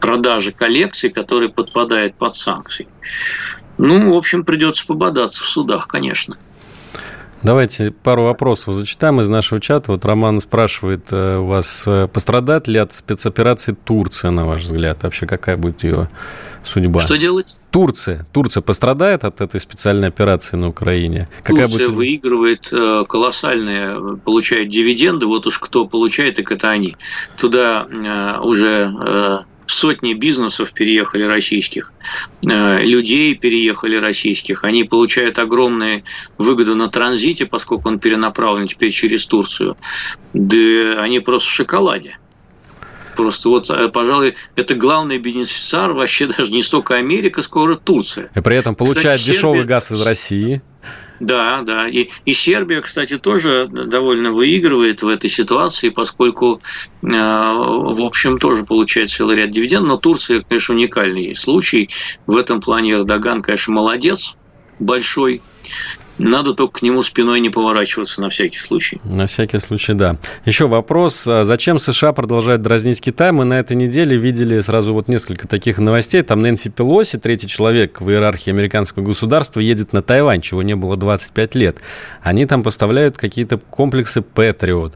продажи 0.00 0.52
коллекций, 0.52 1.10
которые 1.10 1.48
подпадают 1.48 2.16
под 2.16 2.34
санкции. 2.34 2.88
Ну, 3.78 4.12
в 4.12 4.16
общем, 4.16 4.44
придется 4.44 4.86
пободаться 4.86 5.42
в 5.42 5.46
судах, 5.46 5.88
конечно. 5.88 6.36
Давайте 7.42 7.90
пару 7.90 8.24
вопросов 8.24 8.74
зачитаем 8.74 9.20
из 9.20 9.28
нашего 9.28 9.60
чата. 9.60 9.90
Вот 9.90 10.04
Роман 10.04 10.40
спрашивает 10.40 11.08
э, 11.10 11.38
вас, 11.38 11.84
э, 11.88 12.06
пострадает 12.06 12.68
ли 12.68 12.78
от 12.78 12.92
спецоперации 12.92 13.72
Турция, 13.72 14.30
на 14.30 14.46
ваш 14.46 14.62
взгляд? 14.62 15.02
Вообще, 15.02 15.26
какая 15.26 15.56
будет 15.56 15.82
ее 15.82 16.08
судьба? 16.62 17.00
Что 17.00 17.18
делать? 17.18 17.58
Турция. 17.72 18.26
Турция 18.32 18.60
пострадает 18.60 19.24
от 19.24 19.40
этой 19.40 19.60
специальной 19.60 20.08
операции 20.08 20.56
на 20.56 20.68
Украине? 20.68 21.28
Какая 21.42 21.66
Турция 21.66 21.88
будет... 21.88 21.96
выигрывает 21.96 22.68
э, 22.72 23.04
колоссальные, 23.08 24.18
получает 24.18 24.68
дивиденды. 24.68 25.26
Вот 25.26 25.44
уж 25.48 25.58
кто 25.58 25.84
получает, 25.84 26.36
так 26.36 26.52
это 26.52 26.70
они. 26.70 26.96
Туда 27.36 27.88
уже 28.40 29.44
сотни 29.66 30.14
бизнесов 30.14 30.72
переехали 30.72 31.24
российских, 31.24 31.92
э, 32.46 32.84
людей 32.84 33.34
переехали 33.34 33.96
российских. 33.96 34.64
Они 34.64 34.84
получают 34.84 35.38
огромные 35.38 36.04
выгоды 36.38 36.74
на 36.74 36.88
транзите, 36.88 37.46
поскольку 37.46 37.88
он 37.88 37.98
перенаправлен 37.98 38.66
теперь 38.66 38.90
через 38.90 39.26
Турцию. 39.26 39.76
Да 40.32 41.02
они 41.02 41.20
просто 41.20 41.48
в 41.48 41.52
шоколаде. 41.52 42.18
Просто 43.16 43.48
вот, 43.48 43.70
э, 43.70 43.88
пожалуй, 43.88 44.36
это 44.56 44.74
главный 44.74 45.18
бенефициар 45.18 45.92
вообще 45.92 46.26
даже 46.38 46.52
не 46.52 46.62
столько 46.62 46.96
Америка, 46.96 47.42
сколько 47.42 47.76
Турция. 47.76 48.30
И 48.34 48.40
при 48.40 48.56
этом 48.56 48.74
получает 48.74 49.18
Кстати, 49.18 49.36
дешевый 49.36 49.58
Сербия... 49.60 49.68
газ 49.68 49.92
из 49.92 50.02
России. 50.02 50.62
Да, 51.20 51.62
да. 51.62 51.88
И, 51.88 52.08
и 52.24 52.32
Сербия, 52.32 52.80
кстати, 52.80 53.18
тоже 53.18 53.68
довольно 53.70 54.32
выигрывает 54.32 55.02
в 55.02 55.08
этой 55.08 55.30
ситуации, 55.30 55.90
поскольку, 55.90 56.60
э, 57.02 57.08
в 57.08 58.02
общем, 58.02 58.38
тоже 58.38 58.64
получает 58.64 59.10
целый 59.10 59.36
ряд 59.36 59.50
дивидендов. 59.50 59.88
Но 59.88 59.96
Турция, 59.98 60.42
конечно, 60.42 60.74
уникальный 60.74 61.34
случай. 61.34 61.88
В 62.26 62.36
этом 62.36 62.60
плане 62.60 62.92
Эрдоган, 62.92 63.42
конечно, 63.42 63.72
молодец 63.72 64.36
большой. 64.78 65.42
Надо 66.22 66.54
только 66.54 66.80
к 66.80 66.82
нему 66.82 67.02
спиной 67.02 67.40
не 67.40 67.50
поворачиваться 67.50 68.20
на 68.20 68.28
всякий 68.28 68.58
случай. 68.58 69.00
На 69.04 69.26
всякий 69.26 69.58
случай, 69.58 69.94
да. 69.94 70.18
Еще 70.44 70.68
вопрос. 70.68 71.26
А 71.26 71.44
зачем 71.44 71.80
США 71.80 72.12
продолжают 72.12 72.62
дразнить 72.62 73.00
Китай? 73.00 73.32
Мы 73.32 73.44
на 73.44 73.58
этой 73.58 73.76
неделе 73.76 74.16
видели 74.16 74.60
сразу 74.60 74.92
вот 74.92 75.08
несколько 75.08 75.48
таких 75.48 75.78
новостей. 75.78 76.22
Там 76.22 76.40
Нэнси 76.40 76.70
Пелоси, 76.70 77.18
третий 77.18 77.48
человек 77.48 78.00
в 78.00 78.08
иерархии 78.08 78.50
американского 78.50 79.02
государства, 79.02 79.58
едет 79.60 79.92
на 79.92 80.02
Тайвань, 80.02 80.40
чего 80.40 80.62
не 80.62 80.76
было 80.76 80.96
25 80.96 81.54
лет. 81.56 81.78
Они 82.22 82.46
там 82.46 82.62
поставляют 82.62 83.16
какие-то 83.16 83.58
комплексы 83.58 84.22
Патриот. 84.22 84.94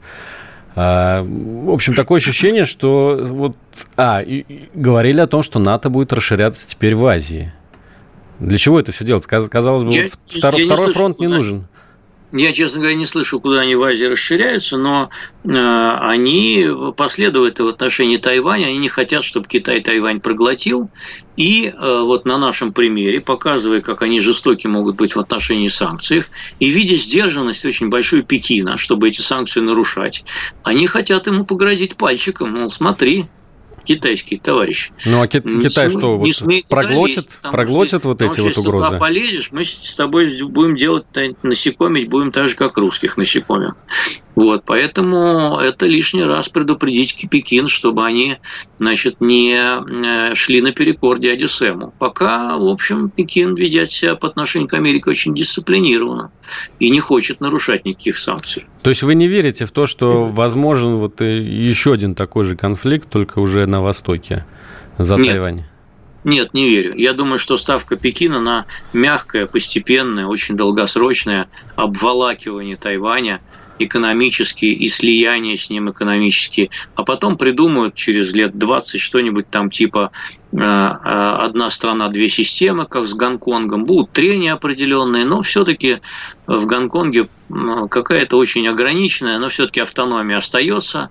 А, 0.76 1.22
в 1.22 1.70
общем, 1.70 1.94
такое 1.94 2.18
ощущение, 2.18 2.66
что 2.66 3.18
вот... 3.28 3.56
А, 3.96 4.20
и, 4.20 4.68
говорили 4.74 5.20
о 5.20 5.26
том, 5.26 5.42
что 5.42 5.58
НАТО 5.58 5.88
будет 5.88 6.12
расширяться 6.12 6.68
теперь 6.68 6.94
в 6.94 7.04
Азии. 7.06 7.52
Для 8.40 8.58
чего 8.58 8.78
это 8.80 8.92
все 8.92 9.04
делать? 9.04 9.26
Казалось 9.26 9.84
бы, 9.84 9.92
я, 9.92 10.02
вот 10.02 10.10
втор, 10.26 10.56
я 10.56 10.66
второй 10.66 10.86
не 10.88 10.92
фронт 10.92 11.18
не 11.20 11.26
нужен. 11.26 11.66
Я, 12.32 12.52
честно 12.52 12.80
говоря, 12.80 12.96
не 12.96 13.06
слышу, 13.06 13.40
куда 13.40 13.60
они 13.60 13.76
в 13.76 13.82
Азии 13.82 14.04
расширяются, 14.04 14.76
но 14.76 15.10
э, 15.44 15.48
они 15.48 16.66
последуют 16.96 17.60
в 17.60 17.68
отношении 17.68 18.16
Тайваня. 18.16 18.66
Они 18.66 18.78
не 18.78 18.88
хотят, 18.88 19.22
чтобы 19.22 19.46
Китай 19.46 19.80
Тайвань 19.80 20.20
проглотил. 20.20 20.90
И 21.36 21.72
э, 21.72 22.02
вот 22.04 22.26
на 22.26 22.36
нашем 22.36 22.72
примере, 22.72 23.20
показывая, 23.20 23.80
как 23.80 24.02
они 24.02 24.20
жестоки 24.20 24.66
могут 24.66 24.96
быть 24.96 25.14
в 25.14 25.20
отношении 25.20 25.68
санкций, 25.68 26.24
и 26.58 26.68
видя 26.68 26.96
сдержанность 26.96 27.64
очень 27.64 27.90
большую 27.90 28.24
Пекина, 28.24 28.76
чтобы 28.76 29.08
эти 29.08 29.20
санкции 29.20 29.60
нарушать, 29.60 30.24
они 30.64 30.86
хотят 30.88 31.28
ему 31.28 31.44
погрозить 31.44 31.96
пальчиком, 31.96 32.52
мол, 32.54 32.70
смотри, 32.70 33.26
китайский 33.86 34.36
товарищ. 34.36 34.90
Ну 35.06 35.22
а 35.22 35.28
Ки- 35.28 35.40
Китай 35.40 35.88
что, 35.88 36.18
вот 36.18 36.28
проглотит, 36.68 37.16
лезть, 37.16 37.40
проглотит 37.40 38.00
что, 38.00 38.08
вот 38.08 38.22
эти 38.22 38.40
вот 38.40 38.58
угрозы? 38.58 38.84
Если 38.84 38.98
полезешь, 38.98 39.52
мы 39.52 39.64
с 39.64 39.96
тобой 39.96 40.42
будем 40.42 40.76
делать 40.76 41.04
насекомить, 41.42 42.08
будем 42.08 42.32
так 42.32 42.48
же, 42.48 42.56
как 42.56 42.76
русских 42.76 43.16
насекомим. 43.16 43.74
Вот, 44.36 44.64
поэтому 44.66 45.58
это 45.58 45.86
лишний 45.86 46.22
раз 46.22 46.50
предупредить 46.50 47.26
Пекин, 47.30 47.66
чтобы 47.66 48.04
они, 48.04 48.36
значит, 48.76 49.22
не 49.22 49.56
э, 49.56 50.34
шли 50.34 50.60
наперекор 50.60 51.18
дяде 51.18 51.46
Сэму. 51.46 51.94
Пока, 51.98 52.58
в 52.58 52.68
общем, 52.68 53.08
Пекин 53.08 53.54
ведет 53.54 53.90
себя 53.90 54.14
по 54.14 54.28
отношению 54.28 54.68
к 54.68 54.74
Америке 54.74 55.08
очень 55.08 55.34
дисциплинированно 55.34 56.30
и 56.78 56.90
не 56.90 57.00
хочет 57.00 57.40
нарушать 57.40 57.86
никаких 57.86 58.18
санкций. 58.18 58.66
То 58.82 58.90
есть 58.90 59.02
вы 59.02 59.14
не 59.14 59.26
верите 59.26 59.64
в 59.64 59.72
то, 59.72 59.86
что 59.86 60.26
возможен 60.26 60.96
вот 60.96 61.22
еще 61.22 61.94
один 61.94 62.14
такой 62.14 62.44
же 62.44 62.56
конфликт, 62.56 63.08
только 63.08 63.38
уже 63.38 63.64
на 63.64 63.80
Востоке, 63.80 64.44
за 64.98 65.16
Нет. 65.16 65.36
Тайвань? 65.36 65.64
Нет, 66.24 66.54
не 66.54 66.68
верю. 66.68 66.94
Я 66.96 67.12
думаю, 67.12 67.38
что 67.38 67.56
ставка 67.56 67.96
Пекина 67.96 68.40
на 68.40 68.66
мягкое, 68.92 69.46
постепенное, 69.46 70.26
очень 70.26 70.56
долгосрочное 70.56 71.48
обволакивание 71.76 72.74
Тайваня 72.74 73.40
экономические 73.78 74.72
и 74.72 74.88
слияние 74.88 75.56
с 75.56 75.70
ним 75.70 75.90
экономические, 75.90 76.70
а 76.94 77.04
потом 77.04 77.36
придумают 77.36 77.94
через 77.94 78.32
лет 78.34 78.56
20 78.58 79.00
что-нибудь 79.00 79.48
там 79.50 79.70
типа 79.70 80.10
одна 80.52 81.70
страна, 81.70 82.08
две 82.08 82.28
системы, 82.28 82.86
как 82.86 83.06
с 83.06 83.14
Гонконгом. 83.14 83.84
Будут 83.84 84.12
трения 84.12 84.54
определенные, 84.54 85.24
но 85.24 85.42
все-таки 85.42 86.00
в 86.46 86.66
Гонконге 86.66 87.26
какая-то 87.90 88.36
очень 88.36 88.66
ограниченная, 88.66 89.38
но 89.38 89.48
все-таки 89.48 89.80
автономия 89.80 90.36
остается. 90.36 91.10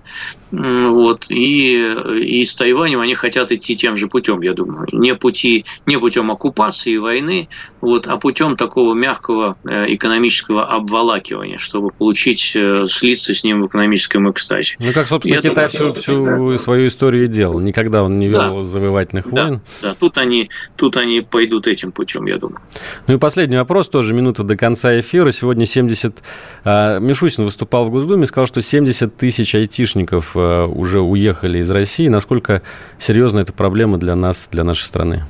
Вот, 0.50 1.26
и, 1.30 1.94
и 2.20 2.44
с 2.44 2.54
Тайванем 2.56 3.00
они 3.00 3.14
хотят 3.14 3.50
идти 3.52 3.74
тем 3.74 3.96
же 3.96 4.06
путем, 4.06 4.42
я 4.42 4.52
думаю. 4.52 4.86
Не, 4.92 5.14
пути, 5.14 5.64
не 5.86 5.98
путем 5.98 6.30
оккупации 6.30 6.92
и 6.92 6.98
войны, 6.98 7.48
вот, 7.80 8.06
а 8.06 8.16
путем 8.16 8.56
такого 8.56 8.94
мягкого 8.94 9.56
э, 9.64 9.92
экономического 9.94 10.66
обволакивания, 10.66 11.58
чтобы 11.58 11.90
получить, 11.90 12.52
э, 12.54 12.84
слиться 12.86 13.34
с 13.34 13.42
ним 13.42 13.60
в 13.60 13.68
экономическом 13.68 14.30
экстазе. 14.30 14.76
Ну, 14.78 14.92
как, 14.92 15.06
собственно, 15.06 15.38
и 15.38 15.42
Китай 15.42 15.68
всю, 15.68 15.94
всю 15.94 16.58
свою 16.58 16.88
историю 16.88 17.28
делал. 17.28 17.58
Никогда 17.60 18.02
он 18.02 18.18
не 18.18 18.28
вел 18.28 18.58
да. 18.58 18.64
завоевательных 18.64 19.32
войн. 19.42 19.60
Да, 19.82 19.88
да. 19.88 19.94
Тут, 19.94 20.18
они, 20.18 20.50
тут 20.76 20.96
они 20.96 21.20
пойдут 21.20 21.66
этим 21.66 21.92
путем, 21.92 22.26
я 22.26 22.38
думаю. 22.38 22.60
Ну 23.06 23.14
и 23.14 23.18
последний 23.18 23.56
вопрос, 23.56 23.88
тоже 23.88 24.14
минута 24.14 24.42
до 24.42 24.56
конца 24.56 24.98
эфира. 24.98 25.30
Сегодня 25.30 25.66
70 25.66 26.22
а, 26.64 26.98
Мишустин 26.98 27.44
выступал 27.44 27.86
в 27.86 27.90
Госдуме, 27.90 28.26
сказал, 28.26 28.46
что 28.46 28.60
70 28.60 29.16
тысяч 29.16 29.54
айтишников 29.54 30.32
а, 30.34 30.66
уже 30.66 31.00
уехали 31.00 31.58
из 31.58 31.70
России. 31.70 32.08
Насколько 32.08 32.62
серьезна 32.98 33.40
эта 33.40 33.52
проблема 33.52 33.98
для 33.98 34.14
нас, 34.14 34.48
для 34.50 34.64
нашей 34.64 34.84
страны? 34.84 35.24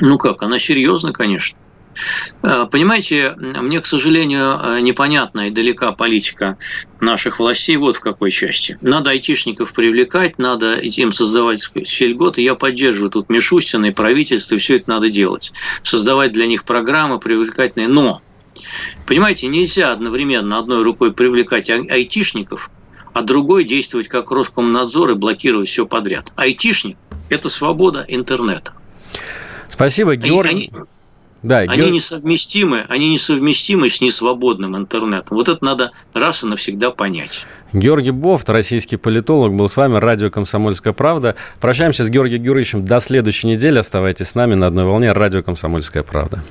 Ну 0.00 0.18
как, 0.18 0.42
она 0.42 0.58
серьезна, 0.58 1.12
конечно. 1.12 1.56
А, 2.42 2.66
понимаете, 2.66 3.34
мне, 3.36 3.80
к 3.80 3.86
сожалению, 3.86 4.80
непонятна 4.82 5.48
и 5.48 5.50
далека 5.50 5.92
политика 5.92 6.58
наших 7.00 7.38
властей 7.38 7.76
вот 7.76 7.96
в 7.96 8.00
какой 8.00 8.30
части. 8.30 8.78
Надо 8.80 9.10
айтишников 9.10 9.74
привлекать, 9.74 10.38
надо 10.38 10.76
им 10.76 11.12
создавать 11.12 11.70
льготы. 11.74 12.42
Я 12.42 12.54
поддерживаю 12.54 13.10
тут 13.10 13.28
Мишустина 13.28 13.86
и 13.86 13.90
правительство, 13.90 14.54
и 14.54 14.58
все 14.58 14.76
это 14.76 14.90
надо 14.90 15.10
делать. 15.10 15.52
Создавать 15.82 16.32
для 16.32 16.46
них 16.46 16.64
программы 16.64 17.18
привлекательные. 17.18 17.88
Но 17.88 18.22
Понимаете, 19.06 19.48
нельзя 19.48 19.92
одновременно 19.92 20.58
одной 20.58 20.82
рукой 20.82 21.12
привлекать 21.12 21.70
айтишников, 21.70 22.70
а 23.12 23.22
другой 23.22 23.64
действовать 23.64 24.08
как 24.08 24.30
Роскомнадзор 24.30 25.12
и 25.12 25.14
блокировать 25.14 25.68
все 25.68 25.86
подряд. 25.86 26.32
Айтишник– 26.36 26.96
это 27.30 27.48
свобода 27.48 28.04
интернета. 28.06 28.74
Спасибо, 29.68 30.16
Георгий. 30.16 30.70
Они, 30.72 30.86
да, 31.42 31.58
они 31.58 31.76
Георг... 31.76 31.92
несовместимы, 31.92 32.86
они 32.88 33.10
несовместимы 33.10 33.88
с 33.88 34.00
несвободным 34.00 34.76
интернетом. 34.76 35.36
Вот 35.36 35.48
это 35.48 35.64
надо 35.64 35.92
раз 36.14 36.44
и 36.44 36.46
навсегда 36.46 36.90
понять. 36.90 37.46
Георгий 37.72 38.10
Бофт, 38.10 38.48
российский 38.50 38.96
политолог, 38.96 39.54
был 39.54 39.68
с 39.68 39.76
вами, 39.76 39.96
радио 39.96 40.30
«Комсомольская 40.30 40.92
правда». 40.92 41.36
Прощаемся 41.60 42.04
с 42.04 42.10
Георгием 42.10 42.42
Георгиевичем 42.42 42.84
до 42.84 43.00
следующей 43.00 43.48
недели. 43.48 43.78
Оставайтесь 43.78 44.28
с 44.28 44.34
нами 44.34 44.54
на 44.54 44.66
одной 44.66 44.84
волне, 44.84 45.12
радио 45.12 45.42
«Комсомольская 45.42 46.02
правда». 46.02 46.42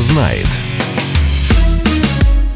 знает. 0.00 0.46